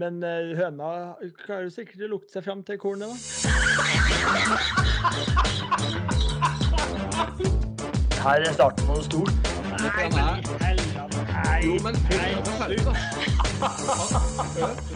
[0.00, 0.86] Men eh, høna
[1.38, 3.14] klarer sikkert å lukte seg fram til kornet, da.
[8.24, 9.30] Her er starten på noe stort.
[9.84, 10.42] Nei, men.
[10.64, 11.60] Nei.
[11.62, 11.94] Jo, men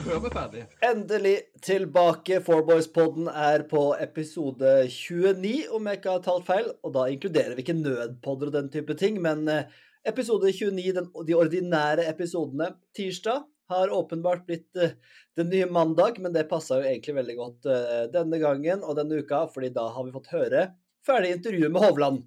[0.08, 0.64] hør meg ferdig.
[0.88, 2.40] Endelig tilbake.
[2.49, 6.72] Fourboys-podden er på episode 29, om jeg ikke har talt feil.
[6.83, 9.71] Og da inkluderer vi ikke nødpodder og den type ting, men eh,
[10.10, 14.94] episode 29, den, de ordinære episodene, tirsdag, har åpenbart blitt uh,
[15.38, 19.20] den nye mandag, men det passa jo egentlig veldig godt uh, denne gangen og denne
[19.22, 20.68] uka, fordi da har vi fått høre
[21.09, 22.23] ferdig intervju med Hovland.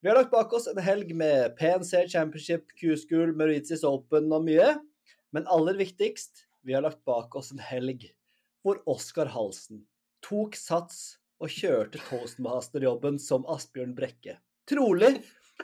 [0.00, 4.74] Vi har lagt bak oss en helg med PNC Championship, Q-School, Mauritius Open og mye.
[5.34, 8.10] Men aller viktigst, vi har lagt bak oss en helg
[8.66, 9.84] hvor Oskar Halsen
[10.26, 14.38] tok sats og kjørte toastmasterjobben som Asbjørn Brekke.
[14.66, 15.12] Trolig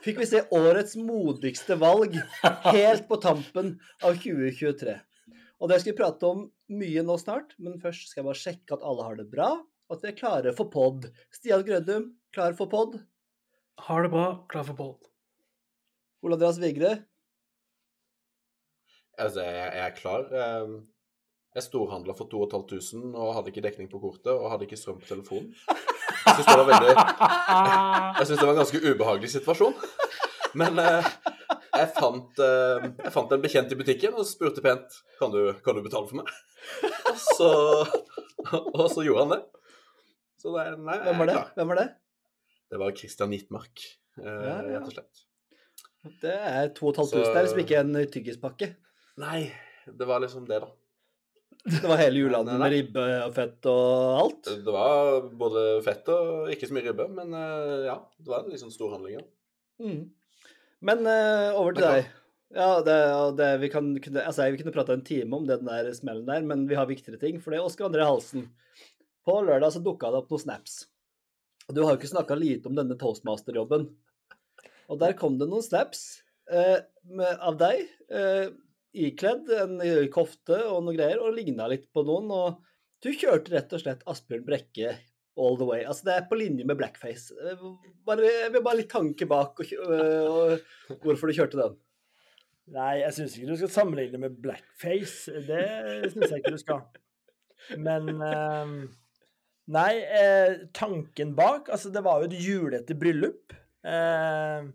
[0.04, 2.14] fikk vi se årets modigste valg
[2.72, 4.96] helt på tampen av 2023.
[5.62, 6.40] Og det skal vi prate om
[6.74, 9.94] mye nå snart, men først skal jeg bare sjekke at alle har det bra, og
[9.94, 11.06] at vi er klare for pod.
[11.34, 12.96] Stian Grødum, klar for pod?
[13.86, 15.06] Har det bra, klar for pod.
[16.26, 16.96] Ole Andreas Vigre?
[19.20, 20.26] Altså, jeg, jeg er klar.
[20.32, 20.80] Ehm,
[21.52, 25.08] Jeg storhandla for 2500 og hadde ikke dekning på kortet og hadde ikke strøm på
[25.10, 25.50] telefonen.
[25.68, 26.94] Jeg syns det var veldig
[28.18, 29.74] Jeg synes det var en ganske ubehagelig situasjon.
[30.56, 31.10] Men eh,
[31.72, 35.78] jeg, fant, eh, jeg fant en bekjent i butikken og spurte pent kan du, kan
[35.78, 36.30] du betale for meg.
[37.12, 37.50] Og så,
[38.76, 39.40] og så gjorde han det.
[40.42, 41.40] Så det, nei, Hvem var det?
[41.56, 41.88] Hvem var det?
[42.72, 43.82] Det var Christian Nittmark,
[44.18, 44.78] eh, Ja, ja.
[44.78, 45.26] rett og slett.
[46.22, 47.34] Det er 2500.
[47.36, 48.72] der, som ikke er en tyggispakke.
[49.22, 49.42] Nei,
[49.86, 50.70] det var liksom det, da.
[51.62, 54.48] Det var hele julehandelen med ribbe og fett og alt.
[54.66, 58.50] Det var både fett og ikke så mye ribbe, men eh, ja, det var en
[58.50, 59.22] liksom storhandlinger.
[59.82, 60.00] Mm.
[60.82, 62.10] Men uh, over til deg.
[62.52, 62.96] Ja, det,
[63.38, 66.66] det, vi, kan, altså, vi kunne prata en time om den der smellen der, men
[66.68, 67.38] vi har viktigere ting.
[67.40, 68.50] For det er Oskar André Halsen.
[69.24, 70.82] På lørdag så dukka det opp noen snaps.
[71.68, 73.86] Og du har jo ikke snakka lite om denne toastmaster-jobben.
[74.92, 76.02] Og der kom det noen snaps
[76.50, 78.50] eh, med, av deg, eh,
[78.92, 79.78] ikledd en
[80.12, 82.28] kofte og noe greier, og ligna litt på noen.
[82.34, 84.96] Og du kjørte rett og slett Asbjørn Brekke
[85.38, 85.80] all the way.
[85.88, 87.32] Altså, det er på linje med blackface.
[87.40, 87.62] Eh,
[88.06, 90.58] Bare, jeg vil bare litt tanke bak og, kjø- øh,
[90.90, 91.76] og hvorfor du kjørte den.
[92.72, 95.30] Nei, jeg syns ikke du skal sammenligne med blackface.
[95.46, 96.82] Det syns jeg ikke du skal.
[97.78, 98.74] Men eh,
[99.72, 103.54] Nei, eh, tanken bak Altså, det var jo et julete bryllup.
[103.86, 104.66] Eh,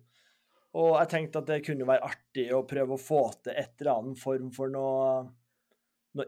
[0.78, 3.94] og jeg tenkte at det kunne være artig å prøve å få til et eller
[3.98, 5.26] annen form for noe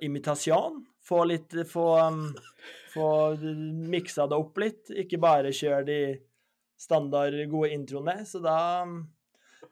[0.01, 0.81] imitasjon.
[1.06, 2.25] Få litt Få, um,
[2.94, 3.09] få
[3.90, 4.91] miksa det opp litt.
[4.91, 6.01] Ikke bare kjøre de
[6.79, 8.22] standard gode introene.
[8.28, 8.59] Så da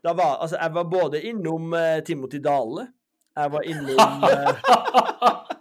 [0.04, 2.88] da var, altså, jeg var både innom uh, Timothy Dale.
[3.38, 5.44] Jeg var innom uh,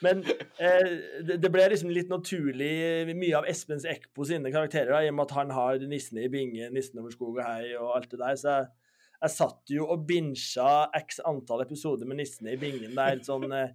[0.00, 0.22] Men
[0.56, 0.92] eh,
[1.26, 5.10] det, det ble liksom litt naturlig eh, mye av Espens Ekpo sine karakterer, da, i
[5.12, 8.08] og med at han har Nissene i binge, Nissen over skog og hei og alt
[8.14, 8.38] det der.
[8.40, 8.70] Så jeg,
[9.20, 13.72] jeg satt jo og binsja x antall episoder med Nissene i bingen der sånn eh,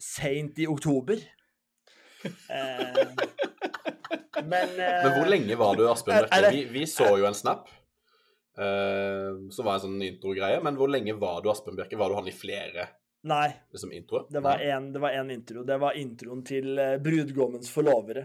[0.00, 1.20] seint i oktober.
[2.24, 3.02] Eh,
[4.44, 7.68] men eh, Men hvor lenge var du Asbjørn det- Vi, vi så jo en snap
[8.58, 11.94] Uh, som var en sånn intro-greie, men hvor lenge var du Aspen Bjerke?
[11.94, 12.88] Var du han i flere
[13.30, 13.52] Nei.
[13.70, 14.24] liksom, introer?
[14.34, 14.64] Det var Nei.
[14.74, 15.62] en, det var en intro.
[15.62, 18.24] Det var introen til eh, brudgommens forlovere.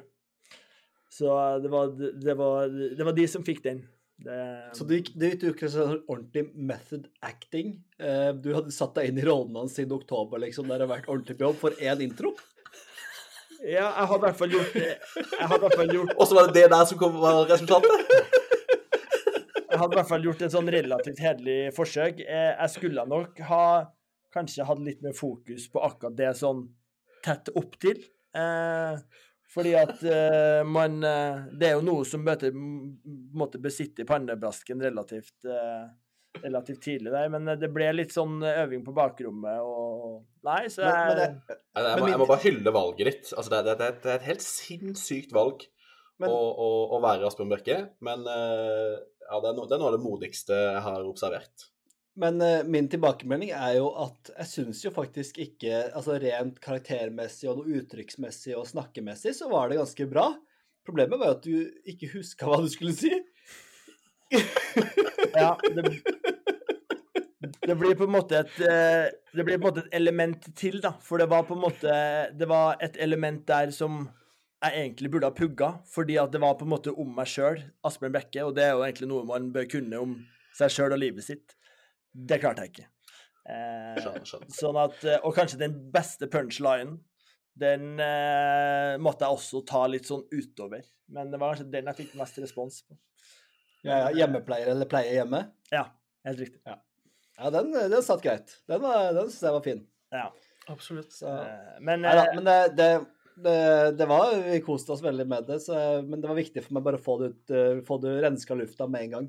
[1.14, 1.94] Så eh, det var,
[2.26, 2.66] det var,
[2.98, 3.84] det var de som fikk den.
[4.20, 7.84] Det, Så du du gikk ikke sånn ordentlig method acting.
[8.00, 10.98] Eh, Du hadde satt deg inn i rollen hans siden oktober, liksom, der det har
[11.00, 12.34] vært ordentlig på jobb for én intro.
[13.64, 14.94] ja, jeg har i hvert fall gjort det.
[15.18, 17.46] Jeg har i hvert fall gjort, Og så var det det der som kom, var
[17.50, 18.08] resultatet?
[19.74, 22.20] jeg hadde i hvert fall gjort et sånn relativt hederlig forsøk.
[22.22, 23.66] Eh, Jeg skulle nok ha
[24.34, 26.68] kanskje hatt litt mer fokus på akkurat det sånn
[27.26, 28.00] tett opp til.
[28.36, 28.98] Eh,
[29.54, 34.82] fordi at uh, man uh, Det er jo noe som møter, måtte besitte i pannebrasken
[34.82, 35.86] relativt, uh,
[36.42, 40.92] relativt tidlig der, men det ble litt sånn øving på bakrommet og Nei, så Men,
[40.92, 43.30] men, jeg, det, Jeg, jeg, må, jeg må bare hylle valget ditt.
[43.32, 45.64] Altså, det, det, det, det er et helt sinnssykt valg
[46.20, 49.94] Men- å, å, å være Asbjørn Bjerke, men ja, det, er no, det er noe
[49.94, 51.70] av det modigste jeg har observert.
[52.20, 57.50] Men uh, min tilbakemelding er jo at jeg syns jo faktisk ikke Altså rent karaktermessig
[57.50, 60.28] og noe uttrykksmessig og snakkemessig så var det ganske bra.
[60.86, 63.12] Problemet var jo at du ikke huska hva du skulle si.
[65.44, 65.84] ja, det,
[67.68, 70.80] det blir på en måte et eh, Det blir på en måte et element til,
[70.84, 70.94] da.
[71.04, 71.96] For det var på en måte
[72.34, 74.06] Det var et element der som
[74.64, 77.58] jeg egentlig burde ha pugga, fordi at det var på en måte om meg sjøl,
[77.84, 80.14] Asbjørn Brekke, og det er jo egentlig noe man bør kunne om
[80.56, 81.56] seg sjøl og livet sitt.
[82.14, 82.88] Det klarte jeg ikke.
[83.50, 84.52] Eh, Skjønner, skjønner.
[84.56, 87.00] sånn at, eh, og kanskje den beste punchlinen,
[87.60, 90.86] den eh, måtte jeg også ta litt sånn utover.
[91.14, 92.96] Men det var kanskje den jeg fikk mest respons på.
[93.84, 95.42] Ja, ja, hjemmepleier eller pleier hjemme?
[95.74, 95.84] Ja,
[96.26, 96.62] helt riktig.
[96.70, 98.54] Ja, den, den satt greit.
[98.70, 99.84] Den, var- den syns jeg var fin.
[100.14, 100.30] Ja.
[100.72, 101.12] Absolutt.
[101.12, 102.90] Så, Eh, men Neida, eh, men det, det,
[103.44, 105.76] det, det var Vi koste oss veldig med det, så,
[106.08, 107.54] men det var viktig for meg bare å få det ut,
[107.90, 109.28] få det renska lufta med en gang.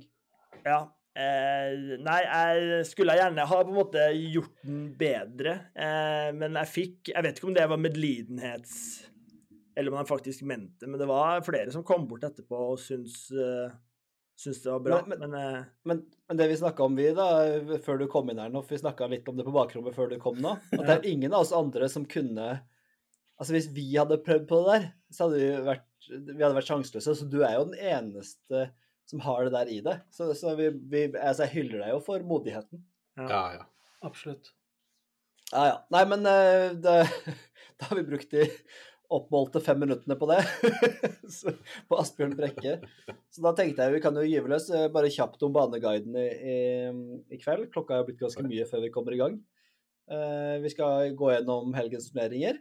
[0.63, 0.79] Ja.
[1.15, 6.71] Eh, nei, jeg skulle gjerne ha på en måte gjort den bedre, eh, men jeg
[6.73, 8.73] fikk Jeg vet ikke om det var medlidenhets...
[9.77, 13.25] Eller om han faktisk mente men det var flere som kom bort etterpå og syntes,
[13.35, 13.71] uh,
[14.39, 14.99] syntes det var bra.
[15.07, 17.27] Men- Men, eh, Men, men det vi snakka om, vi da,
[17.83, 20.11] før du kom inn her nå, for vi snakka litt om det på bakrommet før
[20.11, 22.61] du kom nå, at det er ingen av oss andre som kunne
[23.35, 26.69] Altså Hvis vi hadde prøvd på det der, så hadde vi vært, vi hadde vært
[26.71, 27.15] sjanseløse.
[27.19, 28.69] Så du er jo den eneste
[29.11, 29.99] som har det der i det.
[30.15, 32.85] Så, så vi, vi, altså jeg hyller deg jo for modigheten.
[33.21, 33.67] Ja, ja.
[34.05, 34.53] Absolutt.
[35.53, 35.77] Ja, ja.
[35.95, 36.99] Nei, men eh, det,
[37.79, 38.49] da har vi brukt de
[39.15, 40.41] oppmålte fem minuttene på det.
[41.37, 41.53] Så-
[41.89, 42.79] på Asbjørn Brekke.
[43.31, 46.29] Så da tenkte jeg vi kan jo gyve løs eh, bare kjapt om baneguiden i,
[46.55, 46.59] i,
[47.37, 47.69] i kveld.
[47.75, 49.43] Klokka er jo blitt ganske mye før vi kommer i gang.
[50.05, 52.59] Uh, vi skal gå gjennom helgens turneringer,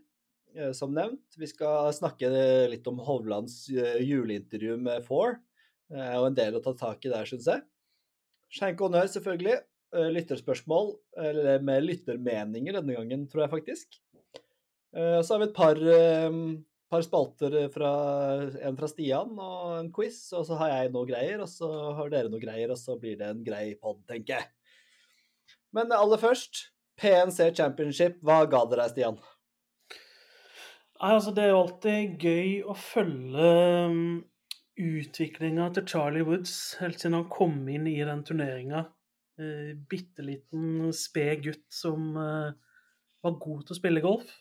[0.55, 1.35] uh, som nevnt.
[1.35, 2.29] Vi skal snakke
[2.71, 5.41] litt om Hovlands uh, juleintervju med Four.
[5.93, 7.61] Er jo en del å ta tak i der, syns jeg.
[8.53, 9.59] Skjenk honnør, selvfølgelig.
[9.93, 13.99] Eh, Lytterspørsmål, eller med lyttermeninger denne gangen, tror jeg faktisk.
[14.95, 16.39] Eh, Så har vi et par, eh,
[16.89, 17.91] par spalter fra
[18.61, 22.09] en fra Stian og en quiz, og så har jeg noe greier, og så har
[22.09, 24.49] dere noe greier, og så blir det en grei pod, tenker jeg.
[25.73, 29.17] Men aller først, PNC Championship, hva ga det deg, Stian?
[31.01, 33.47] Nei, altså Det er jo alltid gøy å følge
[33.89, 34.23] um,
[34.79, 38.85] utviklinga til Charlie Woods helt siden han kom inn i den turneringa.
[39.39, 42.53] Eh, Bitte liten, sped gutt som eh,
[43.23, 44.31] var god til å spille golf.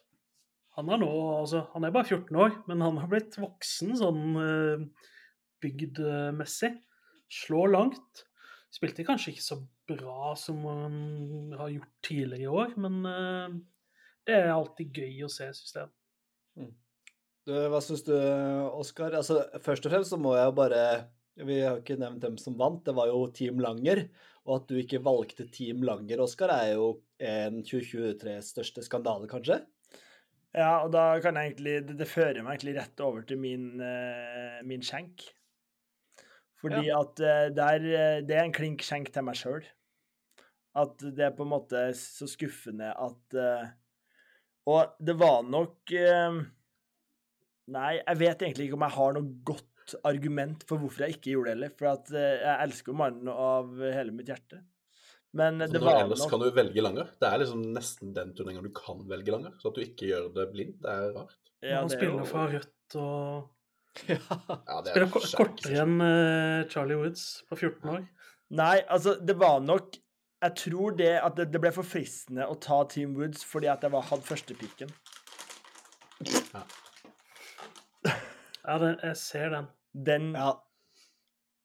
[0.79, 4.23] Han er nå, altså, han er bare 14 år, men han har blitt voksen sånn
[4.41, 4.87] eh,
[5.63, 6.73] bygdmessig.
[7.33, 8.25] Slår langt.
[8.73, 9.59] Spilte kanskje ikke så
[9.89, 13.59] bra som han har gjort tidligere i år, men eh,
[14.29, 15.93] det er alltid gøy å se, syns jeg.
[17.43, 18.15] Du, hva syns du,
[18.79, 19.17] Oskar?
[19.19, 20.83] Altså, først og fremst så må jeg jo bare
[21.43, 24.05] Vi har ikke nevnt dem som vant, det var jo Team Langer.
[24.47, 26.89] Og at du ikke valgte Team Langer, Oskar, er jo
[27.23, 29.63] en 2023s største skandale, kanskje?
[30.53, 33.69] ja, og da kan jeg egentlig Det, det fører meg egentlig rett over til min,
[33.81, 35.25] eh, min skjenk.
[36.61, 39.65] Fordi at eh, der, eh, det er en klink skjenk til meg sjøl.
[40.79, 43.39] At det er på en måte så skuffende at
[44.71, 45.91] Og det var nok
[47.69, 51.33] Nei, jeg vet egentlig ikke om jeg har noe godt argument for hvorfor jeg ikke
[51.35, 51.73] gjorde det heller.
[51.79, 54.63] For at eh, jeg elsker jo mannen av hele mitt hjerte.
[55.33, 57.09] Men det når var ellers nok kan du velge langer.
[57.23, 59.55] Det er liksom nesten den turneringen du kan velge langer.
[59.63, 61.39] Så at du ikke gjør det blind, det er rart.
[61.63, 63.51] ja, han er spiller jo- fra rødt og
[64.09, 64.17] Ja.
[64.19, 68.07] Ja, det er spiller ko- kortere enn eh, Charlie Woods på 14 år.
[68.51, 69.97] Nei, altså, det var nok
[70.43, 73.85] Jeg tror det at det, det ble for fristende å ta Team Woods fordi at
[73.87, 74.91] jeg var, hadde førstepiken.
[76.27, 76.63] Ja,
[78.63, 79.71] det, jeg ser den.
[79.93, 80.51] Den ja.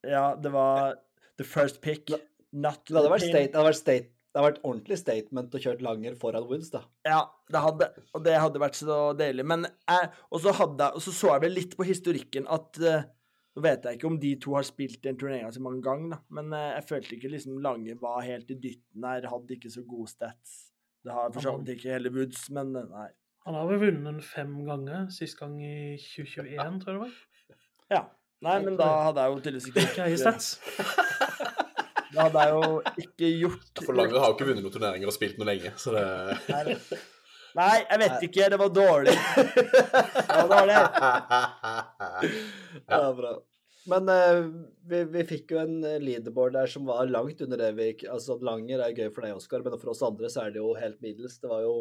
[0.08, 0.28] ja.
[0.36, 0.98] det var
[1.38, 2.12] the first pick,
[2.52, 5.86] not Det hadde state, det hadde vært, state, det hadde vært ordentlig statement å kjøre
[5.86, 6.82] Langer foran Woods, da.
[7.08, 7.20] Ja,
[7.54, 9.46] det hadde, og det hadde vært så deilig.
[9.54, 13.06] Men jeg, og så, hadde, og så så jeg vel litt på historikken at eh,
[13.58, 16.18] Nå vet jeg ikke om de to har spilt den turneringa så mange ganger, da,
[16.38, 19.82] men eh, jeg følte ikke liksom Lange var helt i dytten her, hadde ikke så
[19.82, 20.60] gode stats.
[21.02, 23.08] Det har for så vidt ikke hele Woods, men eh, nei.
[23.48, 27.18] Han har vel vunnet den fem ganger, sist gang i 2021, tror jeg det var.
[27.88, 28.02] Ja.
[28.44, 30.50] Nei, men da hadde jeg jo tydeligvis ikke Ikke i stats.
[32.12, 35.16] Da hadde jeg jo ikke gjort For Langer har jo ikke vunnet noen turneringer og
[35.16, 36.04] spilt noe lenge, så det
[37.58, 38.48] Nei, jeg vet ikke.
[38.54, 39.14] Det var dårlig.
[40.28, 40.76] Det var dårlig.
[42.86, 43.32] Ja, bra.
[43.90, 44.50] Men uh,
[44.92, 48.36] vi, vi fikk jo en eh, leaderboard der som var langt under det vi Altså,
[48.46, 51.00] Langer er gøy for deg, Oskar, men for oss andre så er det jo helt
[51.02, 51.40] middels.
[51.42, 51.80] Det var jo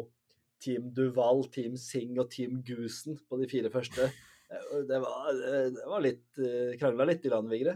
[0.63, 4.09] Team Duval, Team Singh og Team Gusen på de fire første.
[4.47, 6.37] Eh, Det var, eh, det var litt
[6.79, 7.73] Krangla litt i land, Vigre.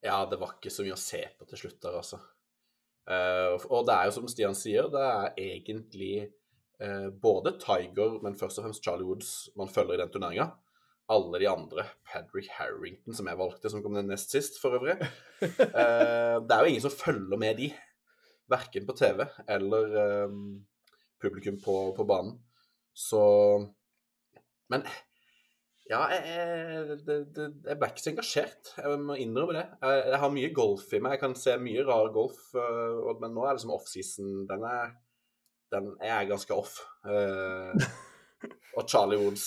[0.00, 2.16] Ja, det var ikke så mye å se på til slutt der, altså.
[3.04, 6.12] Eh, og det er jo som Stian sier, det er egentlig
[6.80, 10.48] eh, både Tiger, men først og fremst Charlie Woods man følger i den turneringa.
[11.12, 14.96] Alle de andre, Patrick Harrington, som jeg valgte, som kom ned nest sist, for øvrig.
[15.44, 17.66] Eh, det er jo ingen som følger med de,
[18.48, 20.36] verken på TV eller eh,
[21.24, 22.38] publikum på, på banen.
[22.94, 23.24] Så
[24.72, 24.86] Men
[25.90, 28.70] Ja, jeg, det, det, jeg ble ikke så engasjert.
[28.78, 29.64] Jeg må innrømme det.
[29.82, 31.16] Jeg, jeg har mye golf i meg.
[31.16, 34.46] Jeg kan se mye rar golf, øh, men nå er liksom offseason.
[34.48, 34.94] Den er
[35.74, 36.78] den er ganske off.
[37.06, 37.86] Eh,
[38.76, 39.46] og Charlie Woods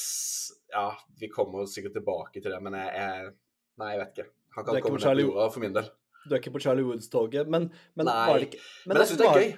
[0.74, 3.31] Ja, vi kommer sikkert tilbake til det, men jeg, jeg
[3.77, 4.29] Nei, jeg vet ikke.
[4.57, 5.89] Han kan ikke komme ned på jorda for min del.
[6.27, 9.27] Du er ikke på Charlie Woods-toget, men, men Nei, det ikke Men, jeg syns det
[9.27, 9.51] er gøy.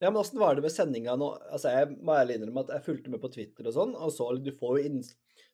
[0.00, 1.30] Ja, men åssen var det med sendinga nå?
[1.52, 4.30] Altså, Jeg må ærlig innrømme at jeg fulgte med på Twitter og sånn, og så
[4.40, 5.02] du får jo, inn,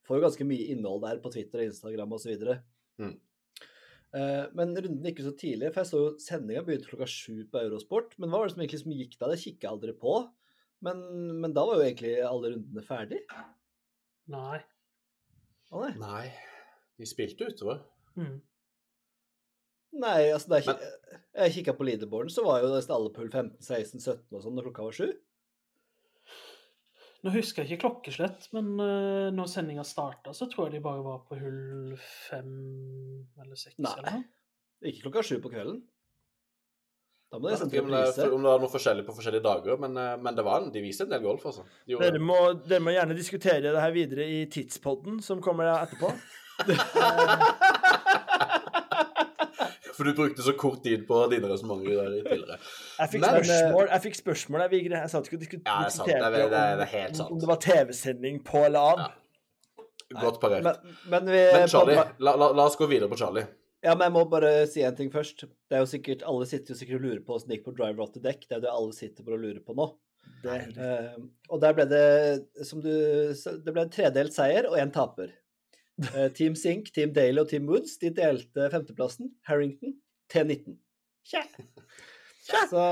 [0.06, 2.44] får jo ganske mye innhold der på Twitter og Instagram osv.
[3.02, 3.16] Mm.
[4.14, 7.42] Uh, men runden gikk jo så tidlig, for jeg så jo sendinga begynte klokka sju
[7.50, 8.14] på Eurosport.
[8.22, 9.32] Men hva var det som egentlig som gikk da?
[9.32, 10.16] Det kikka jeg aldri på.
[10.86, 11.02] Men,
[11.42, 13.22] men da var jo egentlig alle rundene ferdig.
[14.30, 14.60] Nei.
[15.74, 15.92] Å nei.
[15.98, 16.26] Nei,
[17.00, 17.82] de spilte utover.
[18.14, 18.38] Mm.
[20.02, 20.90] Nei, altså da jeg,
[21.36, 24.56] jeg kikka på leaderboarden, så var jo nesten alle pull 15, 16, 17 og sånn
[24.58, 25.08] når klokka var sju.
[27.24, 31.02] Nå husker jeg ikke klokkeslett, men uh, når sendinga starta, så tror jeg de bare
[31.02, 32.52] var på hull fem
[33.42, 33.80] eller seks.
[33.82, 33.94] Nei.
[33.98, 34.26] eller noe.
[34.86, 35.80] Ikke klokka sju på kvelden.
[37.32, 39.96] Da må de nesten om det, om det var noe forskjellig på forskjellige dager, men,
[39.98, 41.64] eh, men det var en, de viste en del golf, altså.
[41.88, 46.12] De Dere må, dere må gjerne diskutere det her videre i Tidspodden, som kommer etterpå.
[49.96, 52.58] For du brukte så kort tid på dine resonnementer tidligere.
[53.00, 54.98] Jeg fikk Men, spørsmål, jeg fikk spørsmål jeg, Vigre.
[55.02, 56.08] Jeg sa at du skulle Ja, det er sant.
[56.08, 57.30] Det er- det er- det er helt om, sant.
[57.32, 58.98] om det var TV-sending på eller av.
[59.06, 60.20] Ja.
[60.20, 60.62] Godt parert.
[60.62, 63.46] Men, men vi Men Charlie, la, la, la oss gå videre på Charlie.
[63.82, 65.44] Ja, men jeg må bare si en ting først.
[65.68, 67.74] Det er jo sikkert, Alle sitter jo sikkert og lurer på åssen det gikk på
[67.76, 68.44] driver off the deck.
[68.48, 69.88] Det er det alle sitter på og lurer på nå.
[70.42, 71.16] Det, Eh,
[71.50, 75.32] og der ble det, som du det ble en tredelt seier og én taper.
[75.96, 79.30] Eh, Team Sink, Team Daly og Team Woods de delte femteplassen.
[79.48, 79.96] Harrington
[80.32, 80.76] T19.
[82.46, 82.82] Så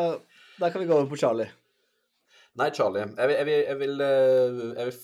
[0.58, 1.50] da kan vi gå over på Charlie.
[2.58, 3.04] Nei, Charlie.
[3.18, 5.00] Jeg vil, jeg vil, jeg vil, eh, jeg vil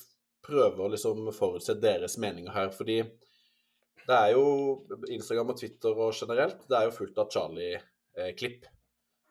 [0.46, 3.02] prøve å liksom forutse deres meninger her, fordi
[4.06, 4.44] det er jo
[5.10, 8.68] Instagram og Twitter og generelt, det er jo fullt av Charlie-klipp.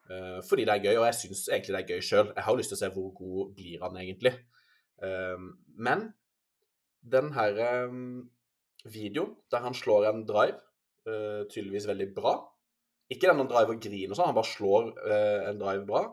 [0.10, 2.34] Eh, fordi det er gøy, og jeg syns egentlig det er gøy sjøl.
[2.36, 4.36] Jeg har lyst til å se hvor god blir han egentlig.
[5.80, 6.10] Men
[7.08, 7.60] den her
[8.88, 10.60] videoen der han slår en drive,
[11.10, 12.34] uh, tydeligvis veldig bra
[13.12, 16.04] Ikke den han driver og griner og sånn, han bare slår uh, en drive bra.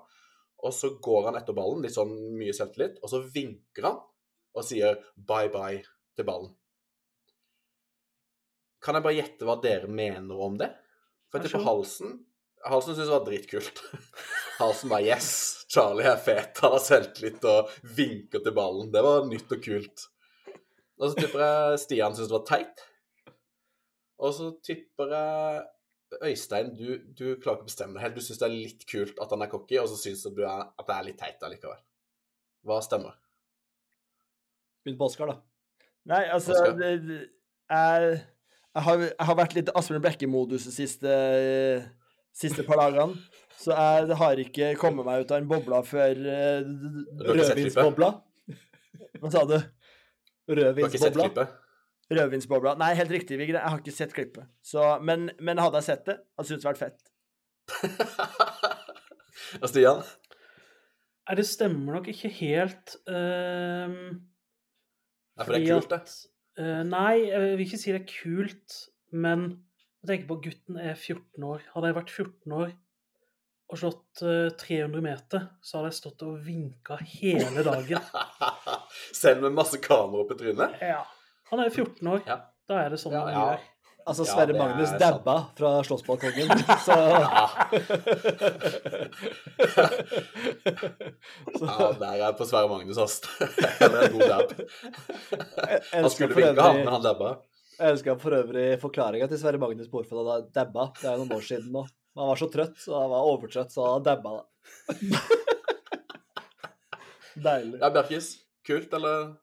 [0.64, 3.98] Og så går han etter ballen, litt sånn mye selvtillit, og så vinker han
[4.56, 5.82] og sier bye bye
[6.16, 6.54] til ballen.
[8.80, 10.70] Kan jeg bare gjette hva dere mener om det?
[11.28, 12.16] For jeg tipper Halsen
[12.66, 13.82] Halsen syntes det var dritkult.
[14.60, 15.30] Halsen bare Yes,
[15.70, 16.58] Charlie er fet.
[16.64, 18.90] Han har selvtillit og vinker til ballen.
[18.94, 20.06] Det var nytt og kult.
[20.96, 22.84] Og så tipper jeg Stian syntes det var teit.
[24.22, 25.64] Og så tipper jeg
[26.22, 28.16] Øystein, du, du klarer ikke å bestemme deg helt.
[28.16, 30.62] Du syns det er litt kult at han er cocky, og så syns du er,
[30.70, 31.80] at det er litt teit allikevel.
[32.66, 33.18] Hva stemmer?
[34.86, 35.36] Begynn på Oskar, da.
[36.06, 37.18] nei, altså det, det,
[37.66, 41.16] jeg, jeg, har, jeg har vært litt Asbjørn Brekke-modus de siste,
[42.38, 43.18] siste par dagene.
[43.58, 47.38] Så jeg har ikke kommet meg ut av en bobla før eh, klippet?
[47.40, 48.10] Rødvinsbobla.
[49.18, 49.56] Hva sa du?
[49.56, 49.74] Du har ikke sett
[50.48, 51.46] Rødvinsbobla.
[52.10, 52.74] Rødvinsbobla.
[52.78, 53.58] Nei, helt riktig, Vigre.
[53.58, 54.46] Jeg har ikke sett klippet.
[54.62, 57.12] Så, men, men hadde jeg sett det, hadde syntes det vært fett.
[59.62, 60.04] Og Stian?
[61.26, 62.94] Nei, det stemmer nok ikke helt.
[63.10, 66.18] Uh, nei, for det er kult, det.
[66.62, 68.76] eh, nei, jeg vil ikke si det er kult,
[69.10, 69.46] men
[70.02, 71.64] jeg tenker på at gutten er 14 år.
[71.74, 72.70] Hadde jeg vært 14 år
[73.66, 78.10] og slått eh, 300 meter, så hadde jeg stått og vinka hele dagen.
[79.22, 80.76] Selv med masse kamera på trynet?
[80.82, 81.00] Ja.
[81.50, 82.20] Han er 14 år.
[82.26, 82.42] Ja.
[82.66, 83.46] Da er det sånn Ja, man ja.
[83.54, 83.72] gjør.
[84.06, 85.48] Altså, Sverre ja, Magnus Magnus sant.
[85.58, 86.46] fra slåssbalkongen,
[86.86, 86.94] så
[91.66, 93.18] Ja, der er jeg på Sverre Magnus, ass.
[93.18, 94.54] Det er en god dab.
[95.90, 97.34] Han skulle vinke, han, men han dabba.
[97.76, 100.92] Jeg elsker for øvrig forklaringa til Sverre Magnus på hvorfor han dabba.
[101.00, 101.82] Det er jo noen år siden nå.
[102.16, 104.38] Han var så trøtt, så han var overtrøtt, så han dabba.
[104.40, 105.20] det.
[107.46, 107.78] Deilig.
[107.82, 108.30] Ja, Bjerkis.
[108.66, 109.34] Kult, eller?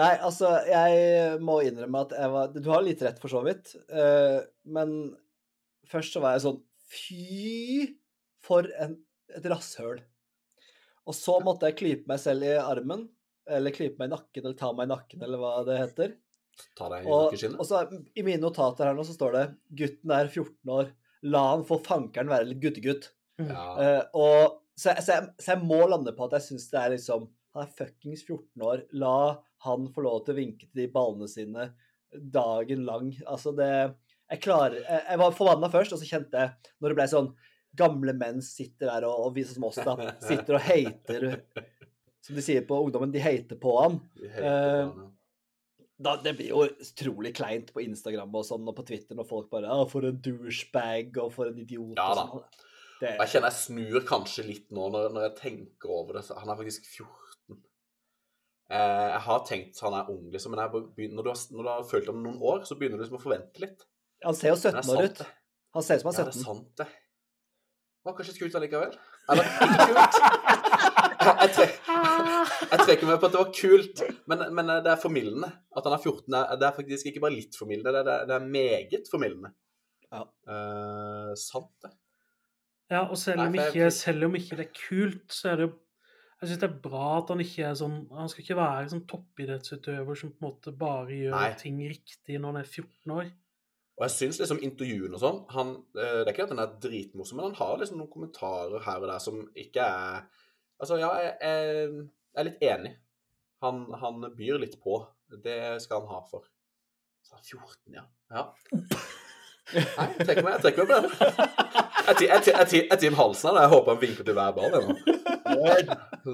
[0.00, 3.74] Nei, altså, jeg må innrømme at jeg var Du har litt rett, for så vidt.
[3.92, 4.94] eh, men
[5.90, 6.62] først så var jeg sånn
[6.92, 7.84] Fy
[8.44, 8.96] for en,
[9.32, 10.00] et rasshøl.
[11.08, 13.06] Og så måtte jeg klype meg selv i armen,
[13.48, 16.12] eller klype meg i nakken, eller ta meg i nakken, eller hva det heter.
[16.76, 17.60] Ta deg i Og, nakkeskinnet.
[17.62, 17.80] og så
[18.12, 19.44] i mine notater her nå så står det
[19.80, 20.92] 'Gutten er 14 år.
[21.30, 23.12] La han for fankeren være litt guttegutt'.
[23.42, 23.66] Ja.
[23.78, 26.92] Uh, og, så, så, jeg, så jeg må lande på at jeg syns det er
[26.94, 28.84] liksom Han er fuckings 14 år.
[28.96, 31.70] La han få lov til å vinke til de ballene sine
[32.12, 33.12] dagen lang.
[33.26, 33.70] Altså, det
[34.32, 37.32] Jeg klarer Jeg, jeg var forbanna først, og så kjente jeg, når det ble sånn
[37.72, 41.28] Gamle menn sitter der, og, og viser som oss, da, sitter og hater
[42.24, 43.96] Som de sier på ungdommen, de hater på han.
[44.14, 45.06] De hater på han, ja.
[46.04, 49.48] Da, det blir jo utrolig kleint på Instagram og sånn, og på Twitter når folk
[49.52, 51.96] bare 'Å, 'For en douchebag', og 'for en idiot'.
[51.96, 52.68] Ja og sånn.
[53.02, 56.22] Det, jeg kjenner jeg snur kanskje litt nå når, når jeg tenker over det.
[56.22, 57.58] Så han er faktisk 14.
[58.70, 61.70] Eh, jeg har tenkt han er ung, liksom, men begynner, når, du har, når du
[61.72, 63.82] har følt ham noen år, så begynner du liksom å forvente litt.
[64.22, 65.24] han ser jo 17 er år ut.
[65.74, 66.46] Han ser ut som han er er 17.
[66.46, 66.86] Ja, det.
[66.86, 66.92] er sant,
[68.02, 68.96] Det var kanskje kult allikevel.
[69.30, 70.18] Eller kult.
[71.22, 75.50] Jeg, trek, jeg trekker meg på at det var kult, men, men det er formildende.
[75.76, 78.36] At han er 14, er, det er faktisk ikke bare litt formildende, det er, det
[78.36, 79.52] er meget formildende.
[80.12, 80.24] Ja.
[80.26, 81.92] Eh, sant, det.
[82.92, 85.72] Ja, og selv om, ikke, selv om ikke det er kult, så er det jo
[86.42, 89.04] Jeg syns det er bra at han ikke er sånn Han skal ikke være sånn
[89.08, 91.52] toppidrettsutøver som på en måte bare gjør Nei.
[91.60, 93.30] ting riktig når han er 14 år.
[93.98, 96.76] Og jeg syns liksom intervjuene og sånn han, eh, Det er ikke at han er
[96.80, 100.22] dritmorsom, men han har liksom noen kommentarer her og der som ikke er
[100.82, 101.90] Altså, ja, jeg, jeg,
[102.32, 102.90] jeg er litt enig.
[103.62, 104.96] Han, han byr litt på.
[105.44, 106.48] Det skal han ha for.
[107.22, 108.02] Så han er 14, ja.
[108.34, 108.42] ja.
[109.72, 110.56] Nei, jeg trekker meg,
[110.88, 111.06] på den.
[112.08, 112.42] Jeg ti- jeg
[113.20, 113.62] halsen av det.
[113.62, 114.74] jeg Team håper han vinker til hver ball.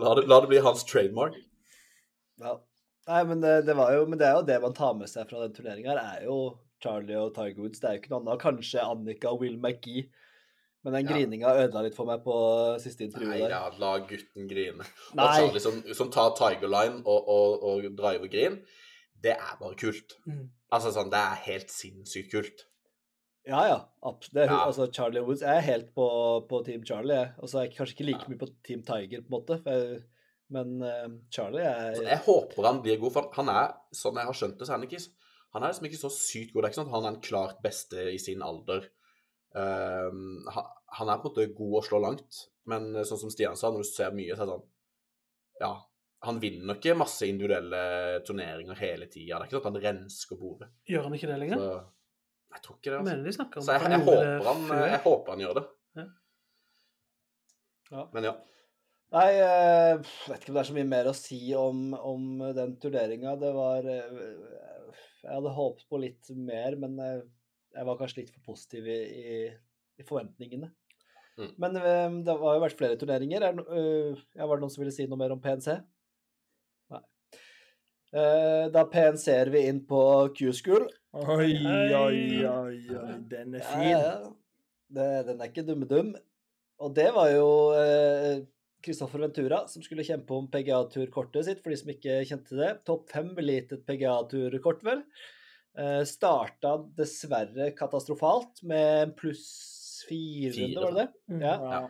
[0.01, 1.37] La det, la det bli hans trademark.
[2.41, 2.55] Ja.
[3.09, 5.45] Nei, men det, det jo Men det er jo det man tar med seg fra
[5.45, 6.39] den turneringa er jo
[6.83, 7.81] Charlie og Tiger Woods.
[7.81, 8.41] Det er jo ikke noe annet.
[8.43, 10.09] Kanskje Annika og Will McGee.
[10.85, 11.13] Men den Ja.
[11.17, 12.35] grininga ødela litt for meg på
[12.81, 13.51] siste Nei, intervju der.
[13.51, 14.85] ja, la gutten grine.
[15.19, 15.25] Nei.
[15.25, 18.61] Og Charlie som, som tar Tiger Line og, og, og driver grin,
[19.21, 20.15] det er bare kult.
[20.27, 20.45] Mm.
[20.73, 22.65] Altså sånn, det er helt sinnssykt kult.
[23.49, 23.79] Ja, ja.
[24.33, 24.67] Det, Ja.
[24.67, 26.07] Altså, Charlie Woods jeg er helt på,
[26.49, 27.15] på Team Charlie.
[27.17, 27.33] jeg.
[27.39, 28.29] Og så er jeg kanskje ikke like Ja.
[28.35, 29.59] mye på Team Tiger, på en måte.
[29.67, 30.03] Jeg,
[30.51, 34.25] men uh, Charlie er Så jeg håper han blir god, for han er, sånn jeg
[34.31, 35.03] har skjønt det, så er han ikke
[35.57, 36.63] Han er liksom ikke så sykt god.
[36.63, 38.89] Det er ikke sånn at han er den klart beste i sin alder.
[39.57, 43.71] Um, han, er på en måte god å slå langt, men sånn som Stian sa,
[43.73, 44.67] når du ser mye, så er det sånn
[45.63, 45.71] Ja,
[46.29, 47.81] han vinner ikke masse individuelle
[48.29, 49.39] turneringer hele tida.
[49.39, 50.69] Det er ikke sånn at han rensker bordet.
[50.91, 51.65] Gjør han ikke det lenger?
[51.65, 51.73] Så
[52.49, 52.93] jeg tror ikke det.
[52.93, 53.11] Jeg Altså.
[53.11, 55.59] mener de snakker om Så jeg, jeg, jeg, det håper han, jeg håper han gjør
[55.59, 55.65] det.
[55.99, 56.07] Ja.
[57.89, 58.05] Ja.
[58.13, 58.35] Men ja.
[59.09, 62.25] Nei, jeg vet ikke om det er så mye mer å si om, om
[62.57, 63.37] den turneringa.
[63.41, 64.19] Det var eh,
[65.23, 67.23] Jeg hadde håpet på litt mer, men jeg,
[67.79, 69.39] jeg var kanskje litt for positiv i, i,
[69.97, 70.69] i forventningene.
[71.39, 71.53] Mm.
[71.63, 73.47] Men eh, det har jo vært flere turneringer.
[73.49, 75.79] Er, eh, var det noen som ville si noe mer om PNC?
[76.93, 77.03] Nei.
[78.13, 80.03] Eh, Da PNC-er vi inn på
[80.37, 80.85] Q-school.
[81.17, 82.21] Oi, oi, oi,
[82.53, 83.17] oi.
[83.31, 83.89] Den er fin.
[83.89, 84.31] ja, ja.
[84.89, 86.13] Det, den er ikke dumme-dum.
[86.85, 88.45] Og det var jo eh,
[88.85, 92.71] Kristoffer Ventura som skulle kjempe om PGA-turkortet sitt, for de som ikke kjente det.
[92.89, 95.03] Topp fem ville gitt et PGA-turkort, vel.
[95.79, 100.69] Eh, starta dessverre katastrofalt med pluss fire, Fire.
[100.69, 101.35] runde, var det det?
[101.35, 101.43] Mm.
[101.43, 101.57] Ja.
[101.75, 101.81] Ja.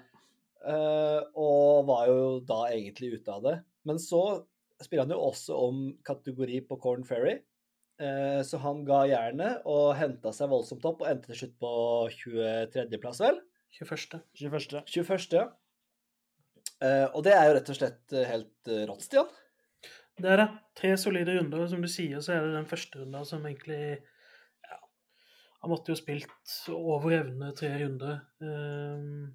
[0.69, 3.59] Eh, og var jo da egentlig ute av det.
[3.89, 4.23] Men så
[4.83, 7.39] spiller han jo også om kategori på Corn Ferry.
[7.99, 11.73] Eh, så han ga jernet og henta seg voldsomt opp og endte til slutt på
[12.15, 13.41] 23.-plass, vel?
[13.79, 14.21] 21.
[14.39, 14.83] 21.
[14.87, 15.49] 21.
[16.79, 19.31] Eh, og det er jo rett og slett eh, helt eh, rått, Stian.
[20.19, 20.49] Det er det.
[20.79, 21.65] Tre solide runder.
[21.71, 24.79] Som du sier, så er det den første runden som egentlig ja,
[25.63, 29.27] Han måtte jo spilt over evne tre runder um,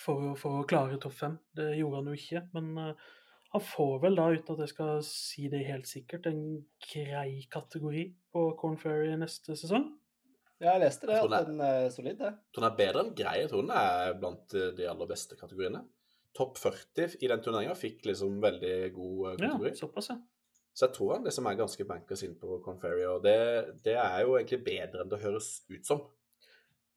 [0.00, 1.38] for, for å klare topp fem.
[1.56, 2.44] Det gjorde han jo ikke.
[2.56, 3.08] Men uh,
[3.52, 6.42] han får vel da, uten at jeg skal si det helt sikkert, en
[6.88, 9.90] grei kategori på Corn Ferry neste sesong.
[10.60, 12.34] Ja, jeg leste det, Jeg tror at den er solid, det.
[12.36, 13.38] Jeg tror den er bedre enn grei.
[13.40, 15.80] Jeg tror den er blant de aller beste kategoriene.
[16.36, 20.20] Topp 40 i den turneringa fikk liksom veldig god eh, Ja, såpass, ja.
[20.70, 23.36] Så jeg tror han liksom er ganske bankers inn på Conferry, og det,
[23.84, 26.04] det er jo egentlig bedre enn det høres ut som.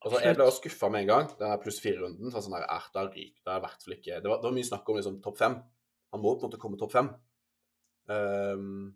[0.03, 1.29] Altså, Jeg ble skuffa med en gang.
[1.39, 2.31] Den er pluss fire-runden.
[2.31, 4.49] så sånn der, er da ryk, det er i hvert fall ikke det var, det
[4.49, 5.55] var mye snakk om liksom topp fem.
[6.13, 7.09] Han må på en måte komme topp fem.
[8.11, 8.91] Um,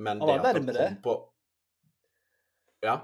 [0.00, 1.14] men det at han kom på
[2.86, 2.96] Ja.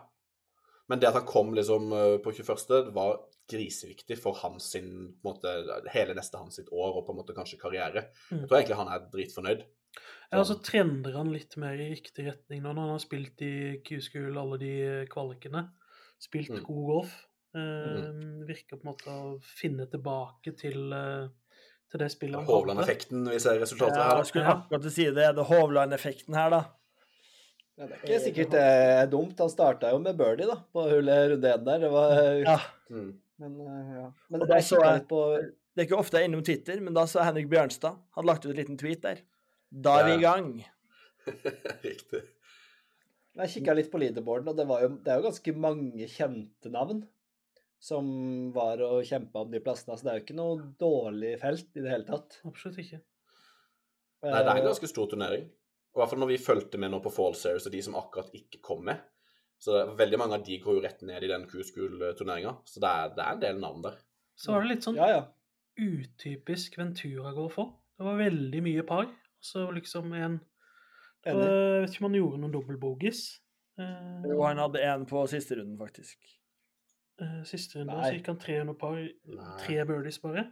[0.88, 5.28] Men det at han kom liksom eh, på 21., var griseviktig for hans sin, på
[5.30, 8.06] en måte, hele neste hans sitt år og på en måte kanskje karriere.
[8.30, 8.40] Mm.
[8.40, 9.64] Jeg tror egentlig han er dritfornøyd.
[10.32, 13.52] Ja, altså trender han litt mer i riktig retning nå når han har spilt i
[13.86, 14.72] Q-school alle de
[15.12, 15.68] kvalikene.
[16.18, 16.64] Spilt Mm.
[16.64, 17.14] god golf.
[17.54, 18.10] Eh,
[18.48, 21.28] Virker på en måte å finne tilbake til, eh,
[21.90, 22.46] til det spillet han.
[22.48, 24.16] Hovland-effekten vi ser resultatet Ja, her.
[24.16, 24.24] jeg da.
[24.24, 25.14] skulle jeg akkurat si det.
[25.14, 26.64] Det er Hovland-effekten her, da.
[27.76, 29.38] Ja, det er ikke sikkert det er dumt.
[29.38, 31.78] Han starta jo med birdie da, på hullet runde én der.
[31.78, 32.58] Det var, Ja.
[32.90, 33.20] Mm.
[33.42, 34.04] Men, eh, ja.
[34.30, 35.20] men det, er så jeg- på
[35.74, 37.96] Det er ikke ofte jeg er innom Twitter, men da så Henrik Bjørnstad.
[38.14, 39.24] Han lagt ut en liten tweet der.
[39.74, 40.52] Da er vi i gang.
[41.82, 42.20] Riktig.
[43.34, 46.70] Jeg kikka litt på leaderboarden, og det, var jo, det er jo ganske mange kjente
[46.70, 47.00] navn
[47.82, 48.06] som
[48.54, 49.96] var og kjempa om de plassene.
[49.98, 52.38] Så det er jo ikke noe dårlig felt i det hele tatt.
[52.46, 53.00] Absolutt ikke.
[54.24, 55.48] Nei, det er en Eh, ganske stor turnering.
[55.50, 58.30] I hvert fall når vi fulgte med nå på Fall Series og de som akkurat
[58.34, 59.02] ikke kom med.
[59.64, 62.56] Så veldig mange av de går jo rett ned i den Q-School-turneringa.
[62.68, 63.94] Så det er, det er en del navn der.
[64.36, 65.22] Så var det litt sånn Ja, ja.
[65.80, 67.72] utypisk Ventura går for.
[67.98, 69.08] Det var veldig mye par.
[69.44, 70.40] Så liksom en.
[71.24, 73.20] Jeg vet ikke om han gjorde noen dobbeltbogies.
[73.80, 76.18] Eh, Jo, han hadde en på siste runden, faktisk.
[77.20, 78.10] eh, siste runde Nei.
[78.10, 79.56] så gikk han 300 par, Nei.
[79.64, 80.44] tre birdies bare.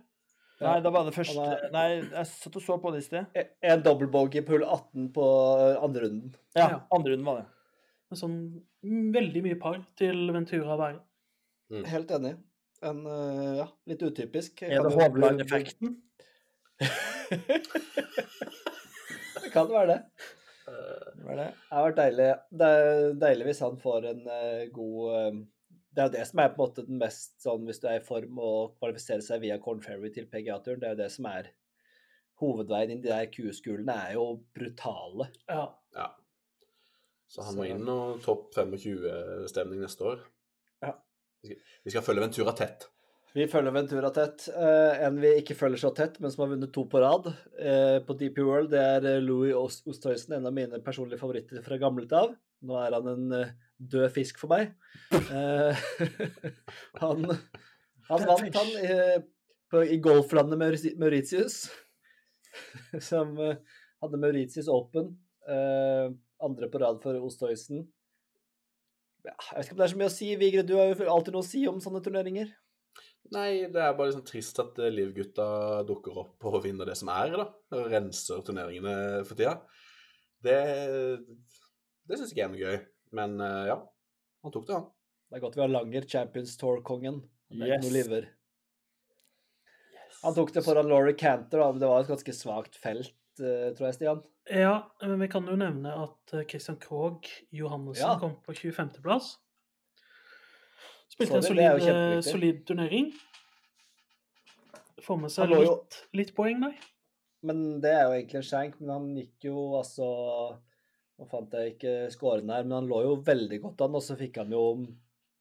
[0.62, 3.26] Nei, da var det første Nei, jeg satt og så på det i sted.
[3.34, 5.24] E- En dobbeltbogey på hull 18 på
[5.58, 6.34] eh, andre runden.
[6.56, 6.80] Ja, Ja.
[6.92, 7.46] andre runden var det.
[8.12, 8.38] En sånn
[8.84, 10.98] mm, veldig mye par til Ventura å være.
[11.72, 11.84] Mm.
[11.88, 12.34] Helt enig.
[12.84, 14.64] En, eh, ja, litt utypisk.
[14.66, 15.96] Er det Hovland-effekten?
[19.42, 19.98] Det kan være det.
[20.66, 21.48] Det var det.
[21.54, 22.28] Det har vært deilig.
[22.60, 25.40] Det er deilig hvis han får en eh, god eh,
[25.92, 28.00] Det er jo det som er på en måte den mest sånn hvis du er
[28.00, 30.80] i form og kvalifiserer seg via Corn Ferry til PGA-turen.
[30.80, 31.50] Det er jo det som er
[32.42, 33.02] hovedveien inn.
[33.04, 35.30] De der Q-skolene er jo brutale.
[35.48, 35.66] Ja.
[35.96, 36.08] Ja.
[37.32, 40.18] Så han må inn og topp 25-stemning neste år.
[40.84, 40.92] Ja.
[41.42, 42.90] Vi skal, følge Ventura tett.
[43.32, 44.50] Vi følger Ventura tett.
[44.52, 47.98] Eh, en vi ikke følger så tett, men som har vunnet to på rad eh,
[48.04, 52.12] på DP World, det er eh, Louis Osthøysen, en av mine personlige favoritter fra gammelt
[52.18, 52.34] av.
[52.68, 53.32] Nå er han en
[53.80, 54.74] død fisk for meg.
[57.02, 57.24] Han,
[58.10, 59.22] han vant, han, eh,
[59.72, 60.60] på, i golflandet
[61.00, 61.56] Mauritius,
[63.08, 65.14] som hadde Mauritius Open.
[66.44, 67.84] Andre på rad for Ostoysen.
[69.22, 70.28] Ja, jeg vet ikke om det er så mye å si.
[70.40, 72.50] Vigre, du har jo alltid noe å si om sånne turneringer.
[73.32, 75.44] Nei, det er bare liksom trist at eh, Liv-gutta
[75.88, 77.46] dukker opp og vinner det som er, da.
[77.78, 78.94] Og renser turneringene
[79.28, 79.54] for tida.
[80.42, 80.56] Det,
[82.10, 82.80] det syns ikke jeg er noe gøy.
[83.16, 83.78] Men eh, ja,
[84.42, 84.88] han tok det, han.
[85.30, 87.22] Det er godt vi har Langer, Champions Tour-kongen.
[87.52, 87.78] Det er Yes.
[87.78, 88.26] ikke noe liver.
[90.22, 93.86] Han tok det foran Laurie Cantor, da, men det var et ganske svakt felt, tror
[93.86, 94.22] jeg, Stian.
[94.50, 98.18] ja, men vi kan jo nevne at eh, Christian Krogh Johannessen Ja.
[98.18, 99.36] kom på 25.-plass.
[101.12, 103.12] Spilte en det, solid, eh, solid turnering.
[105.02, 106.76] Får med seg lå jo- litt, litt poeng der.
[107.42, 110.58] Men det er jo egentlig en skjenk, men han gikk jo altså
[111.18, 114.16] Nå fant jeg ikke scoren her, men han lå jo veldig godt an, og så
[114.18, 114.62] fikk han jo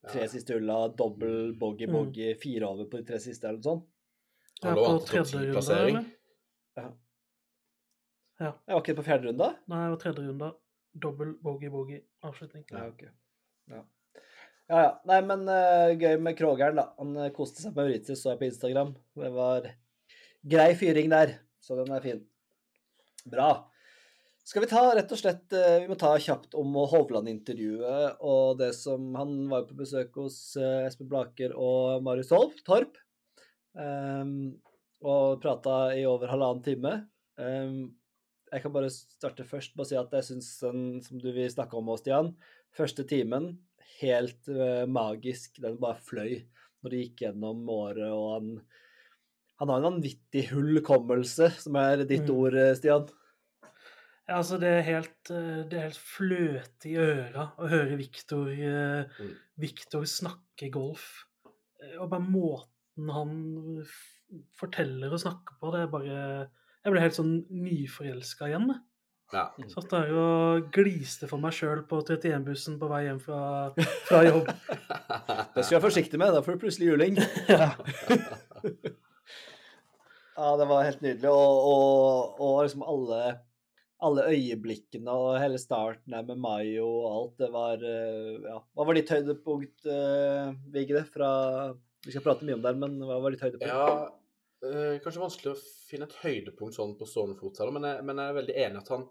[0.07, 0.27] tre Ja.
[0.27, 1.93] siste hulla, dobbel bogey, Mm.
[1.93, 3.87] bogey, fire over på de tre siste, eller noe sånt.
[4.63, 6.95] Han Ja, lå på an til topp tredje
[8.41, 8.51] runde, 10-plassering.
[8.51, 8.59] eller?
[8.67, 9.47] Jeg var ikke på fjerde runde?
[9.69, 10.51] Nei, det var tredje runde.
[11.01, 12.65] Dobbel bogey-bogey avslutning.
[12.71, 13.03] Ja, ok.
[13.71, 13.81] Ja.
[14.71, 14.91] ja, ja.
[15.07, 16.87] Nei, men uh, gøy med Krogeren, da.
[16.97, 18.95] Han eh, koste seg på Mauritius, så jeg på Instagram.
[19.21, 19.69] Det var
[20.55, 22.23] grei fyring der, så den er fin.
[23.31, 23.51] Bra.
[24.41, 28.71] Skal vi ta rett og slett eh, Vi må ta kjapt om Hovland-intervjuet og det
[28.73, 32.97] som Han var på besøk hos Espen Blaker og Marius Holm, Torp.
[33.77, 34.57] Um,
[35.05, 36.95] og prata i over halvannen time.
[37.41, 38.00] Ehm,
[38.51, 41.49] jeg kan bare starte først med å si at jeg syns den som du vil
[41.51, 42.33] snakke om, Stian,
[42.75, 43.53] første timen
[44.01, 45.59] helt eh, magisk.
[45.63, 46.41] Den bare fløy
[46.81, 48.53] når det gikk gjennom året, og han
[49.61, 52.31] Han har en vanvittig hullkommelse, som er ditt Mm.
[52.33, 53.03] ord, eh, Stian.
[54.27, 58.47] Ja, altså, det er helt, eh, det er helt fløte i øra å høre Viktor
[58.49, 60.07] eh, Mm.
[60.07, 61.25] Snakke golf.
[61.99, 63.85] Og bare måten han
[64.57, 66.49] forteller og snakker på, det er bare
[66.81, 68.71] Jeg ble helt sånn nyforelska igjen.
[69.31, 69.45] Ja.
[69.71, 73.43] Satt der og gliste for meg sjøl på 31-bussen på vei hjem fra,
[74.09, 74.49] fra jobb.
[75.55, 77.21] Det skal jeg være forsiktig med, da får du plutselig juling.
[77.47, 77.71] Ja.
[80.41, 81.29] Ja, det var helt nydelig.
[81.29, 83.19] Og, og, og liksom alle,
[84.01, 88.57] alle øyeblikkene og hele starten her med Mayo og alt, det var eh, Ja.
[88.73, 91.03] Hva var ditt høydepunkt, uh, Vigre?
[91.13, 91.29] Fra
[92.05, 93.69] Vi skal prate mye om det, men hva var ditt høydepunkt?
[93.69, 94.07] Ja,
[94.65, 98.21] eh, kanskje vanskelig å finne et høydepunkt sånn på stående fot, her, men jeg, men
[98.21, 99.07] jeg er veldig enig at han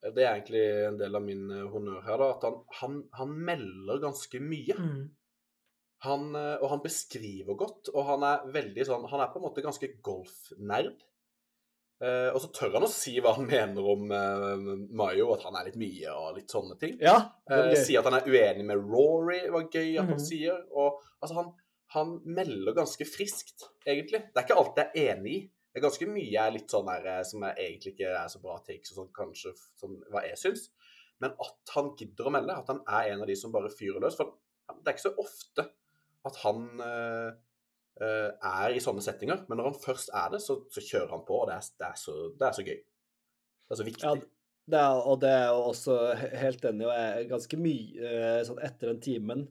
[0.00, 2.28] Det er egentlig en del av min eh, honnør her, da.
[2.36, 4.76] At han, han, han melder ganske mye.
[4.80, 5.02] Mm.
[6.06, 9.44] Han, eh, og han beskriver godt, og han er veldig sånn Han er på en
[9.44, 10.94] måte ganske golfnerd.
[12.00, 15.58] Eh, og så tør han å si hva han mener om eh, Mayo, at han
[15.60, 16.96] er litt mye og litt sånne ting.
[17.04, 17.18] Ja,
[17.50, 20.24] Eh, var sier at han er uenig med Rory, var gøy at han Mhm.
[20.24, 20.62] sier.
[20.72, 21.52] Og altså, han,
[21.94, 24.20] han melder ganske friskt, egentlig.
[24.30, 25.40] Det er ikke alt jeg er enig i.
[25.70, 28.30] Det er ganske mye jeg er litt sånn der, eh, som jeg egentlig ikke er
[28.30, 30.68] så bra takes, og sånn kanskje sånn, hva jeg syns.
[31.22, 34.02] Men at han gidder å melde, at han er en av de som bare fyrer
[34.02, 34.18] løs.
[34.18, 34.32] For
[34.70, 35.66] det er ikke så ofte
[36.30, 37.28] at han eh,
[38.06, 39.44] eh, er i sånne settinger.
[39.48, 41.88] Men når han først er det, så, så kjører han på, og det er, det
[41.90, 42.82] er, så, det er så gøy.
[43.66, 44.06] Det er så viktig.
[44.06, 44.34] Ja,
[44.70, 48.92] det er, og det er også helt enig, og jeg er ganske mye sånn etter
[48.92, 49.48] den timen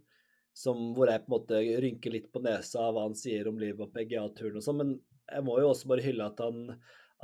[0.59, 3.59] som, hvor jeg på en måte rynker litt på nesa av hva han sier om
[3.61, 4.97] livet på PGA-turen og sånn, men
[5.29, 6.73] jeg må jo også bare hylle at han,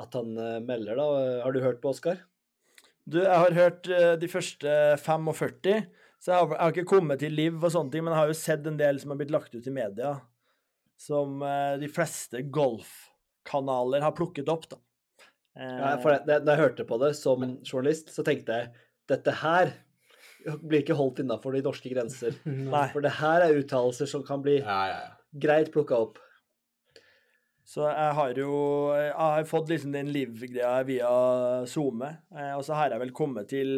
[0.01, 1.07] at han eh, melder, da.
[1.43, 2.21] Har du hørt på Oskar?
[3.03, 5.83] Du, jeg har hørt eh, de første 45,
[6.21, 8.31] så jeg har, jeg har ikke kommet til liv og sånne ting, men jeg har
[8.31, 10.15] jo sett en del som har blitt lagt ut i media,
[11.01, 14.81] som eh, de fleste golfkanaler har plukket opp, da.
[15.55, 18.71] Ja, for det, det, når jeg hørte på det som journalist, så tenkte jeg
[19.07, 19.69] dette her
[20.61, 22.35] blir ikke holdt innafor de norske grenser.
[22.45, 22.85] Nei.
[22.93, 25.39] For det her er uttalelser som kan bli Ja, ja, ja.
[25.45, 26.21] greit plukka opp.
[27.65, 28.55] Så jeg har jo
[28.93, 31.13] jeg har fått liksom den liv-greia via
[31.65, 33.71] SoMe, eh, og så har jeg vel kommet til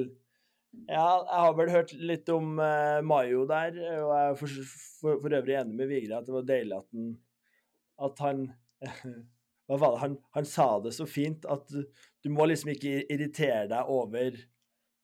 [0.90, 4.58] Ja, jeg har vel hørt litt om eh, Mayo der, og jeg er for,
[5.00, 7.08] for, for øvrig enig med Vigre at det var deilig at han
[8.10, 8.44] At han
[9.68, 10.02] Hva var det?
[10.04, 11.82] Han, han sa det så fint at du,
[12.24, 14.36] du må liksom ikke irritere deg over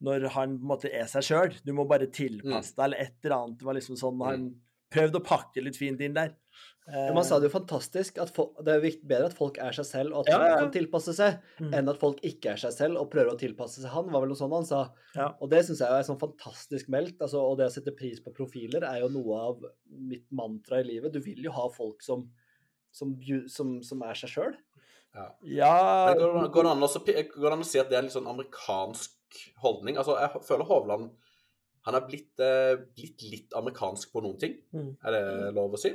[0.04, 1.54] når han på en måte er seg sjøl.
[1.66, 3.58] Du må bare tilpasse deg, eller et eller annet.
[3.60, 4.48] Det var liksom sånn Han
[4.94, 6.36] prøvde å pakke litt fint inn der.
[6.86, 9.72] Ja, man sa det jo fantastisk at folk, det er vikt- bedre at folk er
[9.72, 10.60] seg selv, og at Ja, folk ja, ja.
[10.60, 11.74] kan tilpasse seg, Mm.
[11.80, 14.30] enn at folk ikke er seg selv og prøver å tilpasse seg han, var vel
[14.34, 14.82] noe sånt han sa.
[15.16, 15.30] Ja.
[15.42, 17.18] Og det syns jeg er sånn fantastisk meldt.
[17.22, 20.84] Altså, og det å sette pris på profiler er jo noe av mitt mantra i
[20.84, 21.14] livet.
[21.14, 22.28] Du vil jo ha folk som,
[22.92, 23.16] som,
[23.48, 24.56] som, som er seg sjøl.
[25.46, 26.88] Ja går, det- går, det an å,
[27.34, 29.10] går det an å si at det er litt sånn amerikansk
[29.64, 29.98] holdning?
[30.02, 31.12] Altså, jeg føler Hovland
[31.84, 34.54] han er blitt, eh, blitt litt amerikansk på noen ting.
[34.72, 34.92] Mm.
[35.04, 35.24] Er det
[35.56, 35.92] lov å si?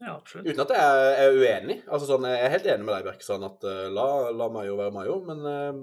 [0.00, 0.48] Ja, absolutt.
[0.48, 1.78] Uten at jeg er, er uenig.
[1.86, 4.04] Altså, sånn, jeg er helt enig med deg, Bjerkestrand, at uh, la,
[4.36, 5.80] la Mayo være Mayo, men uh,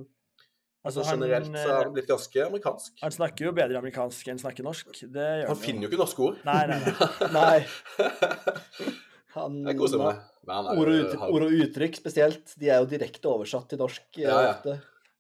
[0.86, 2.94] altså, altså, generelt så er han blitt ganske amerikansk.
[3.02, 5.02] Han snakker jo bedre amerikansk enn snakker norsk.
[5.02, 6.40] Det gjør Han finner jo ikke norske ord.
[6.50, 7.32] Nei, nei, nei.
[7.38, 7.60] Nei.
[9.38, 10.22] Han, Jeg koser meg.
[10.50, 14.06] Han er Ord og, uttrykk spesielt, de er jo direkte oversatt til norsk.
[14.18, 14.54] eh, Ja, ja.
[14.56, 14.78] ofte.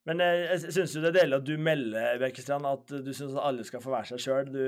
[0.07, 3.35] Men eh, jeg syns jo det er deilig at du melder, Bjerkestrand, at du syns
[3.35, 4.53] at alle skal få være seg sjøl.
[4.53, 4.63] Du,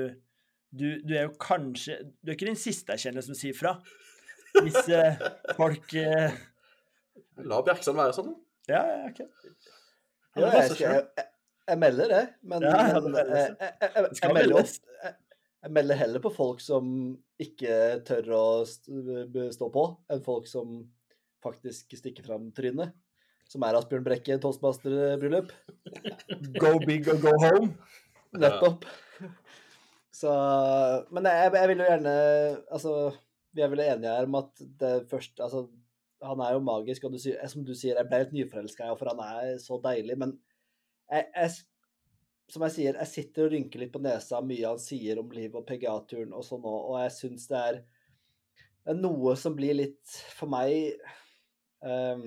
[0.70, 3.78] du, du er jo kanskje Du er ikke den siste jeg kjenner som sier fra.
[4.60, 5.20] Hvis eh,
[5.56, 6.38] folk eh,
[7.46, 8.32] La Bjerkestrand være sånn.
[8.34, 8.46] da.
[8.70, 9.24] Ja, ja, OK.
[10.38, 11.26] Ja, jeg, jeg, jeg,
[11.70, 13.24] jeg melder det, men, Ja, ja, det
[14.20, 14.68] jeg, melder
[15.60, 16.86] jeg melder heller på folk som
[17.40, 20.78] ikke tør å stå på, enn folk som
[21.44, 22.94] faktisk stikker fram trynet.
[23.50, 25.50] Som er Asbjørn Brekke toastmaster-bryllup.
[26.62, 27.72] Go big or go home.
[28.38, 28.86] Nettopp.
[30.14, 30.30] Så
[31.10, 32.14] Men jeg, jeg vil jo gjerne
[32.70, 32.94] Altså,
[33.54, 35.64] vi er vel enige her om at det først Altså,
[36.22, 39.22] han er jo magisk, og du som du sier, jeg ble litt nyforelska for han
[39.24, 40.34] er så deilig, men
[41.08, 41.54] jeg, jeg
[42.52, 45.32] Som jeg sier, jeg sitter og rynker litt på nesa av mye han sier om
[45.32, 47.80] liv og PGA-turen og sånn òg, og jeg syns det er,
[48.98, 50.96] noe som blir litt, for meg
[51.86, 52.24] um,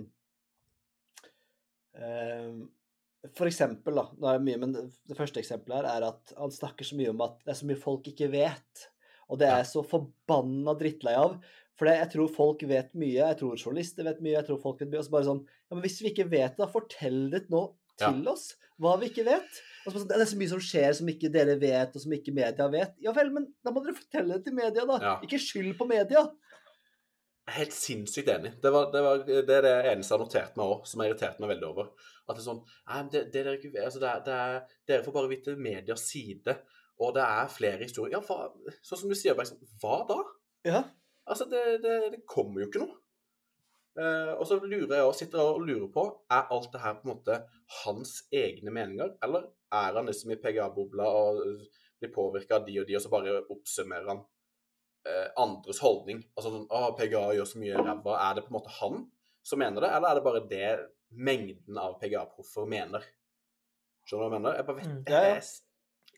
[3.32, 6.52] for eksempel, da, nå er det mye, men det første eksempelet her er at han
[6.52, 8.88] snakker så mye om at det er så mye folk ikke vet.
[9.32, 11.38] Og det er jeg så forbanna drittlei av.
[11.80, 14.92] For jeg tror folk vet mye, jeg tror journalister vet mye, jeg tror folk vet
[14.92, 15.00] mye.
[15.02, 17.64] Og så bare sånn Ja, men hvis vi ikke vet det, da fortell det nå
[18.02, 18.52] til oss
[18.82, 19.60] hva vi ikke vet.
[19.86, 22.14] Og så sånn, Det er så mye som skjer som ikke dere vet, og som
[22.16, 22.96] ikke media vet.
[23.04, 25.00] Ja vel, men da må dere fortelle det til media, da.
[25.02, 25.14] Ja.
[25.26, 26.26] Ikke skyld på media.
[27.52, 28.54] Helt sinnssykt enig.
[28.64, 31.10] Det, var, det, var, det er det eneste jeg har notert meg òg, som har
[31.10, 31.90] irritert meg veldig over.
[32.24, 35.32] At det er sånn Nei, det, det dere altså det det er, Dere får bare
[35.32, 36.56] vite medias side,
[37.04, 38.16] og det er flere historier.
[38.16, 38.48] Ja, hva,
[38.80, 40.20] sånn som du sier, bare sånn Hva da?
[40.70, 40.84] Ja.
[41.28, 43.00] Altså, det, det, det kommer jo ikke noe.
[44.00, 46.04] Eh, og så lurer jeg og sitter og lurer på
[46.34, 47.36] Er alt det her på en måte
[47.84, 51.44] hans egne meninger, eller er han liksom i PGA-bobla og
[52.00, 54.24] blir påvirka av de og de, og så bare oppsummerer han
[55.10, 56.24] eh, andres holdning?
[56.38, 58.16] Altså sånn Å, PGA gjør så mye ræva.
[58.30, 59.04] Er det på en måte han
[59.44, 60.72] som mener det, eller er det bare det
[61.14, 63.06] mengden av PGA-proffer mener?
[64.08, 64.58] Skjønner du hva jeg mener?
[64.60, 65.04] Jeg bare vet Mm.
[65.12, 65.44] Ja, ja.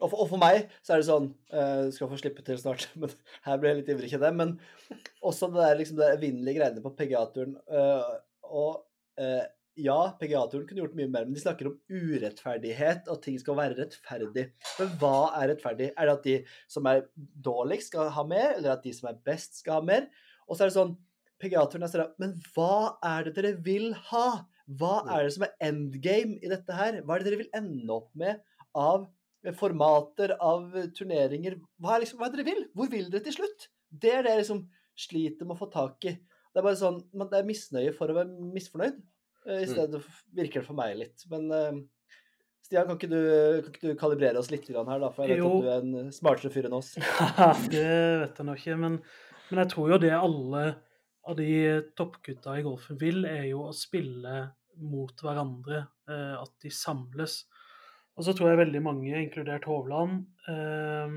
[0.04, 2.90] Og for, og for meg så er det sånn uh, Skal få slippe til snart,
[3.00, 3.14] men
[3.46, 4.40] her ble jeg litt ivrig, kjenner jeg.
[4.42, 7.56] Men også det der liksom det evinnelige greiene på PGA-turen.
[7.72, 8.74] Uh, og
[9.18, 13.58] eh, ja, PGA-turen kunne gjort mye mer, men de snakker om urettferdighet, og ting skal
[13.60, 14.46] være rettferdig.
[14.80, 15.90] Men hva er rettferdig?
[15.96, 16.36] Er det at de
[16.72, 20.08] som er dårligst, skal ha mer, eller at de som er best, skal ha mer?
[20.48, 20.96] Og så er det sånn
[21.44, 24.28] PGA-turen er sånn Men hva er det dere vil ha?
[24.80, 27.02] Hva er det som er endgame i dette her?
[27.04, 28.40] Hva er det dere vil ende opp med
[28.76, 29.10] av
[29.60, 31.60] formater, av turneringer?
[31.82, 32.64] Hva er, liksom, hva er det dere vil?
[32.74, 33.68] Hvor vil dere til slutt?
[33.92, 34.64] Det er det jeg liksom
[35.06, 36.16] sliter med å få tak i.
[36.16, 39.02] Det er bare sånn, man- det er misnøye for å være misfornøyd.
[39.48, 40.02] Eh, I stedet
[40.36, 41.26] virker det for meg litt.
[41.32, 41.78] Men eh,
[42.66, 43.20] Stian, kan ikke, du,
[43.62, 45.12] kan ikke du kalibrere oss litt her, da?
[45.14, 45.52] For jeg vet Jo.
[45.52, 46.96] at du er en smartere fyr enn oss.
[47.74, 49.00] det vet jeg nå ikke, men,
[49.52, 50.64] men jeg tror jo det alle
[51.26, 51.50] av de
[51.98, 54.40] toppgutta i golfen vil, er jo å spille
[54.82, 55.84] mot hverandre.
[56.10, 57.44] eh, At de samles.
[58.16, 61.16] Og så tror jeg veldig mange, inkludert Hovland, eh,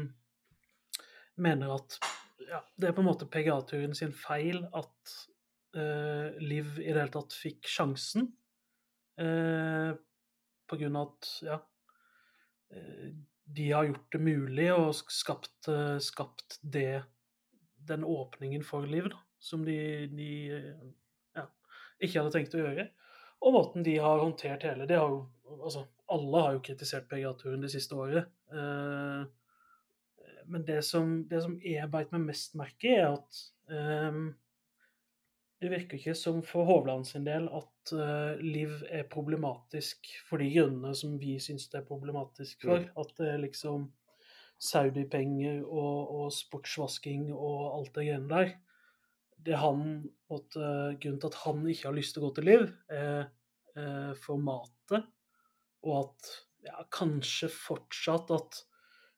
[1.38, 1.99] mener at
[2.49, 5.38] ja, det er på en måte PGA-turen sin feil at eh,
[6.43, 8.29] Liv i det hele tatt fikk sjansen.
[9.19, 9.93] Eh,
[10.69, 11.57] på grunn av at ja,
[12.75, 13.09] eh,
[13.49, 17.03] de har gjort det mulig og skapt, eh, skapt det,
[17.88, 19.79] den åpningen for liv da, som de,
[20.12, 20.85] de eh,
[21.38, 21.47] ja,
[21.99, 22.88] ikke hadde tenkt å gjøre.
[23.43, 25.23] Og måten de har håndtert hele det har jo,
[25.59, 28.31] altså, Alle har jo kritisert PGA-turen det siste året.
[28.53, 29.25] Eh,
[30.49, 34.23] men det som, det som jeg beit meg mest merke i, er at eh,
[35.59, 40.47] det virker ikke som for Hovland sin del at uh, Liv er problematisk for de
[40.55, 42.85] grunnene som vi syns det er problematisk for.
[42.85, 42.92] Mm.
[43.03, 43.88] At det er liksom
[44.62, 48.55] Saudi-penger og, og sportsvasking og alt det greiene der.
[49.49, 49.85] Det han,
[50.31, 53.29] uh, grunnen til at han ikke har lyst til å gå til Liv, er
[53.75, 55.11] uh, formatet.
[55.87, 56.35] Og at
[56.68, 58.64] ja, kanskje fortsatt at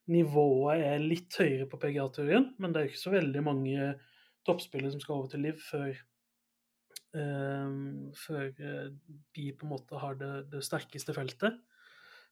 [0.09, 3.91] nivået er litt høyere på PGA-turen, men det er jo ikke så veldig mange
[4.47, 5.93] toppspillere som skal over til Liv før
[7.11, 8.87] før eh,
[9.35, 11.59] de på en måte har det, det, sterkeste feltet.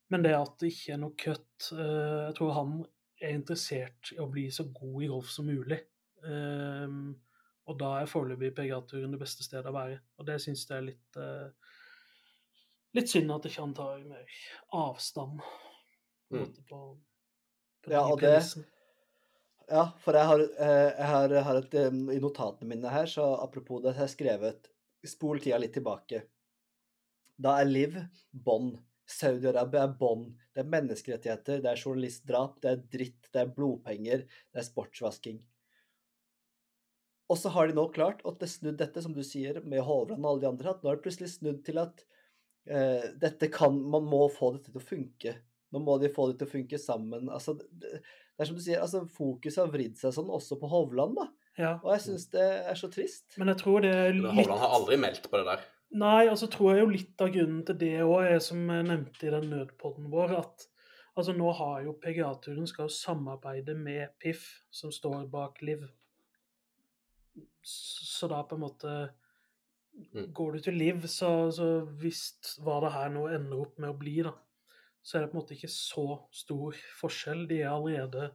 [0.10, 2.78] Men det at det ikke er noe cut eh, Jeg tror han
[3.20, 5.82] er interessert i å bli så god i golf som mulig.
[7.70, 10.00] Og da er foreløpig PGA-turen det beste stedet å være.
[10.18, 11.76] Og det syns jeg er litt eh,
[12.98, 14.38] Litt synd at ikke han tar mer
[14.74, 15.58] avstand på,
[16.30, 16.50] Mm.
[16.70, 16.80] på,
[17.86, 18.64] på Ja, og det-.
[19.70, 23.06] Ja, for jeg har, eh, jeg har, jeg har et eh, I notatene mine her,
[23.10, 24.70] så apropos det, så har jeg skrevet
[25.08, 26.24] Spol tida litt tilbake.
[27.40, 27.94] Da er Liv
[28.32, 28.80] bånd.
[29.10, 30.34] Saudi-Arabia er bånd.
[30.54, 35.40] Det er menneskerettigheter, det er journalistdrap, det er dritt, det er blodpenger, det er sportsvasking.
[37.30, 40.32] Og så har de nå klart er snudd dette, som du sier, med Hovland og
[40.32, 42.04] alle de andre, at nå er det plutselig snudd til at
[42.68, 45.36] eh, dette kan Man må få dette til å funke.
[45.74, 47.28] Nå må de få det til å funke sammen.
[47.34, 50.70] Altså, det, det er som du sier, altså fokuset har vridd seg sånn også på
[50.72, 51.28] Hovland, da.
[51.60, 51.74] Ja.
[51.84, 53.28] Og jeg syns det er så trist.
[53.38, 55.68] Men jeg tror det er litt Hovland har aldri meldt på det der.
[56.00, 59.26] Nei, altså tror jeg jo litt av grunnen til det òg er, som jeg nevnte
[59.26, 60.68] i den nødpodden vår, at
[61.18, 65.82] altså nå har jo PGA-turen skal jo samarbeide med PIF, som står bak Liv.
[67.66, 68.94] Så da på en måte
[70.14, 70.34] Mm.
[70.34, 71.68] Går du til Liv, så, så
[72.02, 74.34] visst hva det her nå ender opp med å bli, da,
[75.10, 76.04] så er det på en måte ikke så
[76.38, 77.48] stor forskjell.
[77.50, 78.28] De er allerede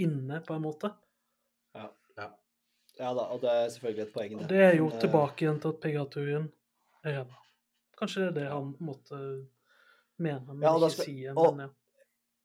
[0.00, 0.88] inne, på en måte.
[3.00, 4.32] Ja da, og det er selvfølgelig et poeng.
[4.50, 6.48] Det er jo Men, eh, tilbake igjen til at PGA-turen
[7.04, 7.38] er ræva.
[7.98, 9.20] Kanskje det er det han på en måte
[10.18, 11.34] mener, men Ja, ikke skal- sier.
[11.34, 11.68] Men ja.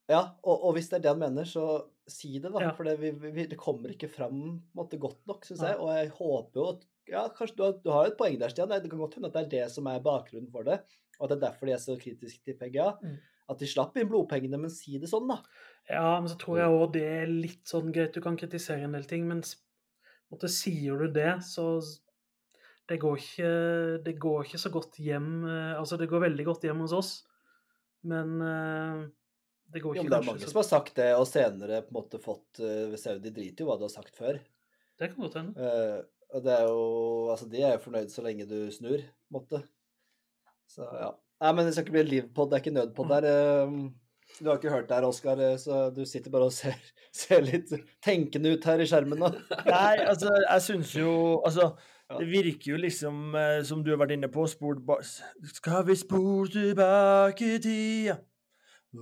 [0.09, 1.65] Ja, og, og hvis det er det han mener, så
[2.07, 2.59] si det, da.
[2.63, 2.71] Ja.
[2.71, 5.75] For det, vi, vi, det kommer ikke fram måte, godt nok, syns jeg.
[5.77, 8.67] Og jeg håper jo at Ja, kanskje du har, du har et poeng der, Stian.
[8.67, 10.81] Det kan godt hende at det er det som er bakgrunnen for det.
[11.19, 12.89] Og at det er derfor de er så kritiske til PGA.
[13.01, 13.17] Mm.
[13.47, 15.39] At de slapp inn blodpengene, men si det sånn, da.
[15.87, 18.15] ja, men så tror jeg òg det er litt sånn greit.
[18.15, 19.43] Du kan kritisere en del ting, men
[20.31, 21.77] måte, sier du det, så
[22.87, 23.53] det går, ikke,
[24.03, 27.09] det går ikke så godt hjem eh, Altså, det går veldig godt hjem hos oss,
[28.07, 29.01] men eh,
[29.75, 31.81] det går Jo, ikke men det er mange så som har sagt det, og senere
[31.83, 32.61] på en måte fått
[32.99, 34.39] Saudi driter jo hva du har sagt før.
[34.97, 35.53] Det kan godt hende.
[35.59, 35.99] Uh,
[36.35, 36.85] og det er jo
[37.31, 39.61] Altså, de er jo fornøyd så lenge du snur, på en måte.
[40.67, 41.11] Så ja.
[41.41, 43.27] Nei, men det skal ikke bli livpod, det er ikke nødpod der.
[43.29, 43.73] eh,
[44.39, 46.73] Du har ikke hørt det her, Oskar, eh, så du sitter bare og ser,
[47.21, 47.69] ser litt
[48.03, 49.29] tenkende ut her i skjermen nå.
[49.69, 51.11] Nei, altså, jeg syns jo
[51.45, 51.71] Altså,
[52.17, 54.79] det virker jo liksom, eh, som du har vært inne på, spol
[55.53, 58.17] Skal vi spole tilbake i tida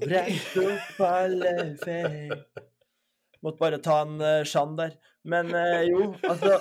[0.02, 1.52] Rett opp alle
[1.84, 2.34] feil
[3.45, 4.95] Måtte bare ta en uh, Shan der.
[5.30, 6.56] Men uh, jo, altså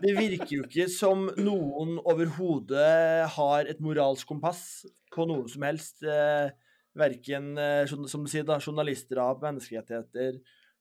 [0.00, 6.00] Det virker jo ikke som noen overhodet har et moralsk kompass på noen som helst.
[6.02, 6.50] Eh,
[6.96, 10.40] verken, eh, som du sier, da, menneskerettigheter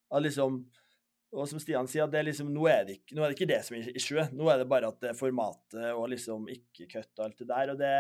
[0.09, 0.63] av liksom
[1.29, 3.49] og som Stian sier, det er liksom, nå, er det ikke, nå er det ikke
[3.51, 4.31] det som er issuet.
[4.33, 7.49] Nå er det bare at det er formatet og liksom ikke cut og alt det
[7.51, 7.73] der.
[7.73, 7.93] Og det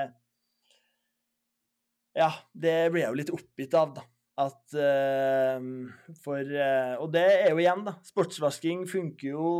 [2.17, 4.05] Ja, det blir jeg jo litt oppgitt av, da.
[4.39, 5.59] At uh,
[6.23, 7.97] For uh, Og det er jo igjen, da.
[8.07, 9.53] Sportsvasking funker jo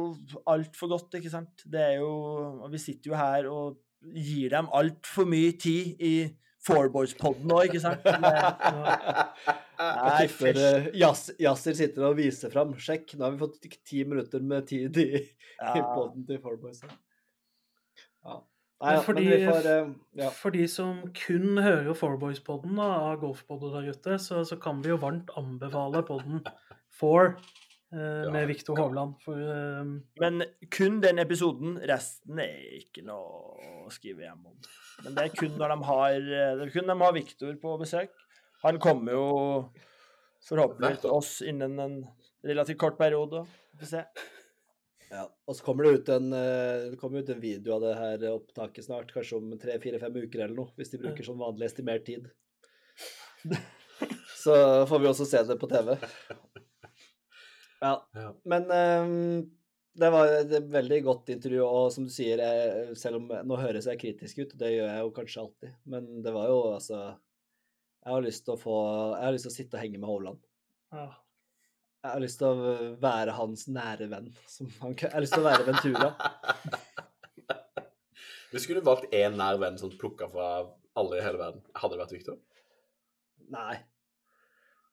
[0.48, 1.66] altfor godt, ikke sant.
[1.68, 2.12] Det er jo
[2.64, 3.80] Og vi sitter jo her og
[4.16, 6.14] gir dem altfor mye tid i
[6.64, 8.04] Fourboys-podden òg, ikke sant.
[9.80, 12.74] Nei, Jeg tipper eh, Yasser sitter og viser fram.
[12.80, 16.84] Sjekk, nå har vi fått ti minutter med tid i, i poden til Fourboys.
[16.84, 18.42] Ja.
[18.80, 19.88] Nei, ja, fordi- men vi får eh,
[20.24, 20.30] ja.
[20.30, 24.98] For de som kun hører Fourboys-podden av golfpodder der ute, så, så kan vi jo
[25.02, 26.40] varmt anbefale podden
[27.00, 27.34] Four
[27.92, 29.18] eh, med Viktor Hovland.
[29.26, 29.84] For eh,
[30.22, 31.76] Men kun den episoden.
[31.92, 34.56] Resten er ikke noe å skrive hjem om.
[35.04, 38.16] Men det er kun når de har Det er kun de har Viktor på besøk.
[38.64, 39.28] Han kommer jo
[40.48, 41.96] forhåpentligvis til oss innen en
[42.48, 43.44] relativt kort periode.
[43.76, 44.04] Vi får se.
[45.10, 47.94] Ja, og så kommer det ut en, eh, det kommer ut en video av det
[47.98, 52.06] her opptaket snart, kanskje om tre-fire-fem uker eller noe, hvis de bruker sånn vanlig estimert
[52.06, 52.30] tid.
[54.44, 54.56] så
[54.90, 55.96] får vi også se det på TV.
[57.80, 57.96] Ja.
[58.44, 59.48] Men ehm,
[60.00, 63.88] det var et veldig godt intervju, og som du sier, jeg, selv om nå høres
[63.90, 68.14] jeg kritisk ut, det gjør jeg jo kanskje alltid, men det var jo altså Jeg
[68.14, 68.76] har lyst til å få
[69.18, 70.46] Jeg har lyst til å sitte og henge med Hovland.
[70.96, 71.08] Ja.
[72.00, 74.30] Jeg har lyst til å være hans nære venn.
[74.48, 76.08] Som han, jeg har lyst til å være Ventura.
[78.54, 80.48] Hvis du skulle valgt én nær venn som plukka fra
[81.00, 82.38] alle i hele verden, hadde det vært Victor?
[83.52, 83.76] Nei.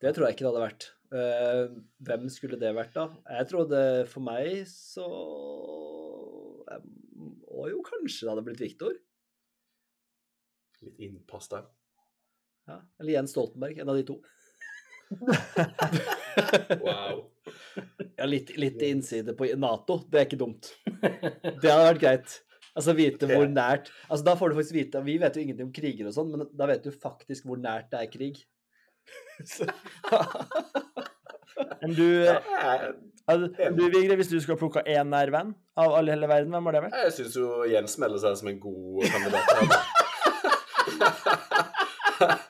[0.02, 0.88] Det tror jeg ikke det hadde vært.
[1.14, 1.76] Eh,
[2.08, 3.06] hvem skulle det vært, da?
[3.38, 3.80] Jeg trodde
[4.10, 5.06] for meg så
[6.66, 8.98] Og jo, kanskje det hadde blitt Viktor.
[10.82, 11.70] Litt innpass der.
[12.66, 12.80] Ja.
[12.98, 13.78] Eller Jens Stoltenberg.
[13.78, 14.18] En av de to.
[16.80, 17.24] Wow.
[18.16, 19.98] Ja, litt, litt innside på Nato.
[20.08, 20.70] Det er ikke dumt.
[20.82, 22.36] Det hadde vært greit.
[22.76, 25.72] Altså vite hvor nært Altså Da får du faktisk vite Vi vet jo ingenting om
[25.72, 28.36] kriger og sånn, men da vet du faktisk hvor nært det er krig.
[31.80, 32.08] Men du,
[33.24, 36.66] altså, du Vigre, hvis du skulle plukka én nær venn av alle hele verden, hvem
[36.68, 36.98] var det vært?
[37.06, 39.46] Jeg syns jo Jens melder seg som en god kandidat.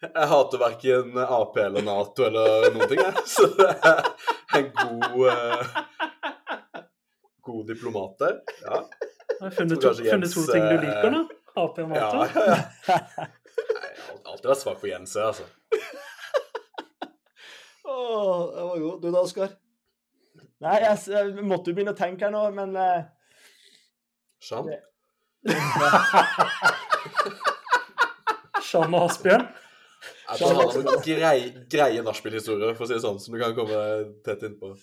[0.00, 3.24] Jeg hater verken Ap eller Nato eller noen ting, jeg.
[3.28, 3.98] Så det er
[4.56, 5.74] en god uh,
[7.44, 8.38] God diplomat der.
[8.64, 8.80] Ja.
[8.80, 11.20] Jeg har funnet, to, funnet to ting du eh, liker nå.
[11.52, 12.24] Ap og Nato.
[12.24, 12.56] ja, ja.
[12.88, 15.44] Nei, Jeg har alltid vært svak for Jens, jeg, altså.
[17.84, 18.96] Oh, det var god.
[19.02, 19.56] Du da, Oskar?
[20.64, 23.04] Nei, jeg, jeg måtte jo begynne å tenke her nå, men uh...
[24.40, 24.68] Jean?
[28.70, 29.50] Jean og Asbjørn.
[30.30, 31.36] Jeg tror han har noen grei,
[31.72, 33.80] greie nachspiel-historier, for å si det sånn, som du kan komme
[34.26, 34.74] tett innpå.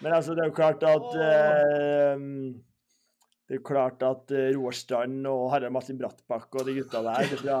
[0.00, 2.20] Men altså, det er jo klart at eh,
[3.48, 7.02] Det er jo klart at eh, Roar Strand og Harald Martin Brattbakk og de gutta
[7.04, 7.58] der det er fra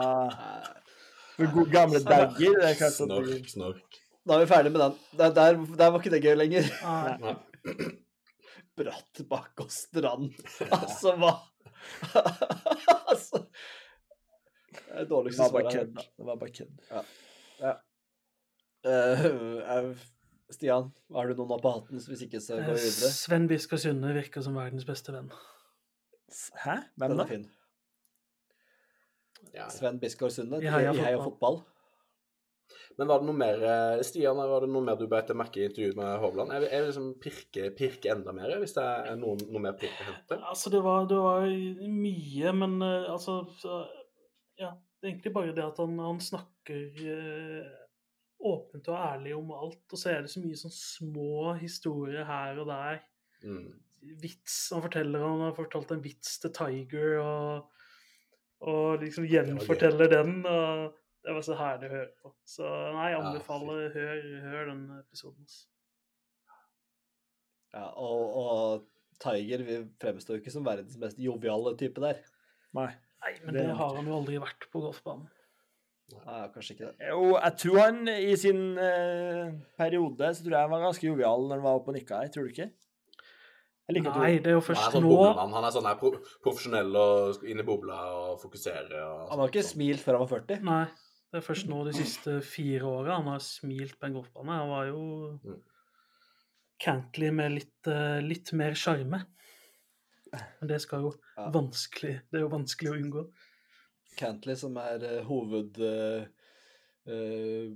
[1.40, 4.00] for gode gamle Dagger det er klart at Snork, snork.
[4.28, 4.96] Da er vi ferdig med den.
[5.16, 6.66] Der, der, der var ikke det gøy lenger.
[6.84, 7.14] Nei.
[7.24, 7.36] Nei.
[9.60, 10.30] Og strand.
[10.72, 11.32] Altså, hva
[13.10, 13.42] Altså
[14.70, 16.06] Det er dårligste var bare svaret jeg har hørt.
[16.16, 16.76] Det var bare kødd.
[17.60, 17.78] Eh,
[18.80, 19.92] Uh,
[20.50, 22.00] Stian, har du noen opp på hatten?
[22.00, 23.10] Hvis ikke, så går vi videre.
[23.14, 25.28] Sven Biskar Sunde virker som verdens beste venn.
[26.64, 26.78] Hæ?
[26.98, 27.26] Hvem da?
[27.28, 27.44] er.
[29.54, 29.68] Ja.
[29.70, 30.62] Sven Biskår Sunde.
[30.64, 31.20] I Heia Fotball.
[31.28, 31.60] Fotball.
[32.98, 35.60] Men var det noe mer eh, Stian, var det noe mer du beit deg merke
[35.60, 36.52] i intervjuet med Hovland?
[36.54, 39.76] Jeg vil, jeg vil liksom pirke, pirke enda mer, hvis det er noe, noe mer
[39.80, 40.38] pirk å hente.
[40.40, 43.82] Altså, det var, det var mye, men eh, altså så,
[44.60, 47.68] Ja, det er egentlig bare det at han, han snakker eh,
[48.50, 52.60] åpent og ærlig om alt, og så er det så mye sånn små historier her
[52.60, 53.00] og der.
[53.40, 53.70] Mm.
[54.20, 57.90] Vits Han forteller han har fortalt en vits til Tiger, og,
[58.68, 60.38] og liksom gjenforteller den.
[60.44, 62.32] og Det var så herlig å høre på.
[62.48, 65.44] Så nei, jeg Ja, anbefaler hør, hør den episoden.
[65.44, 65.66] Også.
[67.72, 72.20] Ja, og, og Tiger vi fremstår jo ikke som verdens mest joviale type der.
[72.76, 72.90] Nei.
[73.20, 75.28] Nei, men Det det har han jo aldri vært på golfbanen.
[76.10, 77.08] Nei, kanskje ikke det.
[77.12, 81.44] Jo, jeg tror han i sin eh, periode så tror jeg han var ganske jovial
[81.46, 82.66] når han var oppe og nikka her, tror du ikke?
[83.90, 85.52] Jeg liker Nei, det er jo først er sånn nå boblemann.
[85.58, 86.10] Han er sånn her pro
[86.44, 89.00] profesjonell og inn i bobla og fokusere.
[89.02, 89.72] Og Han har ikke sånn.
[89.76, 90.60] smilt før han var 40.
[90.68, 90.84] Nei,
[91.30, 94.58] det er først nå de siste fire åra han har smilt på en golfbane.
[94.62, 95.02] Han var jo
[95.44, 95.58] Mm.
[96.80, 99.24] Cantley med litt, eh, litt mer sjarme.
[100.32, 101.50] Men det skal jo Ja.
[101.54, 103.24] vanskelig Det er jo vanskelig å unngå.
[104.18, 105.78] Cantley, som er uh, hoved...
[105.78, 106.26] Uh,
[107.10, 107.70] uh,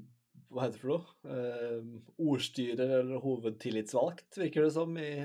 [0.54, 2.02] hva heter det for noe?
[2.22, 4.92] Ordstyrer eller hovedtillitsvalgt, virker det som.
[4.98, 5.24] i...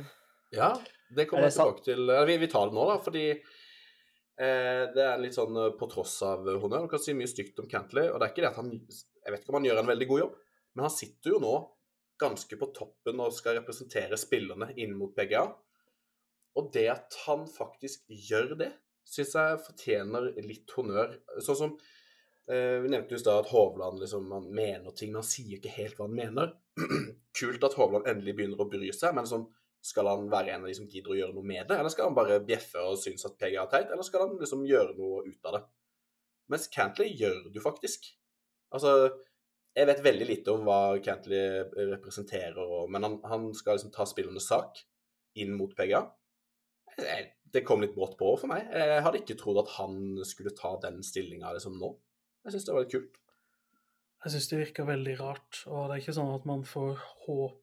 [0.56, 0.72] Ja,
[1.14, 2.00] det kommer Er jeg tilbake til.
[2.00, 6.16] Eller, vi, vi tar det nå, da, fordi eh, det er litt sånn på tross
[6.26, 6.88] av honnør.
[6.88, 9.34] Du kan si mye stygt om Cantley, og det er ikke det at han Jeg
[9.34, 10.36] vet ikke om han gjør en veldig god jobb,
[10.74, 11.56] men han sitter jo nå
[12.20, 15.46] ganske på toppen og skal representere spillerne inn mot PGA.
[16.58, 18.72] Og det at han faktisk gjør det,
[19.10, 21.16] syns jeg fortjener litt honnør.
[21.42, 21.76] Sånn som
[22.50, 25.58] eh, Vi nevnte jo i stad at Hovland liksom, han mener ting, men han sier
[25.58, 26.54] ikke helt hva han mener.
[27.40, 29.48] Kult at Hovland endelig begynner å bry seg, men sånn,
[29.86, 32.10] skal han være en av de som gidder å gjøre noe med det, eller skal
[32.10, 35.22] han bare bjeffe og synes at PGA er teit, eller skal han liksom gjøre noe
[35.24, 35.62] ut av det?
[36.52, 38.10] Mens Cantley gjør det jo faktisk.
[38.76, 38.92] Altså,
[39.78, 41.62] jeg vet veldig lite om hva Cantley
[41.94, 42.60] representerer,
[42.92, 44.82] men han, han skal liksom ta spillernes sak
[45.40, 46.04] inn mot PGA.
[47.04, 48.68] Jeg- Det kom litt brått på for meg.
[48.72, 51.96] Jeg hadde ikke trodd at han skulle ta den stillinga liksom nå.
[52.46, 53.16] Jeg syns det var litt kult.
[54.24, 55.64] Jeg syns det virker veldig rart.
[55.68, 56.96] Og det er ikke sånn at man får
[57.26, 57.58] håp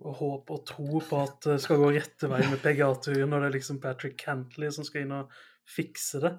[0.00, 3.48] og håp og tro på at det skal gå rette vei med PGA-turen når det
[3.48, 5.32] er liksom Patrick Cantley som skal inn og
[5.66, 6.32] fikse det.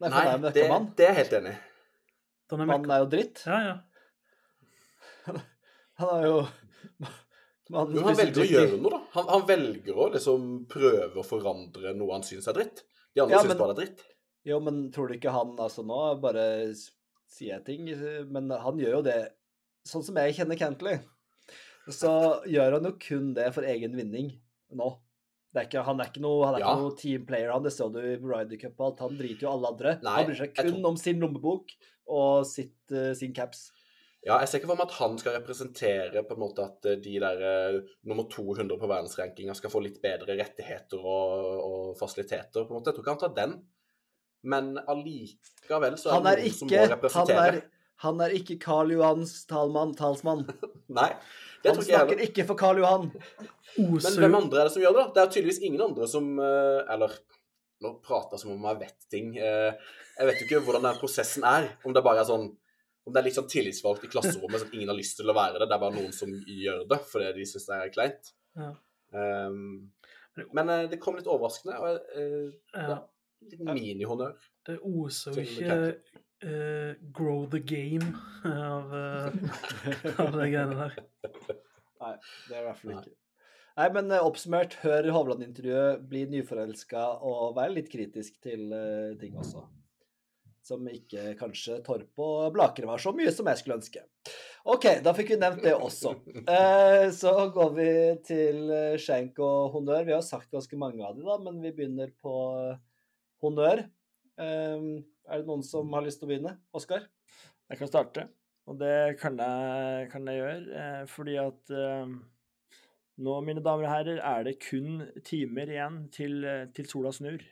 [0.00, 1.58] Nei, Nei er det, det er jeg helt enig i.
[2.56, 3.42] Mannen er jo dritt.
[3.46, 5.34] Ja, ja.
[5.98, 6.36] Han er jo
[7.68, 9.00] Jo, han velger å gjøre noe, da.
[9.16, 12.84] Han, han velger å liksom prøve å forandre noe han syns er dritt.
[13.14, 14.06] De andre Ja, syns bare det er dritt.
[14.48, 16.44] Jo, men tror du ikke han altså nå bare
[17.28, 17.90] sier jeg ting,
[18.32, 19.18] men han gjør jo det
[19.88, 20.98] Sånn som jeg kjenner Cantley,
[21.88, 22.10] så
[22.44, 24.26] gjør han jo kun det for egen vinning
[24.76, 24.88] nå.
[25.54, 26.72] Det er ikke, han er ikke noe, han er Ja.
[26.74, 27.62] ikke noe team player, han.
[27.64, 28.98] Det så du i Ryder Cup og alt.
[29.00, 29.94] Han driter jo alle andre.
[30.04, 31.72] Nei, han bryr seg kun tror- om sin lommebok
[32.06, 33.70] og sitt, uh, sin caps.
[34.26, 36.96] Ja, jeg ser ikke for meg at han skal representere på en måte at eh,
[37.00, 37.76] de der eh,
[38.10, 42.64] nummer 200 på verdensrankinga skal få litt bedre rettigheter og, og fasiliteter.
[42.66, 42.90] på en måte.
[42.90, 43.54] Jeg tror ikke han tar den.
[44.48, 47.38] Men allikevel så er Han det er noen som må representere.
[47.38, 47.62] han er,
[48.04, 50.44] han er ikke Karl Johans talmann, talsmann.
[50.98, 51.08] Nei,
[51.62, 53.08] det Han tror ikke jeg snakker ikke for Karl Johan.
[53.78, 55.02] Men hvem andre er det som gjør det?
[55.02, 55.10] da?
[55.16, 57.14] Det er tydeligvis ingen andre som eh, Eller
[57.82, 59.34] nå prater jeg som om jeg vet ting.
[59.38, 61.68] Eh, Jeg vet jo ikke hvordan den prosessen er.
[61.86, 62.48] Om det bare er sånn
[63.08, 65.36] om det er litt sånn tillitsvalgt i klasserommet, sånn at ingen har lyst til å
[65.36, 65.68] være det.
[65.70, 68.32] Det er bare noen som gjør det fordi de syns det er kleint.
[68.58, 68.72] Ja.
[69.16, 69.60] Um,
[70.52, 71.78] men uh, det kom litt overraskende.
[71.80, 72.98] og uh, ja,
[73.48, 74.34] Litt minihonnør.
[74.66, 75.78] Det oser jo ikke
[76.44, 78.12] uh, 'grow the game'
[78.44, 80.98] av, uh, av de greiene der.
[82.02, 82.12] Nei,
[82.48, 83.16] det er i hvert fall ikke.
[83.78, 88.72] Nei, men oppsummert, hør Hovland-intervjuet, bli nyforelska og vær litt kritisk til
[89.20, 89.62] ting også.
[90.68, 94.02] Som ikke kanskje Torp og blakre var så mye som jeg skulle ønske.
[94.68, 96.12] OK, da fikk vi nevnt det også.
[96.58, 97.90] Eh, så går vi
[98.26, 100.04] til eh, skjenk og honnør.
[100.04, 102.80] Vi har sagt ganske mange av de, da, men vi begynner på eh,
[103.44, 103.84] honnør.
[104.36, 104.88] Eh,
[105.28, 106.56] er det noen som har lyst til å begynne?
[106.76, 107.08] Oskar?
[107.68, 108.26] Jeg kan starte,
[108.68, 110.86] og det kan jeg, kan jeg gjøre.
[111.12, 111.72] Fordi at
[113.20, 117.44] nå, mine damer og herrer, er det kun timer igjen til, til sola snur.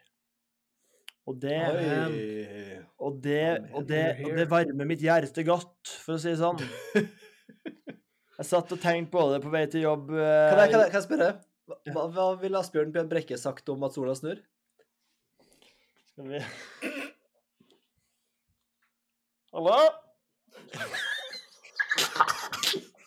[1.27, 1.59] Og det,
[3.03, 3.41] og, det,
[3.75, 6.61] og, det, og det varmer mitt hjerte godt, for å si det sånn.
[8.37, 10.11] Jeg satt og tenkte på det på vei til jobb.
[10.13, 11.29] eh, Kan jeg, kan jeg, kan jeg spørre?
[11.67, 14.39] Hva, hva, hva ville Asbjørn Bjørn Brekke sagt om at sola snur?
[16.13, 16.39] Skal vi
[19.57, 19.79] Hallo?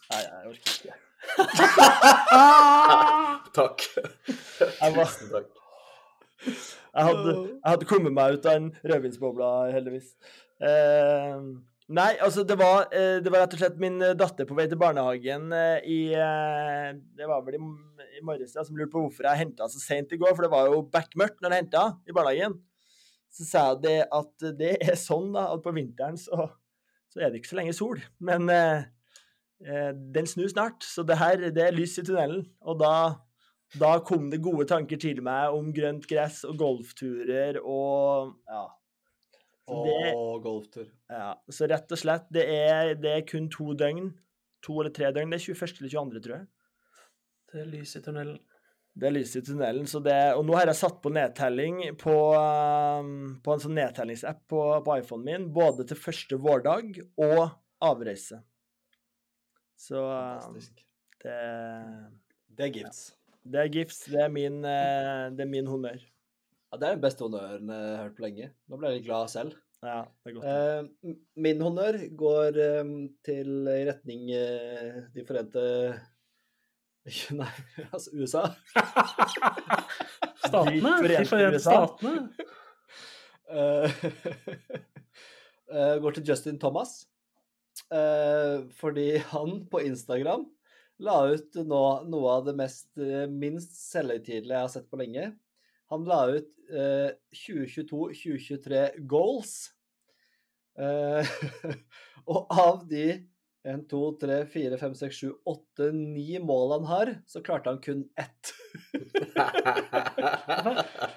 [0.09, 0.93] Nei, jeg orker ikke.
[3.59, 3.77] Takk.
[4.25, 5.49] Tusen takk.
[6.39, 10.13] Jeg hadde, jeg hadde kommet meg ut av en rødvinsbobla, heldigvis.
[10.63, 11.35] Eh,
[11.95, 14.65] nei, altså, det var, eh, det var rett og slett min eh, datter på vei
[14.71, 17.61] til barnehagen eh, i Det var vel i,
[18.19, 20.71] i morges, som lurte på hvorfor jeg henta så seint i går, for det var
[20.71, 22.59] jo bekmørkt når jeg henta i barnehagen.
[23.29, 26.49] Så sa jeg det at det er sånn, da, at på vinteren så,
[27.13, 27.99] så er det ikke så lenge sol.
[28.17, 28.49] Men
[29.59, 32.47] den snur snart, så det her det er lys i tunnelen.
[32.65, 32.93] Og da
[33.77, 38.65] da kom det gode tanker til meg om grønt gress og golfturer og Ja.
[39.69, 40.87] Så, det, Og golftur.
[41.13, 44.07] ja, så rett og slett, det er, det er kun to døgn.
[44.65, 45.29] To eller tre døgn.
[45.29, 45.83] Det er 21.
[45.83, 46.47] eller 22., tror jeg.
[47.51, 48.39] Det er lys i tunnelen.
[48.97, 49.85] Det er lys i tunnelen.
[49.87, 54.41] Så det, og nå har jeg satt på nedtelling på, um, på en sånn nedtellingsapp
[54.49, 57.45] på, på iPhonen min, både til første vårdag og
[57.85, 58.41] avreise.
[59.77, 60.81] Så um, Fantastisk.
[61.21, 61.37] det,
[62.57, 63.05] Det er gifts.
[63.49, 64.03] Det er gifts.
[64.11, 65.99] Det er min, eh, det er min honnør.
[66.69, 68.51] Ja, det er den beste honnøren jeg har hørt på lenge.
[68.69, 69.57] Nå ble jeg litt glad selv.
[69.79, 70.45] Ja, det er godt.
[70.45, 72.93] Eh, min honnør går eh,
[73.25, 75.63] til i retning eh, De forente
[77.39, 77.51] Nei,
[77.95, 78.43] altså USA.
[80.43, 80.75] Statene?
[80.75, 81.83] De Forente forente USA.
[81.85, 82.29] statene?
[83.49, 84.03] Eh,
[85.73, 87.07] eh, går til Justin Thomas.
[87.89, 90.43] Eh, fordi han på Instagram
[90.99, 91.81] la ut nå
[92.11, 95.29] noe av det mest, eh, minst selvhøytidelige jeg har sett på lenge.
[95.93, 99.53] Han la ut eh, 2022-2023 goals.
[100.79, 101.25] Eh,
[102.31, 103.05] og av de
[103.67, 107.81] 1, 2, 3, 4, 5, 6, 7, 8, 9 mål han har, så klarte han
[107.83, 108.53] kun ett.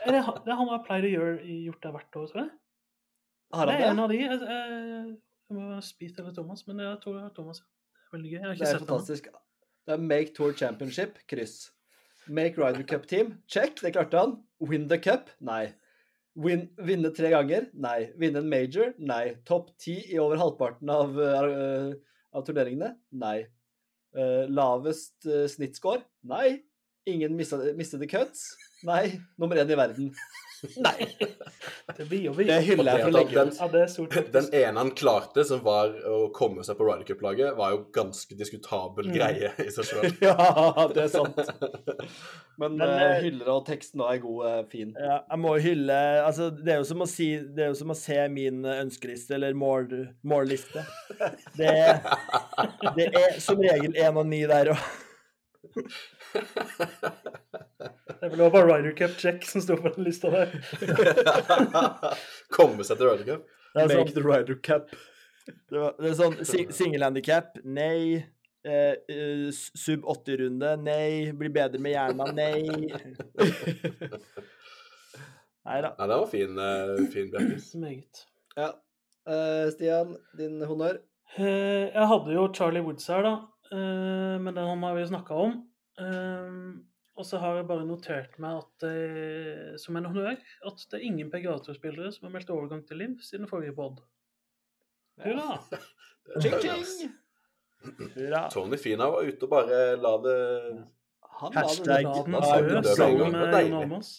[0.02, 2.50] Det, han- det er han har pleid å gjøre gjort det hvert år, tror jeg.
[3.52, 4.16] Har Det er en av de.
[4.18, 5.12] Jeg, jeg,
[5.52, 7.60] jeg må Speed eller Thomas, men jeg tror det Thomas.
[7.62, 8.38] Det veldig gøy.
[8.38, 9.28] Jeg har Det er sett fantastisk.
[9.28, 9.51] fantastisk.
[9.86, 11.72] Det er Make Tour Championship, kryss.
[12.28, 14.36] Make Ryder Cup Team, check, det klarte han.
[14.60, 15.72] Win the cup, nei.
[16.38, 18.12] Win, vinne tre ganger, nei.
[18.16, 19.34] Vinne en major, nei.
[19.48, 21.90] Topp ti i over halvparten av, uh,
[22.32, 22.92] av turneringene,
[23.24, 23.40] nei.
[24.14, 26.60] Uh, lavest uh, snittscore, nei.
[27.10, 28.52] Ingen mistede cuts,
[28.86, 29.18] nei.
[29.34, 30.12] Nummer én i verden.
[30.78, 31.06] Nei.
[31.96, 32.44] Det blir jo vi.
[32.48, 34.22] Det hyller jeg for å Den- Ja.
[34.36, 38.36] Den ene han klarte, som var å komme seg på Ryder Cup-laget, var jo ganske
[38.38, 39.14] diskutabel Mm.
[39.16, 40.06] greie i seg sjøl.
[40.22, 41.36] Ja, det er sant.
[42.62, 44.94] Men, Men, eh, hyller og teksten nå er god, uh, fin.
[44.98, 47.90] Ja, jeg må hylle Altså, det er jo som å si Det er jo som
[47.90, 49.88] å se min ønskeliste, eller mål,
[50.24, 50.84] målliste.
[51.58, 51.72] Det,
[52.96, 54.82] det er som regel én og ni der òg.
[58.20, 60.52] Det var bare Ryder Cup check som sto på den lista der.
[62.56, 63.48] komme seg til Ryder Cup.
[63.72, 64.90] Det Make sånn, the Ryder Cup.
[65.70, 68.24] det var- det er sånn single singelhandikap, nei.
[68.62, 71.32] Eh, eh, sub 80-runde, nei.
[71.34, 72.62] Bli bedre med hjerna, nei.
[75.62, 75.92] Nei da.
[75.98, 77.68] Nei, det var fin, uh, fin Bjerkes.
[77.82, 78.22] Meget.
[78.58, 78.72] Ja.
[79.30, 80.96] Uh, Stian, din honnør?
[81.38, 83.34] Uh, Jeg hadde jo Charlie Woods her, da.
[83.72, 85.52] eh, Men den har vi jo snakka om.
[86.02, 86.50] Eh,
[87.20, 90.32] Og så har jeg bare notert meg at det, som en honnør
[90.68, 94.00] at det er ingen PGA-spillere som har meldt overgang til LIV siden forrige pod.
[95.20, 95.58] Hurra!
[96.40, 97.12] Ching, ching!
[98.14, 98.46] Hurra.
[98.54, 100.36] Tony Fina var ute og bare la det
[101.42, 102.24] Han la det Hashtag- ned.
[102.24, 103.70] det var sammen med deilig.
[103.72, 104.12] Jon Almaas.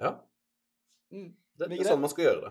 [0.00, 0.14] Ja,
[1.10, 1.32] Mm.
[1.58, 2.50] det, det er sånn man skal gjøre det.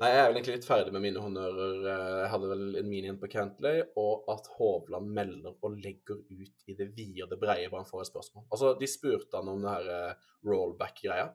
[0.00, 1.74] Nei, jeg er vel egentlig litt ferdig med mine honnører.
[1.84, 6.66] Jeg hadde vel en min igjen på Cantley, og at Hovland melder og legger ut
[6.66, 8.46] i det vide og det breie bare han får et spørsmål.
[8.48, 11.28] Altså, De spurte han om det her eh, rollback-greia,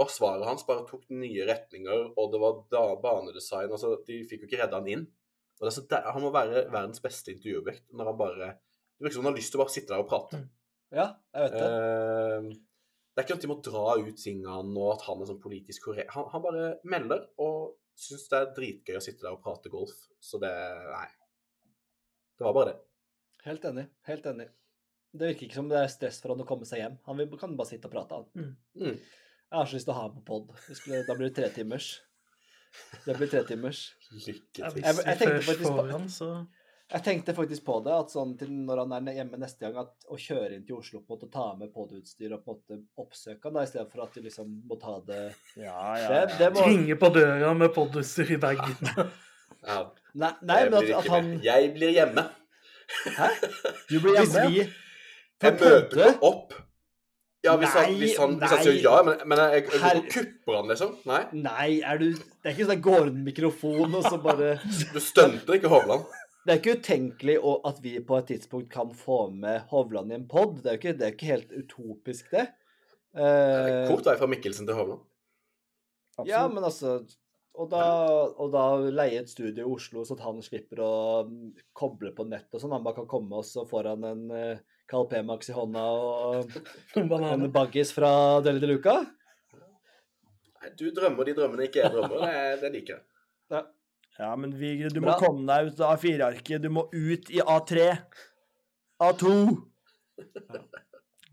[0.00, 4.44] og svaret hans bare tok nye retninger, og det var da banedesign altså, De fikk
[4.44, 5.08] jo ikke redda han inn.
[5.60, 5.84] Og det så
[6.14, 9.52] Han må være verdens beste intervjuobjekt når han bare Det virker som han har lyst
[9.52, 10.40] til å bare sitte der og prate.
[10.90, 11.06] Ja,
[11.36, 11.66] jeg vet det.
[11.66, 12.50] Eh,
[13.10, 15.88] det er ikke at de må dra ut tingene og at han er sånn politisk
[15.88, 16.12] korrekt.
[16.14, 19.94] Han, han bare melder og syns det er dritgøy å sitte der og prate golf.
[20.20, 20.50] Så det
[20.90, 21.06] Nei.
[22.38, 22.78] Det var bare det.
[23.44, 23.86] Helt enig.
[24.08, 24.48] Helt enig.
[25.12, 26.98] Det virker ikke som det er stress for han å komme seg hjem.
[27.08, 28.54] Han vil, kan bare sitte og prate, han.
[28.78, 28.94] Mm.
[29.50, 30.52] Jeg har så lyst til å ha ham på pod.
[31.08, 31.88] Da blir det tretimers.
[33.04, 33.80] Det blir tretimers.
[34.14, 34.64] Lykke til.
[34.64, 36.28] Jeg, Jeg- jeg tenkte faktisk på- han, så
[36.90, 40.10] Jeg tenkte faktisk på det, at sånn til når han er hjemme neste gang, at
[40.10, 43.46] å kjøre inn til Oslo på måte ta med podutstyr og på en måte oppsøke
[43.46, 45.20] han, da, i stedet for at du liksom må ta det
[45.54, 46.24] Ja, ja, ja.
[46.40, 48.78] det må Ringe på døra med podutstyr i bagen.
[49.60, 49.82] Ja,
[50.16, 51.42] Nei, nei men at, at han med.
[51.44, 52.22] Jeg blir hjemme.
[53.04, 53.26] Hæ?
[53.90, 54.46] Du blir hjemme?
[54.48, 56.54] Hvis vi Jeg møter ikke opp.
[57.44, 60.56] Ja, hvis han, hvis han, hvis han sier ja, men, men jeg, jeg, jeg kupper
[60.58, 60.96] han, liksom.
[61.08, 61.20] Nei.
[61.44, 64.98] Nei, er du Det er ikke sånn at går en mikrofon og så bare Du
[65.00, 66.08] stunter ikke Hovland.
[66.40, 67.36] Det er ikke utenkelig
[67.68, 70.62] at vi på et tidspunkt kan få med Hovland i en pod.
[70.62, 72.46] Det er jo ikke, det er ikke helt utopisk, det.
[73.12, 75.04] Eh, Kort vei fra Mikkelsen til Hovland.
[76.28, 77.00] ja, men altså
[77.60, 77.84] og da,
[78.40, 78.64] og da
[78.94, 80.92] leie et studio i Oslo, så at han slipper å
[81.26, 82.72] mm, koble på nett og sånn.
[82.76, 84.60] Han bare kan komme, og så får han en uh,
[84.90, 86.54] Carl P-Max i hånda og
[87.00, 88.12] en baggis fra
[88.46, 88.94] Deli de Luca.
[90.60, 92.22] Nei, Du drømmer de drømmene ikke jeg drømmer.
[92.22, 93.06] Det, det liker jeg.
[93.50, 93.64] Ja,
[94.36, 96.60] men Vigre, du må komme deg ut av A4-arket.
[96.60, 97.88] Du må ut i A3.
[99.00, 99.34] A2.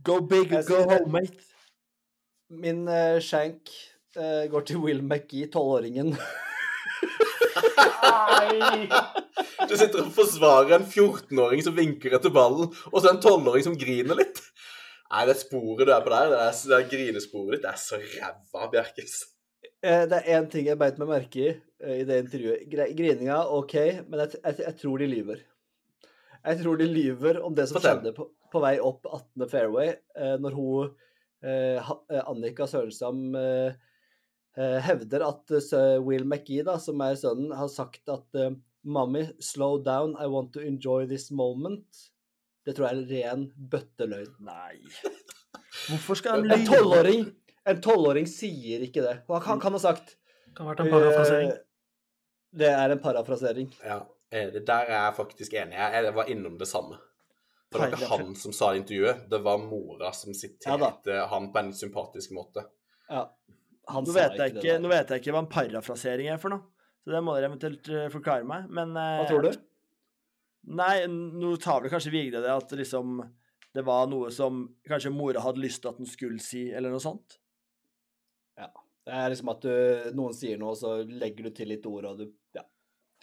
[0.07, 1.43] Go big, Jeg go home, mate.
[2.47, 3.73] Min uh, shank
[4.15, 6.15] uh, går til Will McGee, tolvåringen.
[9.67, 13.75] Du sitter og forsvarer en 14-åring som vinker etter ballen, og så en 12-åring som
[13.79, 14.39] griner litt.
[15.11, 17.81] Nei, det sporet du er på der, det, er, det er grinesporet ditt, det er
[17.81, 19.17] så ræva, Bjerkes.
[19.63, 22.65] Eh, det er én ting jeg beit meg merke i eh, i det intervjuet.
[22.97, 23.75] Grininga, OK,
[24.07, 25.43] men jeg, jeg, jeg tror de lyver.
[26.47, 29.47] Jeg tror de lyver om det som skjedde på, på vei opp 18.
[29.51, 30.95] fairway, eh, når hun
[31.47, 33.35] Annika Sørenstam
[34.57, 35.51] hevder at
[36.01, 38.55] Will McGee, da, som er sønnen, har sagt at eh,
[38.87, 41.85] Mommy, slow down, I want to enjoy this moment.
[42.65, 44.33] Det tror jeg er ren bøtteløgn.
[44.47, 44.79] Nei.
[45.87, 46.57] Hvorfor skal han lyve?
[46.57, 47.27] En tolvåring
[47.67, 49.15] en tolvåring sier ikke det.
[49.27, 51.49] Hva kan, han ha sagt Det Kan ha vært en parafrasering.
[51.51, 51.63] Eh,
[52.57, 53.67] Det er en parafrasering.
[53.83, 53.97] Ja,
[54.31, 55.75] eh, det der er jeg faktisk enig.
[55.77, 56.97] Jeg var innom det samme.
[57.67, 60.37] For det var ikke han som sa det i intervjuet, det var mora som Ja
[60.37, 62.63] siterte han på en sympatisk måte.
[63.11, 63.25] Ja.
[63.91, 66.39] Han Nå sa vet, ikke ikke, det nå vet jeg ikke hva en parafrasering er
[66.39, 66.63] for noe.
[67.03, 68.71] Så det må dere eventuelt eh, forklare meg.
[68.71, 69.51] Men Hva tror du?
[70.77, 73.21] Nei, nå tar vel kanskje Vigre det at liksom
[73.77, 77.03] det var noe som kanskje mora hadde lyst til at den skulle si, eller noe
[77.03, 77.37] sånt.
[78.57, 79.71] Det er liksom at du,
[80.17, 82.25] noen sier noe, så legger du til litt ord, og du
[82.57, 82.63] Ja.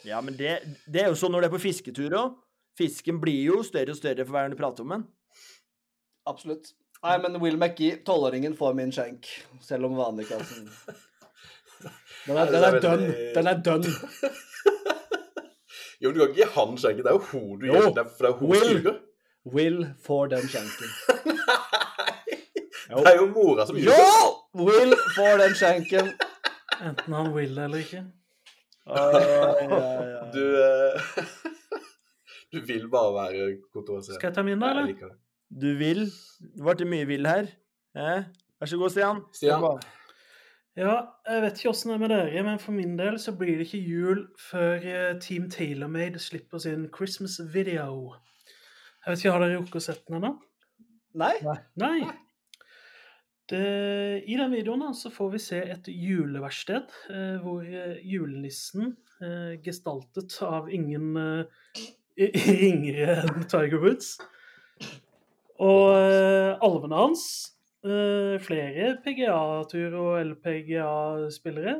[0.04, 0.54] Ja, men det,
[0.90, 2.38] det er jo sånn når det er på fisketur òg.
[2.78, 5.04] Fisken blir jo større og større for hver gang du prater om den.
[6.26, 6.72] Absolutt.
[7.04, 9.28] Nei, men Will McGee, tolvåringen, får min skjenk.
[9.62, 10.70] Selv om vanligkassen
[12.24, 13.04] Den er, den er dønn.
[13.36, 13.84] Den er dønn.
[16.02, 18.02] Jo, men du kan ikke gi han skjenken, det er jo hun du gir det,
[18.12, 18.64] for det er hun Will.
[18.74, 18.96] suger.
[19.54, 20.90] Will får den skjenken.
[22.88, 23.96] Det er jo mora som ljuger.
[23.96, 24.24] Ja!
[24.54, 26.12] Will får den skjenken.
[26.84, 28.04] Enten han vil eller ikke.
[28.84, 31.20] Oi, ja, ja, Du eh,
[32.52, 34.18] Du vil bare være kontroversiell.
[34.18, 35.14] Skal jeg ta min, da, eller?
[35.50, 36.04] Du vil.
[36.54, 37.48] Det ble mye vil her.
[37.98, 38.26] Eh?
[38.60, 39.22] Vær så god, Stian.
[39.34, 39.64] Stian.
[40.76, 40.94] Ja,
[41.30, 43.68] jeg vet ikke åssen det er med dere, men for min del så blir det
[43.68, 48.14] ikke jul før eh, Team TaylorMade slipper sin Christmas video.
[49.04, 50.32] Jeg vet ikke, Har dere rukket å sett den ennå?
[51.14, 51.34] Nei?
[51.78, 51.98] Nei.
[53.50, 58.94] Det, I den videoen da, så får vi se et juleverksted eh, hvor eh, julenissen,
[59.20, 61.66] eh, gestaltet av ingen eh,
[62.24, 64.14] enn Tiger Woods,
[65.60, 67.26] og eh, alvene hans,
[67.84, 71.78] eh, flere PGA-tur- og LPGA-spillere,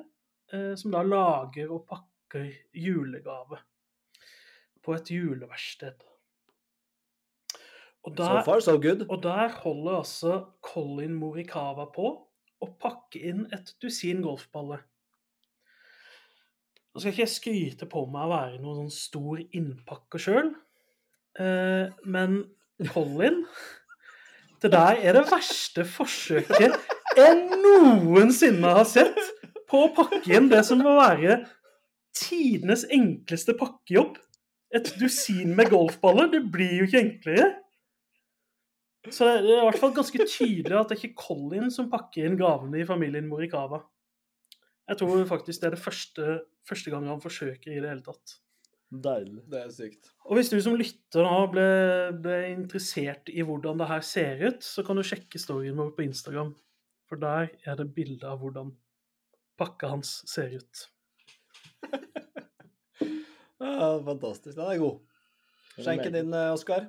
[0.52, 3.62] eh, som da lager og pakker julegave
[4.84, 5.96] på et juleverksted.
[8.04, 9.06] Og So far, so good.
[9.08, 12.10] og der holder altså Colin Morikawa på
[12.60, 14.82] å pakke inn et dusin golfballer.
[16.92, 20.52] Nå skal ikke jeg skryte på meg å være noen sånn stor innpakker sjøl,
[21.40, 22.44] eh, men
[22.92, 23.44] Colin
[24.62, 26.76] Det der er det verste forsøket
[27.16, 29.18] jeg noensinne har sett
[29.68, 31.42] på å pakke inn det som må være
[32.16, 34.16] tidenes enkleste pakkejobb.
[34.74, 36.30] Et dusin med golfballer.
[36.32, 37.50] Det blir jo ikke enklere.
[39.12, 42.24] Så det er i hvert fall ganske tydelig at det ikke er Colin som pakker
[42.24, 43.82] inn gavene i familien Morikawa.
[44.88, 46.38] Jeg tror faktisk det er det første,
[46.68, 48.38] første gang han forsøker i det hele tatt.
[49.04, 49.42] Deilig.
[49.50, 50.10] Det er sykt.
[50.28, 51.68] Og hvis du som lytter nå ble,
[52.24, 56.04] ble interessert i hvordan det her ser ut, så kan du sjekke storyen vår på
[56.06, 56.52] Instagram.
[57.08, 58.72] For der er det bilde av hvordan
[59.60, 60.84] pakka hans ser ut.
[63.60, 64.54] Ja, fantastisk.
[64.56, 65.00] Den er god.
[65.74, 66.86] Skjenken din, eh, Oskar?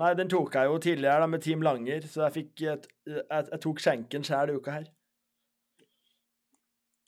[0.00, 3.24] Nei, den tok jeg jo tidligere da, med Team Langer, så jeg fikk et, jeg,
[3.30, 4.88] jeg tok skjenken sjæl uka her.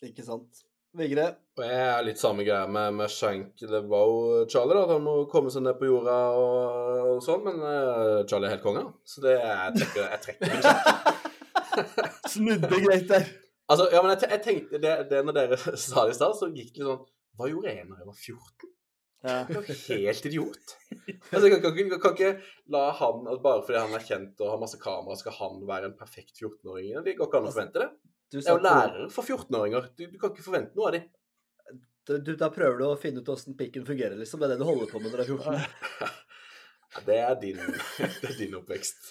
[0.06, 0.62] Ikke sant.
[0.96, 1.26] Vigre?
[1.58, 3.58] Og jeg er litt samme greia med, med skjenk.
[3.58, 4.84] Det var jo Charlie, da.
[4.86, 8.56] at Han må komme seg ned på jorda og, og sånn, men uh, Charlie er
[8.56, 8.84] helt konge.
[9.04, 11.12] Så det, jeg trekker, jeg trekker min Shank.
[12.32, 13.28] Snudde greit der.
[13.66, 16.48] Altså, ja, men jeg, jeg tenkte det, det når dere sa det i stad, så
[16.52, 17.04] gikk det litt sånn
[17.36, 18.75] Hva gjorde jeg når jeg var 14?
[19.26, 19.36] Ja.
[19.48, 20.74] Det er jo helt idiot.
[21.32, 22.32] Altså, kan, kan, kan ikke
[22.70, 25.90] la han altså, Bare fordi han er kjent og har masse kamera, skal han være
[25.90, 26.92] en perfekt 14-åring?
[27.06, 27.90] Det går ikke an å forvente det.
[28.32, 29.90] Du, er jo lærer for 14-åringer.
[29.98, 31.10] Du, du kan ikke forvente noe av dem.
[32.14, 34.42] du, da prøver du å finne ut åssen pikken fungerer, liksom.
[34.42, 36.22] Det er det du holder på med når du er 14.
[37.04, 37.58] Det er din,
[38.22, 39.10] det er din oppvekst.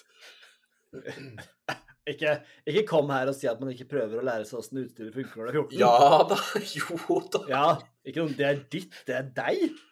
[2.06, 2.36] Ikke,
[2.70, 5.40] ikke kom her og si at man ikke prøver å lære seg åssen utstyret funker
[5.40, 5.80] når du er 14.
[5.80, 6.36] Ja da.
[6.78, 7.40] Jo da.
[7.50, 7.62] Ja,
[8.06, 9.82] ikke noe, Det er ditt, det er deg.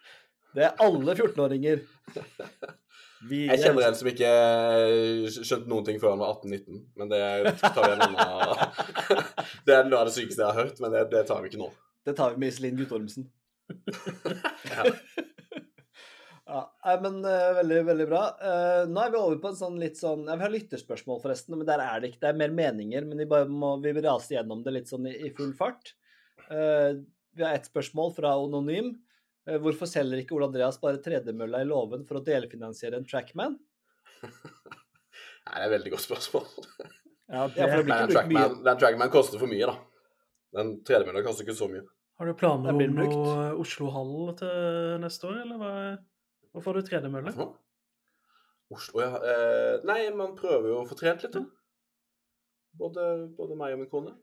[0.55, 1.83] Det er alle 14-åringer.
[3.25, 4.29] Vi, Jeg kjenner en som ikke
[5.33, 7.21] skjønte noen ting før han var 18-19, men det
[7.63, 8.99] tar vi en annen
[9.65, 11.61] Det er noe av det sykeste jeg har hørt, men det, det tar vi ikke
[11.63, 11.71] nå.
[12.05, 13.29] Det tar vi med Iselin Guttormsen.
[14.75, 14.91] Ja.
[16.45, 18.19] Ja, men eh, veldig, veldig bra.
[18.37, 21.55] Eh, nå er vi over på en sånn litt sånn ja, Vi har lytterspørsmål, forresten,
[21.57, 22.21] men der er det ikke.
[22.21, 25.07] Det er mer meninger, men vi, bare må, vi vil rase gjennom det litt sånn
[25.09, 25.95] i, i full fart.
[26.45, 27.01] Eh,
[27.35, 28.93] vi har ett spørsmål fra Anonym.
[29.47, 33.57] Eh, hvorfor selger ikke Ole Andreas bare tredemølla i låven for å delfinansiere en Trackman?
[34.25, 36.47] Nei, det er et veldig godt spørsmål.
[37.35, 38.15] ja, det ja, den.
[38.15, 39.75] Trackman, den Trackman koster for mye, da.
[40.55, 41.83] Den tredemølla koster ikke så mye.
[42.15, 45.71] Har du planer om noe Oslo Hall til neste år, eller hva?
[46.55, 47.33] Hvorfor har du tredemølle?
[48.71, 49.19] Oslo, ja.
[49.19, 51.43] Eh, nei, man prøver jo å få trent litt, da.
[52.79, 53.03] Både,
[53.35, 54.15] både meg og min kone.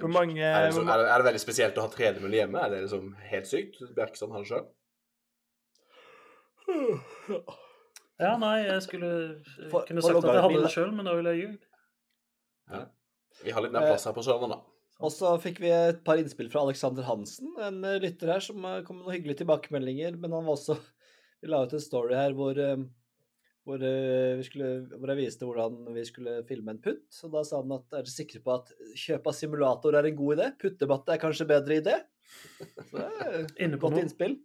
[0.00, 2.62] Hvor mange, Er det, liksom, er, det, er det veldig spesielt å ha tredemølle hjemme?
[2.64, 3.78] Er det liksom helt sykt?
[3.96, 4.66] Bjerkestrand har det sjøl?
[8.20, 11.14] Ja, nei, jeg skulle jeg For- kunne sagt at jeg hadde det sjøl, men da
[11.16, 11.62] ville jeg ljugd.
[13.40, 14.66] Vi har litt mer plass her på Sørlandet, da.
[15.00, 18.60] Og så fikk vi et par innspill fra Alexander Hansen, en eh, lytter her som
[18.68, 20.18] eh, kom med noen hyggelige tilbakemeldinger.
[20.20, 20.76] Men han var også
[21.40, 22.76] Vi la ut en story her hvor, eh,
[23.66, 27.08] hvor, eh, vi skulle, hvor jeg viste hvordan vi skulle filme en putt.
[27.26, 30.20] Og da sa han at er dere sikre på at kjøp av simulator er en
[30.20, 30.48] god idé?
[30.62, 31.98] Puttematte er kanskje bedre idé?
[32.90, 34.06] Så det Inne på godt noe.
[34.06, 34.38] innspill.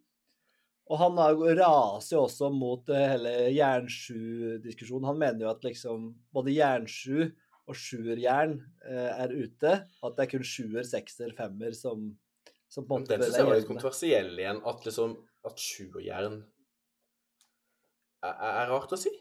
[0.85, 5.07] Og han er raser jo også mot eh, hele jernsju-diskusjonen.
[5.09, 7.31] Han mener jo at liksom både jernsju
[7.65, 12.11] og sjuerjern eh, er ute, og at det er kun sjuer, sekser, femmer som,
[12.69, 14.61] som på en måte Den syns jeg var litt kontroversiell igjen.
[14.69, 16.43] At liksom At sjuerjern
[18.29, 19.11] er, er rart å si.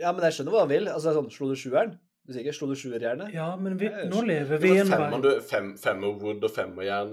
[0.00, 0.90] Ja, men jeg skjønner hva han vil.
[0.90, 1.94] Altså sånn, Slo du sjueren?
[2.24, 3.34] Du sier ikke 'slo du sjuerjernet'?
[3.36, 7.12] Ja, men vi, nå lever vi i en verden fem, femmerwood og femmerjern.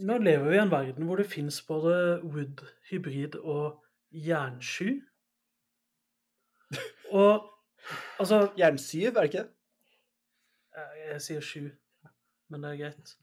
[0.00, 1.92] Nå lever vi i en verden hvor det fins både
[2.24, 5.02] wood, hybrid og jernsky.
[7.10, 7.44] Og
[8.22, 9.50] altså Jernsyv, er det ikke det?
[10.76, 11.62] Jeg, jeg sier sju,
[12.48, 13.14] men det er greit.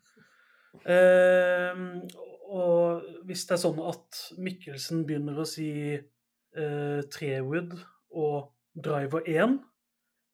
[0.86, 2.01] Ehm,
[2.48, 7.74] og hvis det er sånn at Mikkelsen begynner å si eh, Trewood
[8.16, 9.58] og Driver 1,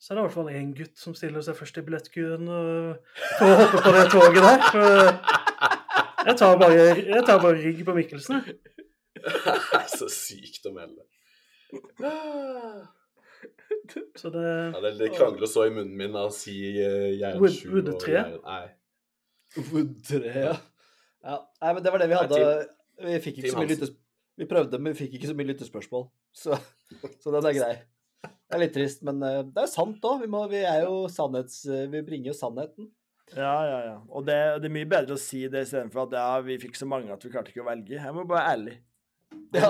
[0.03, 2.97] så er det i hvert fall én gutt som stiller seg først i billettkøen og-
[3.39, 4.65] får hoppe på det toget der.
[4.67, 8.43] For jeg tar bare, jeg tar bare rygg på Mikkelsen.
[9.97, 11.05] så sykt å melde.
[14.19, 17.19] Så det Ja, det, det krangler så i munnen min av å si uh, Wood-
[17.19, 18.13] jernsju og woodtre?
[18.13, 18.37] jern...
[18.43, 18.67] Nei.
[19.71, 20.53] Woodtre, ja.
[21.23, 21.37] Ja.
[21.63, 22.41] Nei, men det var det vi hadde.
[23.03, 23.93] Vi fikk ikke så mye lyttes...
[24.39, 26.07] Vi prøvde, men vi fikk ikke så mye lyttespørsmål.
[26.43, 26.57] Så,
[27.21, 27.73] så den er grei.
[28.25, 30.23] Det er litt trist, men eh, det er sant òg.
[30.23, 31.59] Vi, vi er jo sannhets...
[31.69, 32.87] eh, Vi bringer jo sannheten.
[33.33, 33.93] Ja, ja, ja.
[34.09, 36.87] Og det, det er mye bedre å si det istedenfor at ja, vi fikk så
[36.89, 37.97] mange at vi klarte ikke å velge.
[37.97, 38.75] Jeg må bare være ærlig.
[39.53, 39.69] Ja,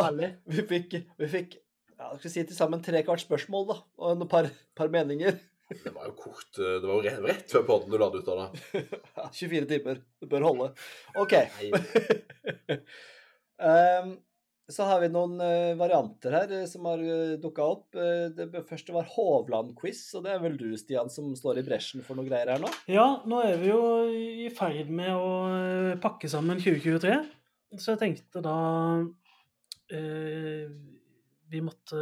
[0.56, 3.78] vi fikk, vi fikk ja, skal vi si til sammen tre kvart spørsmål, da.
[4.02, 5.38] Og et par, par meninger.
[5.84, 8.22] Det var jo kort eh, Det var jo rett, rett før podden du la det
[8.24, 8.94] ut av deg.
[9.40, 10.04] 24 timer.
[10.22, 10.70] Det bør holde.
[11.24, 11.40] OK.
[13.64, 14.16] Ehm,
[14.72, 17.00] så har vi noen eh, varianter her uh, som har
[17.40, 17.98] dukka opp.
[18.00, 22.04] Eh, det første var Hovland-quiz, og det er vel du, Stian, som står i bresjen
[22.04, 22.72] for noe greier her nå?
[22.92, 27.20] Ja, nå er vi jo i ferd med å eh, pakke sammen 2023.
[27.80, 28.58] Så jeg tenkte da
[29.94, 30.68] eh,
[31.54, 32.00] Vi måtte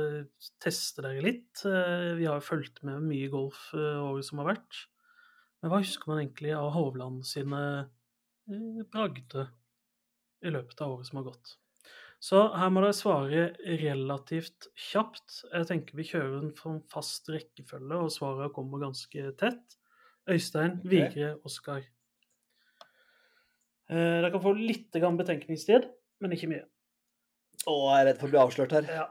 [0.63, 1.63] teste dere litt.
[1.67, 4.85] Eh, vi har jo fulgt med mye golf eh, året som har vært.
[5.61, 9.51] Men hva husker man egentlig av Hovland sine eh, bragder
[10.41, 11.57] i løpet av året som har gått?
[12.21, 13.45] Så her må dere svare
[13.81, 15.41] relativt kjapt.
[15.49, 19.77] Jeg tenker vi kjører en sånn fast rekkefølge, og svarene kommer ganske tett.
[20.29, 20.91] Øystein, okay.
[20.91, 21.81] Vigre, Oskar.
[23.89, 25.89] Eh, dere kan få litt betenkningstid,
[26.21, 26.67] men ikke mye.
[27.65, 28.93] Å, jeg er redd for å bli avslørt her.
[29.01, 29.07] Ja.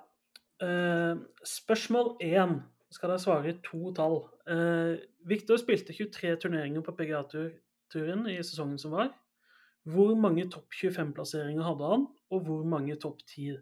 [0.61, 2.59] Eh, spørsmål én
[2.93, 4.21] skal dere svare to tall.
[4.51, 9.15] Eh, Viktor spilte 23 turneringer på PGA-turen i sesongen som var.
[9.89, 13.57] Hvor mange topp 25-plasseringer hadde han, og hvor mange topp 10?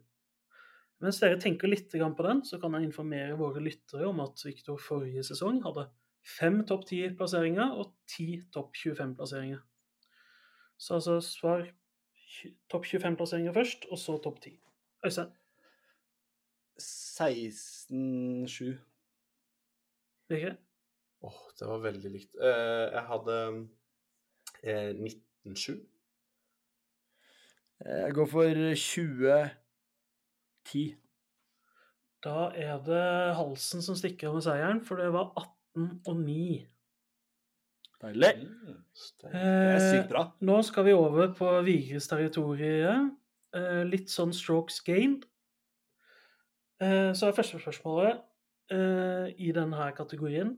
[0.98, 4.76] Mens dere tenker litt på den, så kan jeg informere våre lyttere om at Viktor
[4.82, 5.86] forrige sesong hadde
[6.26, 9.62] fem topp 10-plasseringer og ti topp 25-plasseringer.
[10.78, 11.68] Så altså svar
[12.70, 14.58] topp 25-plasseringer først, og så topp 10.
[15.06, 15.30] Øystein?
[16.80, 18.78] 16-7.
[20.30, 20.56] Ikke?
[21.24, 22.34] Åh, det var veldig likt.
[22.38, 23.36] Eh, jeg hadde
[24.64, 25.78] 19-7.
[27.84, 28.42] Jeg går for
[28.74, 30.96] 2010.
[32.24, 36.66] Da er det Halsen som stikker av med seieren, for det var 18 og 9.
[38.02, 38.32] Deilig.
[39.22, 40.22] Det er sykt bra.
[40.26, 43.10] Eh, Nå skal vi over på Vigres territorium.
[43.54, 45.22] Eh, litt sånn strokes gained.
[46.80, 48.20] Eh, så er første spørsmålet
[48.70, 50.52] eh, i denne kategorien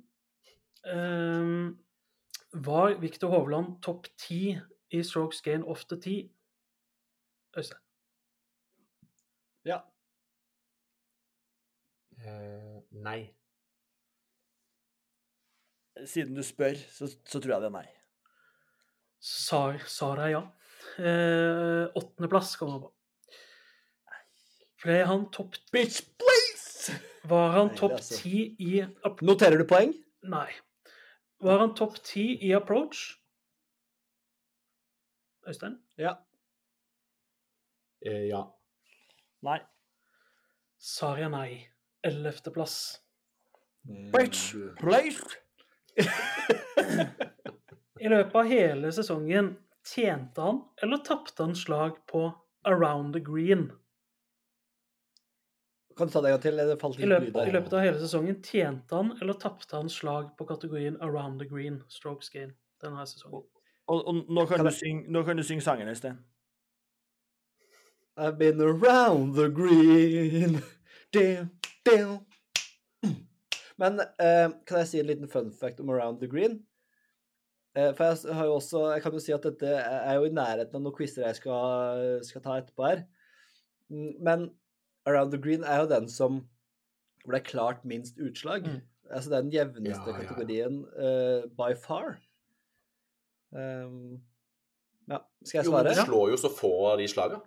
[0.84, 1.52] eh,
[2.66, 4.58] Var Viktor Hovland topp 10
[4.90, 6.30] i strokes gain of the tee?
[7.56, 7.80] Øystein?
[9.64, 9.80] Ja.
[12.20, 13.30] Uh, nei.
[16.06, 17.86] Siden du spør, så, så tror jeg det er nei.
[19.20, 20.40] Sa Sara, ja.
[20.98, 22.92] Eh, Åttendeplass kommer han på.
[24.80, 26.94] Ble han topp Bitch, please!
[27.28, 28.16] Var han topp altså.
[28.22, 29.26] ti i approach?
[29.28, 29.92] Noterer du poeng?
[30.32, 30.48] Nei.
[31.44, 33.02] Var han topp ti i approach?
[35.48, 35.76] Øystein?
[36.00, 36.14] Ja.
[38.06, 38.40] Eh, ja.
[39.44, 39.58] Nei.
[40.80, 41.66] Saria nei.
[42.04, 43.00] Ellevteplass.
[44.12, 45.20] Bitch, please.
[48.00, 49.52] I løpet av hele sesongen
[49.84, 52.30] tjente han eller tapte han slag på
[52.68, 53.68] Around the Green?
[56.00, 56.56] Kan du ta det en gang til?
[56.56, 60.30] Det falt I løpet, I løpet av hele sesongen tjente han eller tapte han slag
[60.38, 63.42] på kategorien Around the Green, strokes gain, denne sesongen.
[63.90, 66.16] Og, og nå, kan Kan synge, nå kan du synge sangen, Øystein.
[68.16, 70.62] I've been around the green
[71.12, 71.50] Damn,
[71.84, 72.18] damn.
[73.76, 76.62] Men eh, kan jeg si en liten fun fact om Around the Green?
[77.76, 80.34] Eh, for jeg har jo også Jeg kan jo si at dette er jo i
[80.34, 83.04] nærheten av noen quizer jeg skal, skal ta etterpå her.
[83.92, 84.50] Mm, Men
[85.10, 86.40] Around the Green er jo den som
[87.24, 88.64] hvor det er klart minst utslag.
[88.64, 88.80] Mm.
[89.10, 92.14] Altså det er den jevneste Ja, kategorien eh, by far.
[93.50, 94.20] Um,
[95.10, 95.90] ja, skal jeg svare?
[95.90, 97.42] Jo, men du slår jo så få av de slagene.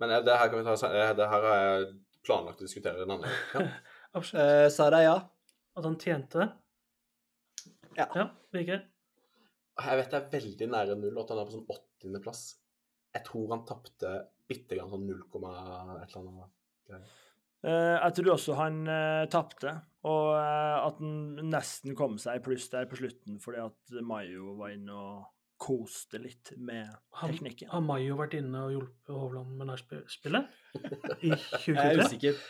[0.00, 1.92] Men eh, det her kan vi ta eh, Det her har jeg
[2.24, 3.70] planlagt å diskutere en annen gang.
[4.14, 4.20] Ja.
[4.22, 5.14] Eh, Sara, ja.
[5.74, 6.44] At han tjente?
[7.98, 8.06] Ja.
[8.14, 8.76] Ja, Vigre?
[9.74, 12.42] Jeg vet det er veldig nære null, at han er på sånn åttendeplass.
[13.14, 14.12] Jeg tror han tapte
[14.46, 16.52] bitte grann, sånn 0, et eller annet.
[17.64, 19.70] Eh, jeg tror også han uh, tapte,
[20.04, 24.52] og eh, at han nesten kom seg i pluss der på slutten fordi at Mayo
[24.58, 25.22] var inne og
[25.64, 27.70] koste litt med Han- teknikken.
[27.72, 30.12] Har Mayo vært inne og hjulpet Hovland med nachspielet
[31.24, 31.72] i 2023?
[31.72, 32.42] Jeg er usikker.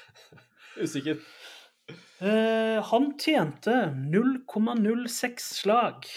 [0.82, 1.22] Usikker.
[2.18, 6.09] Uh, han tjente 0,06 slag.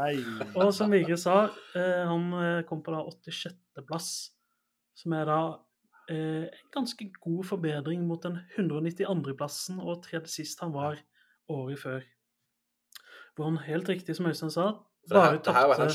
[0.00, 0.16] Hei.
[0.56, 1.44] Og som Vigre sa,
[1.76, 4.08] uh, han kom på da 86.-plass,
[4.98, 5.42] som er da
[6.12, 10.98] en ganske god forbedring mot den 192.-plassen og tredje sist han var
[11.48, 12.00] året før.
[13.34, 14.66] Hvor han helt riktig, som Øystein sa,
[15.10, 15.88] bare tapte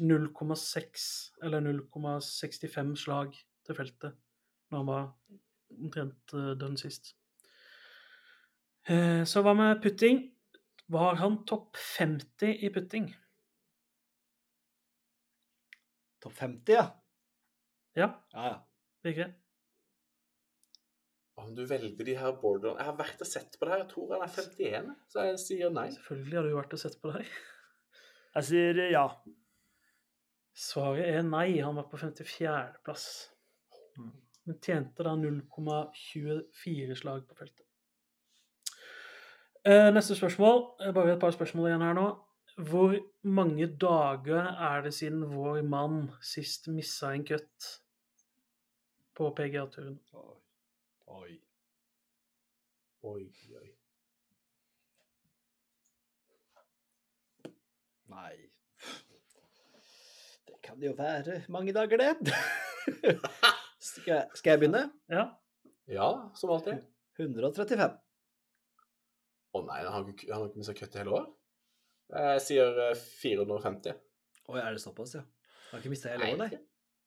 [0.00, 1.04] 0,6
[1.42, 3.36] eller 0,65 slag
[3.66, 4.16] til feltet
[4.70, 5.04] når han var
[5.70, 7.12] omtrent eh, dønn sist.
[8.88, 10.30] Eh, Så hva med putting?
[10.90, 13.10] Var han topp 50 i putting?
[16.20, 16.86] Topp 50, ja.
[17.96, 18.58] Ja, Ja, ja.
[19.02, 19.32] Vigre?
[21.40, 23.82] Om du velger de her borderline Jeg har vært og sett på det her.
[23.84, 25.86] Jeg tror han er 51, så jeg sier nei.
[25.96, 27.34] Selvfølgelig har du vært og sett på det her.
[28.36, 29.04] Jeg sier ja.
[30.54, 31.48] Svaret er nei.
[31.64, 33.06] Han var på 54.-plass.
[34.46, 37.66] Men tjente da 0,24 slag på feltet.
[39.66, 40.62] Eh, Neste spørsmål.
[40.80, 42.06] Eh, Bare et par spørsmål igjen her nå.
[42.70, 47.68] Hvor mange dager er det siden vår mann sist missa en cut
[49.16, 49.98] på PGA-turen?
[51.10, 51.32] Oi.
[53.10, 53.24] Oi.
[53.60, 53.68] Oi.
[58.10, 58.34] Nei.
[60.48, 62.34] Det kan jo være mange dager, det.
[63.90, 64.84] skal, jeg- skal jeg begynne?
[65.10, 65.24] Ja.
[65.90, 66.08] Ja,
[66.38, 66.82] som alltid.
[67.18, 67.98] 135.
[69.50, 71.24] Å nei, han har ikke, han har ikke mista kutt i hele år?
[72.10, 73.96] Jeg sier eh, 450.
[74.50, 75.24] Å, er det såpass, ja?
[75.24, 76.60] Han har ikke mista hele året, nei.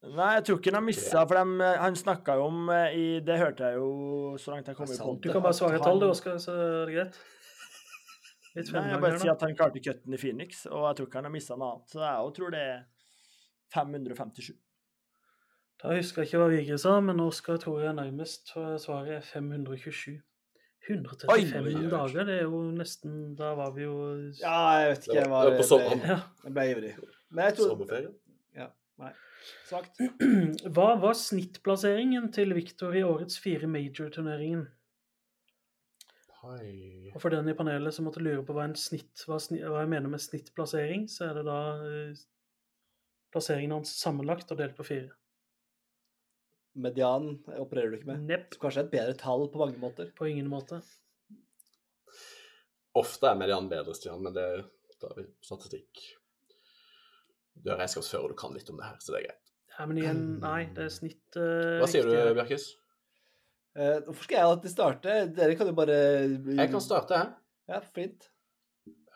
[0.04, 2.96] Nei, jeg tror ikke han har missa, for dem, eh, han snakka jo om eh,
[3.00, 5.14] i Det hørte jeg jo så langt jeg kom i er.
[5.24, 7.20] Du kan bare svare et tall, du, Oskar, så er det greit.
[8.54, 11.22] Litt Nei, jeg bare sier at han klarte cutten i Phoenix, og jeg tror ikke
[11.22, 11.88] han har missa noe annet.
[11.96, 12.84] Så jeg òg tror det er
[13.74, 14.52] 557.
[15.84, 18.52] Da husker jeg ikke hva Vigre sa, men Oskar tror jeg er nærmest.
[18.54, 20.20] for Svaret er 527.
[20.84, 23.94] 135 Oi, dager, det er jo nesten Da var vi jo
[24.42, 25.14] Ja, jeg vet ikke.
[25.14, 26.18] Det Jeg, var- det Ja.
[26.44, 26.94] jeg ble ivrig.
[27.32, 28.12] Men jeg tror Sommerferie.
[29.68, 30.00] Svakt.
[30.76, 34.68] Hva var snittplasseringen til Victor i årets fire major-turneringen?
[36.44, 39.84] Og for den i panelet som måtte lure på hva, en snitt, hva, snitt, hva
[39.86, 42.24] jeg mener med snittplassering, så er det da eh,
[43.32, 45.14] plasseringen hans sammenlagt og delt på fire.
[46.84, 48.26] Median opererer du ikke med.
[48.28, 50.12] Nepp, Så kanskje et bedre tall på mange måter.
[50.18, 50.82] på ingen måte.
[52.98, 54.48] Ofte er median bedre, Stian, men det
[55.02, 56.04] tar vi statistikk.
[57.56, 59.40] Du er regnskapsfører, og du kan litt om det her, så det er greit.
[59.78, 62.36] Ja, men igjen, nei, det er snitt Uh, Hva sier du, riktig.
[62.38, 62.66] Bjarkis?
[63.76, 65.14] Eh, Hvorfor skal jeg alltid starte?
[65.34, 65.96] Dere kan jo bare
[66.60, 67.32] Jeg kan starte, jeg.
[67.72, 68.28] Ja, fint.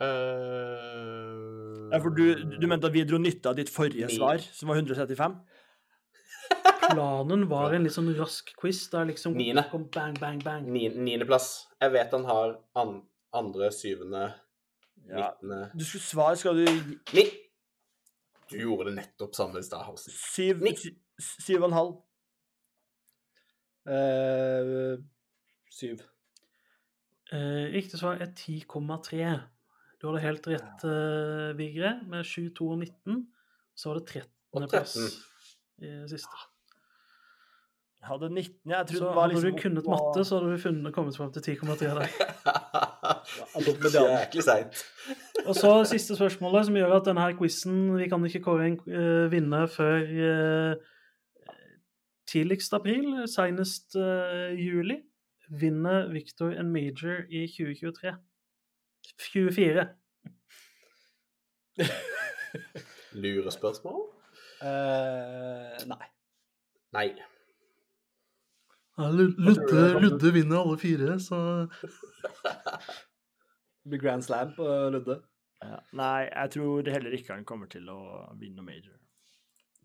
[0.01, 2.23] Uh, Ja, for du,
[2.59, 4.17] du mente at vi dro nytte av ditt forrige Min.
[4.17, 5.37] svar, som var 135?
[6.87, 9.65] Planen var en litt sånn rask quiz der liksom Niende.
[9.71, 10.67] kom bang, bang, bang.
[10.71, 11.65] Niendeplass.
[11.83, 13.01] Jeg vet han har an,
[13.35, 14.29] andre, syvende,
[15.07, 15.29] Ja.
[15.31, 16.65] nittende Du skulle svare, skal du
[17.13, 17.25] Ni!
[18.51, 20.13] Du gjorde det nettopp samme i stad, Halsen.
[20.13, 20.63] syv,
[21.19, 21.95] syv og en halv?
[23.87, 24.95] Uh,
[25.71, 26.03] syv.
[27.31, 29.31] Uh, riktig svar er 10,3.
[30.01, 33.25] Du hadde helt rett, uh, Vigre, med 7, 2 og 19.
[33.75, 34.31] Så var det 13.
[34.57, 34.97] Og plass
[35.77, 36.45] i siste.
[38.03, 40.57] Hadde 19, jeg trodde Så den var hadde liksom du kunnet matte, så hadde du
[40.57, 42.07] funnet, kommet fram til 10,3 der.
[43.55, 44.19] Medianen.
[44.19, 44.85] Jæklig seint.
[45.45, 48.79] Og så siste spørsmålet, som gjør at denne her quizen Vi kan ikke kåre en
[48.87, 50.75] uh, vinner før uh,
[52.27, 55.01] tidligst april, senest uh, juli.
[55.49, 58.13] Vinner Victor en major i 2023?
[59.31, 59.87] 24.
[63.23, 64.01] Lurespørsmål?
[64.61, 66.05] Uh, nei.
[66.93, 67.09] Nei.
[68.97, 71.37] Ja, Ludde, Ludde vinner alle fire, så
[73.83, 75.19] Det blir Grand Slam på Ludde.
[75.61, 75.77] Ja.
[75.97, 77.99] Nei, jeg tror heller ikke han kommer til å
[78.37, 78.95] vinne noe major.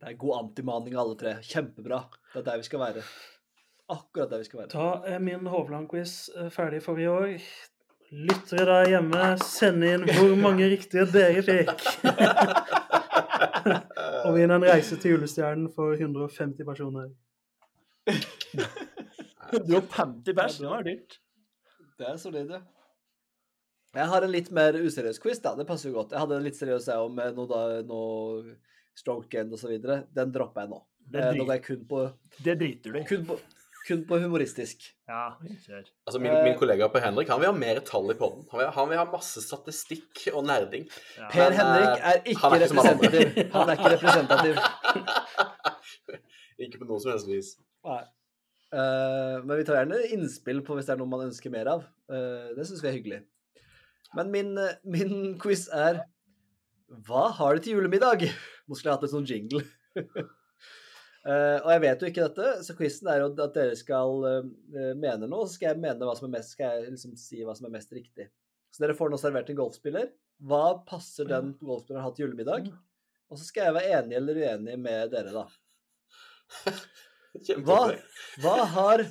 [0.00, 1.36] Det er god antimaning alle tre.
[1.46, 2.00] Kjempebra.
[2.32, 3.04] Det er der vi skal være.
[3.92, 4.72] Akkurat der vi skal være.
[4.72, 7.36] Da er min Hovland-quiz eh, ferdig for i år.
[8.12, 11.84] Lyttere der hjemme, send inn hvor mange riktige dere fikk.
[14.26, 17.12] Og vinn en reise til julestjernen for 150 personer.
[19.52, 21.18] 150 pers, det var dyrt.
[21.98, 22.60] Det er solid, ja.
[23.92, 25.50] Jeg har en litt mer useriøs quiz, da.
[25.58, 26.14] Det passer jo godt.
[26.16, 28.54] Jeg hadde en litt seriøs jeg om med noe, da, noe
[28.96, 29.98] stroke end videre.
[30.16, 30.78] Den dropper jeg nå.
[31.12, 31.98] Det Eh, går jeg kun på,
[32.46, 33.02] det driter du i.
[33.04, 33.36] kun på
[33.82, 34.84] kun på humoristisk.
[35.10, 35.88] Ja, kjør.
[36.06, 36.44] Altså, min, Eh.
[36.44, 38.46] min kollega Per Henrik han vil ha mer tall i poden.
[38.52, 40.86] Han, han vil ha masse statistikk og nerding.
[41.18, 41.28] Ja.
[41.32, 43.52] Per Men, Henrik eh, er ikke han er ikke representativ.
[43.52, 44.56] Han er ikke representativ.
[46.62, 47.56] Ikke på noe som helst vis.
[47.84, 48.04] Nei.
[48.72, 51.84] Eh, men vi tar gjerne innspill på hvis det er noe man ønsker mer av.
[52.08, 53.20] Eh, det syns vi er hyggelig.
[54.16, 56.04] Men min, eh, min quiz er
[57.06, 58.24] Hva har du til julemiddag?
[58.66, 59.64] Nå skulle jeg hatt en sånn jingle.
[61.22, 64.24] Og jeg vet jo ikke dette, så quizen er jo at dere skal
[64.98, 67.54] mene noe, så skal jeg mene hva som er mest, skal jeg liksom si hva
[67.54, 68.26] som er mest riktig.
[68.74, 70.08] Så dere får nå servert en golfspiller.
[70.42, 72.72] Hva passer den golfspilleren har hatt til julemiddag?
[73.30, 75.46] Og så skal jeg være enig eller uenig med dere, da.
[77.32, 77.78] Hva,
[78.44, 79.04] hva har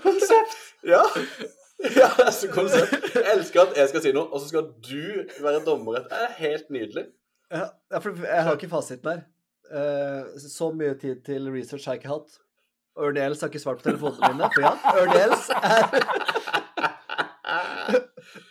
[0.00, 0.56] Konsept!
[0.88, 1.02] Ja.
[1.96, 2.94] ja, er konsept.
[3.14, 5.04] Jeg elsker at jeg skal si noe, og så skal du
[5.44, 6.00] være dommer.
[6.08, 7.04] Det er helt nydelig.
[7.52, 7.66] Ja,
[7.98, 9.20] for jeg har ikke fasiten her.
[9.70, 12.40] Eh, så mye tid til research har jeg ikke hatt.
[13.00, 14.72] Ernie Els har ikke svart på telefonene mine, for ja,
[15.26, 15.84] Els er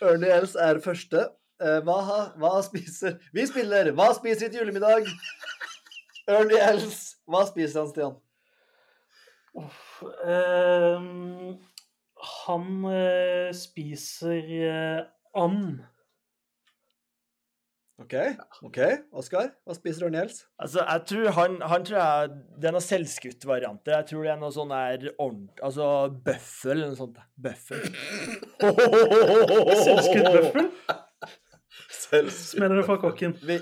[0.12, 1.26] Ernie Els er første.
[1.60, 2.00] Eh, hva,
[2.40, 3.92] hva spiser Vi spiller!
[3.92, 5.08] Hva spiser de til julemiddag?
[6.30, 7.00] Ernie Els.
[7.28, 8.18] Hva spiser han, Stian?
[10.24, 11.56] Ehm,
[12.46, 15.00] han eh, spiser eh,
[15.36, 15.82] and.
[18.00, 18.14] OK.
[18.64, 18.78] ok,
[19.20, 20.38] Oskar, hva spiser Ernie Els?
[20.56, 23.98] Altså, jeg tror han, han tror jeg, Det er noe selvskutt varianter.
[23.98, 25.60] Jeg tror det er noe sånn der ordent...
[25.60, 27.20] Altså bøffel eller noe sånt.
[27.36, 27.84] Bøffel.
[29.84, 30.72] Selvskutt bøffel?
[32.10, 32.30] Selv.
[32.34, 33.36] Smeller det fra kokken.
[33.46, 33.60] Vi,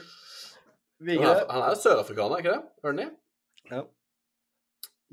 [1.19, 2.63] Han er, han er sørafrikaner, ikke det?
[2.89, 3.11] Ernie?
[3.71, 3.83] Ja.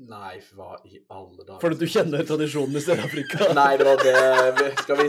[0.06, 3.46] Nei, hva i alle dager Fordi du kjenner tradisjonen i Sør-Afrika?
[3.56, 5.06] Nei, det var det Skal vi,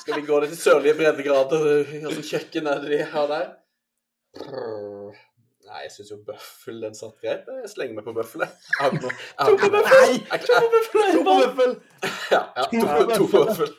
[0.00, 1.66] skal vi gå litt til sørlige breddegrader?
[1.92, 3.46] Hvilket kjøkken er det de har der?
[5.66, 7.46] Nei, jeg syns jo bøffel den satt greit.
[7.62, 8.50] Jeg slenger meg på bøffel, jeg.
[9.02, 9.10] på!
[9.10, 11.72] Jeg- To på bøffel!
[12.30, 13.72] Ja, ja, to, to på bøffel.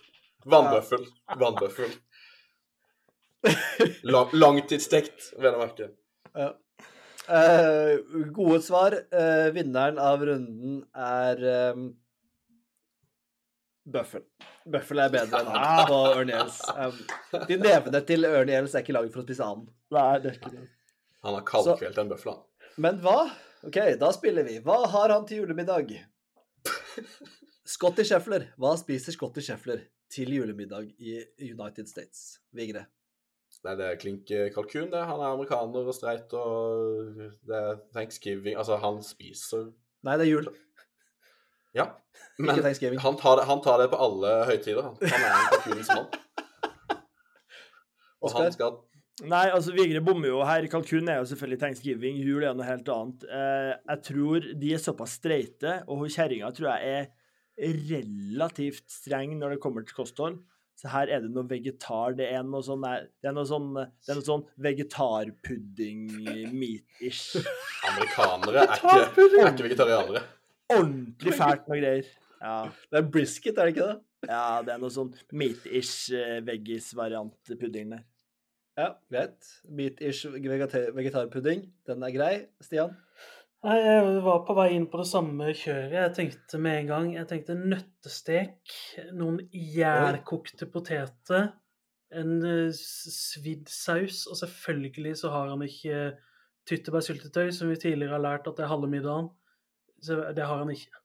[0.48, 1.06] Vannbøffel.
[1.40, 1.94] Vannbøffel.
[4.14, 5.92] Lang, langtidsstekt, vel å merke.
[6.38, 6.54] Ja.
[7.28, 7.98] Eh,
[8.32, 8.96] gode svar.
[9.12, 11.44] Eh, vinneren av runden er
[11.76, 11.90] um,
[13.88, 14.24] Bøffel.
[14.68, 16.60] Bøffel er bedre enn han på Ernie Els.
[16.76, 16.98] Um,
[17.48, 19.70] de nevene til Ernie Els er ikke laget for å spise and.
[19.96, 20.66] Nei, det er ikke det.
[21.24, 22.74] Han har kaldkvelt en bøffel, han.
[22.84, 23.18] Men hva?
[23.68, 24.60] OK, da spiller vi.
[24.64, 25.96] Hva har han til julemiddag?
[27.76, 28.52] Scotty Sheffler.
[28.60, 31.18] Hva spiser Scotty Sheffler til julemiddag i
[31.50, 32.38] United States?
[32.56, 32.86] Vigre.
[33.66, 35.02] Nei, det er klink kalkun, det.
[35.10, 39.72] Han er amerikaner og streit, og det er thanksgiving Altså, han spiser
[40.06, 40.50] Nei, det er jul.
[41.76, 41.90] Ja.
[42.40, 43.00] Men Ikke Thanksgiving.
[43.02, 44.86] han tar, det, han tar det på alle høytider.
[44.86, 47.02] Han, han er en kalkunens mann.
[48.22, 48.78] Og han skal
[49.26, 50.68] Nei, altså Vigre bommer jo her.
[50.70, 52.20] Kalkun er jo selvfølgelig thanksgiving.
[52.22, 53.24] Jul er noe helt annet.
[53.26, 57.08] Eh, jeg tror de er såpass streite, og hun kjerringa tror jeg er
[57.58, 60.38] relativt streng når det kommer til kosthold.
[60.78, 62.14] Så her er det noe vegetar.
[62.20, 67.24] Det er noe sånn Det er noe sånn, det er noe sånn vegetarpudding-meat-ish.
[67.90, 70.22] Amerikanere er ikke, er ikke vegetarianere.
[70.76, 72.06] Ordentlig fælt noe greier.
[72.42, 72.58] Ja,
[72.92, 73.98] Det er brisket, er det ikke det?
[74.28, 78.04] ja det er noe sånn meat-ish eh, veggis-variant pudding der.
[78.78, 79.42] Ja, greit.
[79.74, 82.36] Meat-ish vegetarpudding, Den er grei.
[82.62, 82.92] Stian?
[83.68, 85.96] Nei, Jeg var på vei inn på det samme kjøret.
[85.98, 88.76] Jeg tenkte med en gang Jeg tenkte nøttestek,
[89.18, 91.50] noen gjærkokte poteter,
[92.16, 96.14] en eh, svidd saus, og selvfølgelig så har han ikke
[96.68, 99.28] tyttebærsyltetøy, som vi tidligere har lært at det er halve middagen.
[100.00, 101.04] Så det har han ikke.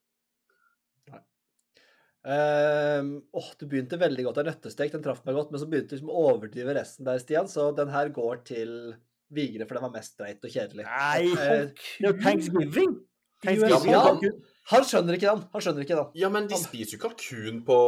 [2.23, 4.93] Ehm, åh, du begynte veldig godt av nøttestek.
[4.95, 7.51] Den traff meg godt, men så begynte du liksom å overdrive resten der, Stian.
[7.51, 8.77] Så den her går til
[9.35, 10.85] Vigre, for den var mest dreit og kjedelig.
[10.89, 12.97] Nei, uh, det er thanksgiving!
[13.43, 14.03] Thanksgiving Ja.
[14.07, 14.21] han,
[14.71, 15.45] han skjønner ikke den.
[15.53, 16.11] Han skjønner ikke den.
[16.21, 17.79] Ja, men de spiser jo kalkun på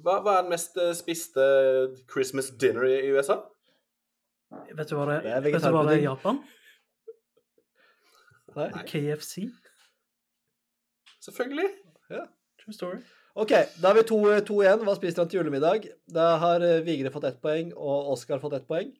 [0.00, 1.44] Hva, hva er den mest eh, spiste
[2.12, 3.36] Christmas dinner i i USA?
[4.72, 5.44] Vet du hva det Det er?
[5.44, 6.06] Vet du hva det er i.
[6.08, 6.40] Japan?
[8.56, 8.70] Nei?
[8.88, 9.44] KFC.
[11.22, 11.68] Selvfølgelig.
[12.10, 13.02] True story.
[13.38, 14.18] OK, da har vi to,
[14.48, 14.82] to igjen.
[14.86, 15.86] Hva spiser han til julemiddag?
[16.10, 18.90] Da har eh, Vigre fått ett poeng, og Oskar fått ett poeng.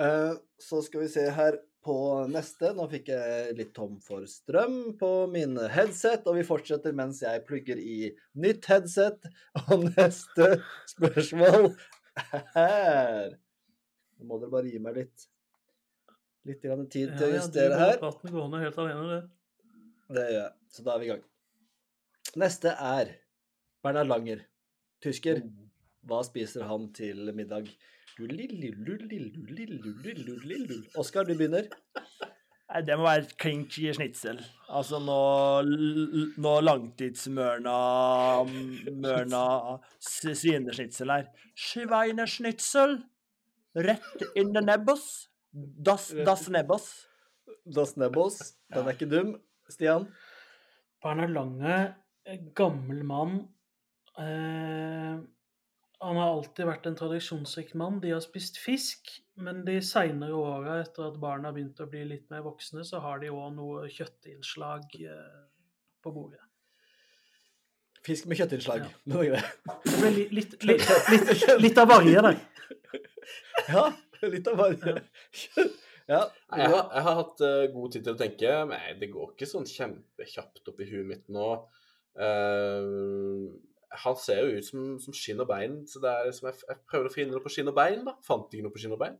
[0.00, 1.96] Eh, så skal vi se her på
[2.32, 2.72] neste.
[2.76, 7.44] Nå fikk jeg litt tom for strøm på min headset, og vi fortsetter mens jeg
[7.48, 9.28] plugger i nytt headset.
[9.70, 10.54] Og neste
[10.94, 11.72] spørsmål
[12.56, 13.36] er
[14.20, 15.28] Nå må dere bare gi meg litt
[16.48, 17.90] Litt grann tid til å Ja, ja, justere her.
[17.94, 19.20] Ja, praten gående helt alene, det.
[20.16, 20.52] Det gjør jeg.
[20.72, 21.24] Så da er vi i gang.
[22.40, 23.10] Neste er
[23.84, 24.40] Bernhard Langer.
[25.04, 25.42] Tysker.
[26.08, 27.68] Hva spiser han til middag?
[31.00, 31.68] Oskar, du begynner.
[32.70, 34.38] Nei, det må være klink snitsel.
[34.70, 37.76] Altså nå langtidsmørna
[39.02, 39.44] mørna
[39.98, 41.30] svinesnitsel her.
[41.58, 43.00] Schweineschnitzel.
[43.74, 45.28] Rett in the nebbos.
[45.52, 46.86] Das, das nebbos.
[47.66, 48.38] Das nebbos.
[48.70, 49.34] Den er ikke dum.
[49.70, 50.06] Stian?
[51.02, 51.76] Bernhard Lange,
[52.54, 53.36] gammel mann.
[54.18, 55.18] Eh,
[56.00, 57.98] han har alltid vært en tradisjonsrik mann.
[58.00, 59.10] De har spist fisk,
[59.40, 63.02] men de seinere åra, etter at barna har begynt å bli litt mer voksne, så
[63.04, 65.42] har de òg noe kjøttinnslag eh,
[66.00, 66.40] på bordet.
[68.06, 68.86] Fisk med kjøttinnslag.
[68.86, 69.02] Ja.
[69.04, 69.60] Det var greit.
[69.84, 72.40] Det ble litt, litt, litt, litt, litt av varje der.
[73.70, 73.82] Ja,
[74.24, 74.94] litt av varje.
[74.96, 75.64] Ja.
[76.08, 76.20] ja.
[76.56, 78.54] Jeg har, jeg har hatt eh, god tid til å tenke.
[78.72, 81.50] men det går ikke sånn kjempekjapt opp i huet mitt nå.
[82.16, 82.88] Eh,
[83.90, 86.78] han ser jo ut som, som skinn og bein, så det er liksom, jeg, jeg
[86.90, 88.14] prøvde å finne noe på skinn og bein, da.
[88.26, 89.18] Fant ikke noe på skinn og bein.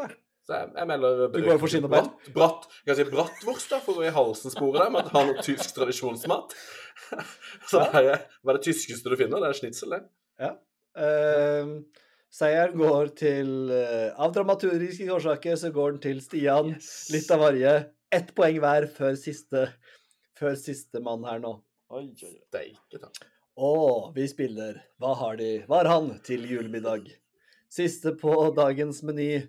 [0.00, 0.10] Nei.
[0.44, 2.10] Så jeg, jeg melder Du går for skinn og bein?
[2.10, 5.14] Bratt, bratt, jeg kan si brattvorst, da, for å gå i halsen-sporet der, med at
[5.14, 6.52] ha noe tysk tradisjonsmat.
[7.70, 9.40] så det er, hva er det tyskeste du finner?
[9.40, 10.52] Det er snitsel, det.
[11.00, 11.72] Eh,
[12.34, 16.74] seieren går til eh, Av dramaturgiske årsaker så går den til Stian.
[17.14, 17.76] Litt av varje.
[18.14, 19.70] Ett poeng hver før siste,
[20.38, 21.56] før siste mann her nå.
[21.94, 22.42] Oi, oi, oi.
[22.50, 23.14] Steike ta.
[23.54, 27.06] Og vi spiller Hva har de Hva har han til julemiddag?
[27.70, 29.48] Siste på dagens meny,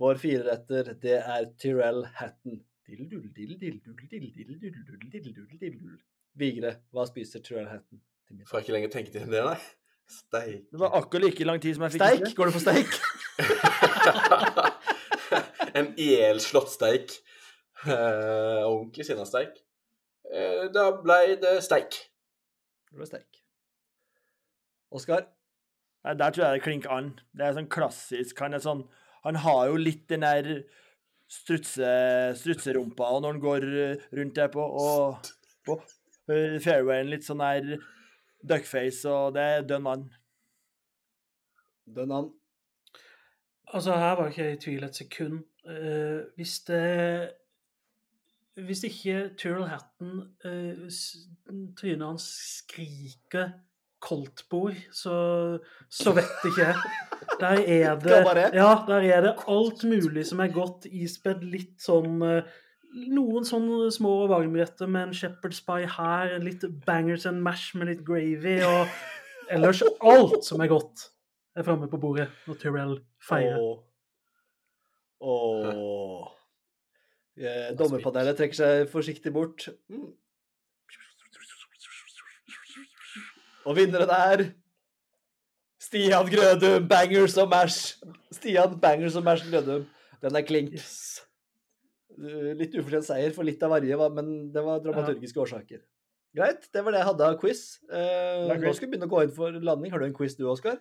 [0.00, 2.62] vår fireretter, det er Tyrell Hatton.
[6.38, 8.00] Vigre, hva spiser Tyrell Hatton?
[8.48, 9.58] Får jeg ikke lenger tenke til det, nei.
[10.08, 10.64] Steik.
[10.72, 12.36] Det var akkurat like lang tid som jeg fikk Steik?
[12.38, 12.90] Går det for steik?
[15.76, 17.18] en ihjelslått steik.
[17.84, 19.52] Uh, ordentlig sinna steik.
[20.32, 22.07] Eh, da ble det steik.
[22.88, 23.40] Det ble sterk.
[24.94, 25.26] Oskar?
[26.06, 27.10] Nei, der tror jeg det klinker an.
[27.36, 28.84] Det er sånn klassisk Han er sånn
[29.26, 30.62] Han har jo litt den der
[31.28, 31.88] strutse,
[32.40, 35.26] strutserumpa, og når han går eh, rundt der på, og,
[35.66, 35.74] på
[36.32, 37.82] eh, fairwayen litt sånn der
[38.48, 40.06] duckface, og det er dønn an.
[41.84, 42.30] Dønnan?
[43.74, 45.42] Altså, her var ikke jeg i tvil et sekund.
[45.68, 46.80] Uh, hvis det
[48.66, 50.88] Hvis ikke Tyrrell Hatton uh,
[51.78, 52.26] trynet hans
[52.58, 53.52] skriker
[54.02, 55.14] koldtbord, så,
[55.90, 56.76] så vet ikke jeg.
[57.40, 58.50] Der er det?
[58.54, 61.42] Ja, der er det alt mulig som er godt ispedd.
[61.42, 62.56] Litt sånn eh,
[63.12, 67.90] Noen sånne små varmretter med en shepherd's pie her, en litt bangers and mash med
[67.90, 68.88] litt gravy, og
[69.52, 71.04] ellers alt som er godt,
[71.52, 72.96] er framme på bordet når Tyrrell
[73.28, 73.60] feirer.
[73.60, 73.84] Åh.
[75.20, 76.37] Åh.
[77.38, 79.68] Eh, Dommerpanelet trekker seg forsiktig bort.
[79.92, 80.08] Mm.
[83.68, 84.42] Og vinneren er
[85.82, 87.98] Stian Grødum, bangers og mash.
[88.34, 89.86] Stian bangers og mash Grødum.
[90.22, 90.72] Den er klink.
[90.74, 91.20] Yes.
[92.18, 95.84] Eh, Litt ufortjent seier for litt av varje, men det var dramaturgiske årsaker.
[96.36, 97.62] Greit, det var det jeg hadde av quiz.
[97.88, 99.92] Eh, nå skal vi begynne å gå inn for landing.
[99.94, 100.76] Har du en quiz du, Oskar?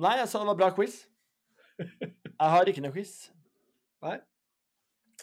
[0.00, 1.02] Nei, jeg sa det var bra quiz.
[2.38, 3.12] Jeg har ikke noe quiz.
[4.02, 4.16] Nei.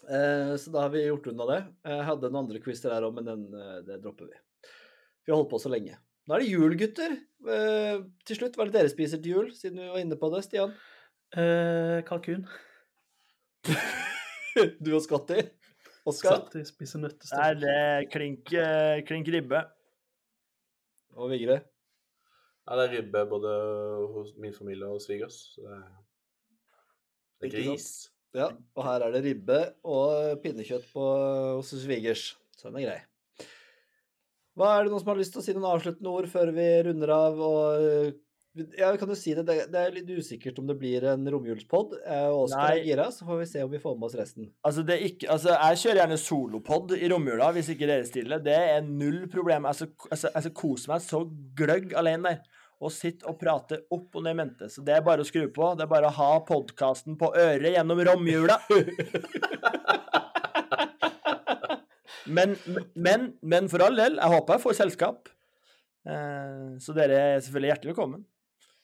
[0.05, 1.59] Eh, så da har vi gjort unna det.
[1.89, 4.37] Jeg hadde noen andre quizer her òg, men den, eh, det dropper vi.
[5.25, 5.97] Vi har holdt på så lenge.
[6.25, 7.17] Nå er det jul, gutter.
[7.55, 10.29] Eh, til slutt, hva er det dere spiser til jul, siden vi var inne på
[10.33, 10.73] det, Stian?
[11.35, 12.45] Eh, kalkun.
[14.79, 15.41] Du og Scotty?
[16.07, 18.51] Oskar spiser spiser Nei, det er klink,
[19.09, 19.59] klink ribbe.
[21.17, 21.57] og Vigre?
[22.65, 23.51] Ja, det er ribbe både
[24.13, 25.57] hos min familie og svigers.
[25.57, 25.81] Det er,
[27.41, 27.73] det Ikke sant?
[27.73, 27.89] gris.
[28.35, 31.05] Ja, og her er det ribbe og pinnekjøtt på,
[31.59, 32.33] hos svigers.
[32.55, 32.99] Så den er grei.
[34.55, 36.67] Hva er det noen som har lyst til å si noen avsluttende ord før vi
[36.87, 37.41] runder av?
[37.43, 39.43] Og, eh, ja, kan du si det?
[39.47, 41.97] Det er litt usikkert om det blir en romjulspod.
[42.31, 44.47] Oskar er gira, så får vi se om vi får med oss resten.
[44.63, 48.43] Altså, det ikke, altså, jeg kjører gjerne solopod i romjula hvis ikke dere stiller.
[48.43, 49.67] Det er null problem.
[49.67, 51.25] Altså, altså, altså koser meg så
[51.59, 52.63] gløgg alene der.
[52.83, 54.67] Og sitte og prate opp og ned mente.
[54.69, 55.69] Så det er bare å skru på.
[55.79, 58.59] Det er bare å ha podkasten på øret gjennom romjula.
[62.25, 62.55] Men,
[62.97, 65.27] men, men for all del, jeg håper jeg får selskap.
[66.09, 68.23] Eh, så dere er selvfølgelig hjertelig velkommen.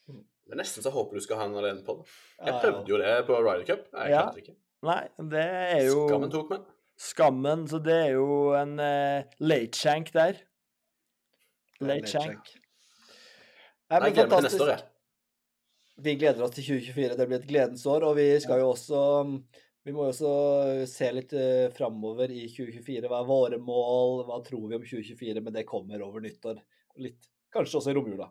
[0.06, 2.06] Det er nesten så jeg håper du skal ha en alene på det.
[2.38, 3.82] Jeg prøvde jo det på Ryder Cup.
[3.96, 4.20] Jeg Ja.
[4.28, 4.54] klarte ikke.
[4.86, 5.00] Nei,
[5.34, 6.70] det er jo Skammen tok meg.
[7.02, 8.28] Skammen, så det er jo
[8.58, 10.38] en uh, late shank der.
[11.82, 12.52] Late shank.
[12.54, 12.61] Nei,
[13.92, 14.88] Nei, men jeg gleder meg til neste år, jeg.
[16.02, 17.16] Vi gleder oss til 2024.
[17.18, 19.02] Det blir et gledens år, og vi skal jo også
[19.82, 20.32] Vi må jo også
[20.86, 23.08] se litt uh, framover i 2024.
[23.10, 24.22] Hva er våre mål?
[24.28, 25.42] Hva tror vi om 2024?
[25.42, 26.60] Men det kommer over nyttår.
[27.02, 27.18] Litt,
[27.52, 28.28] kanskje også i romjula.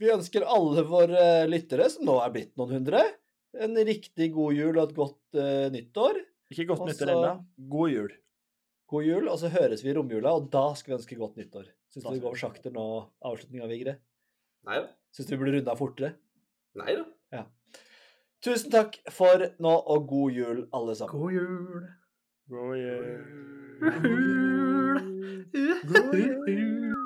[0.00, 3.02] Vi ønsker alle våre lyttere, som nå er blitt noen hundre,
[3.56, 6.22] en riktig god jul og et godt uh, nyttår.
[6.54, 7.34] Ikke godt nyttår ennå.
[7.74, 8.14] God jul.
[8.86, 11.66] God jul, og så høres vi i romjula, og da skal vi ønske godt nyttår.
[11.96, 12.82] Syns du det går sakte nå,
[13.24, 13.94] avslutninga, Vigre?
[14.68, 14.90] Nei da.
[15.16, 16.10] Syns du vi burde runda fortere?
[16.76, 17.06] Nei da.
[17.32, 17.46] Ja.
[18.44, 21.16] Tusen takk for nå, og god jul, alle sammen.
[21.16, 21.88] God jul.
[22.52, 23.08] God jul.
[23.80, 25.00] God jul.
[25.88, 26.36] God jul.
[26.44, 27.05] God jul.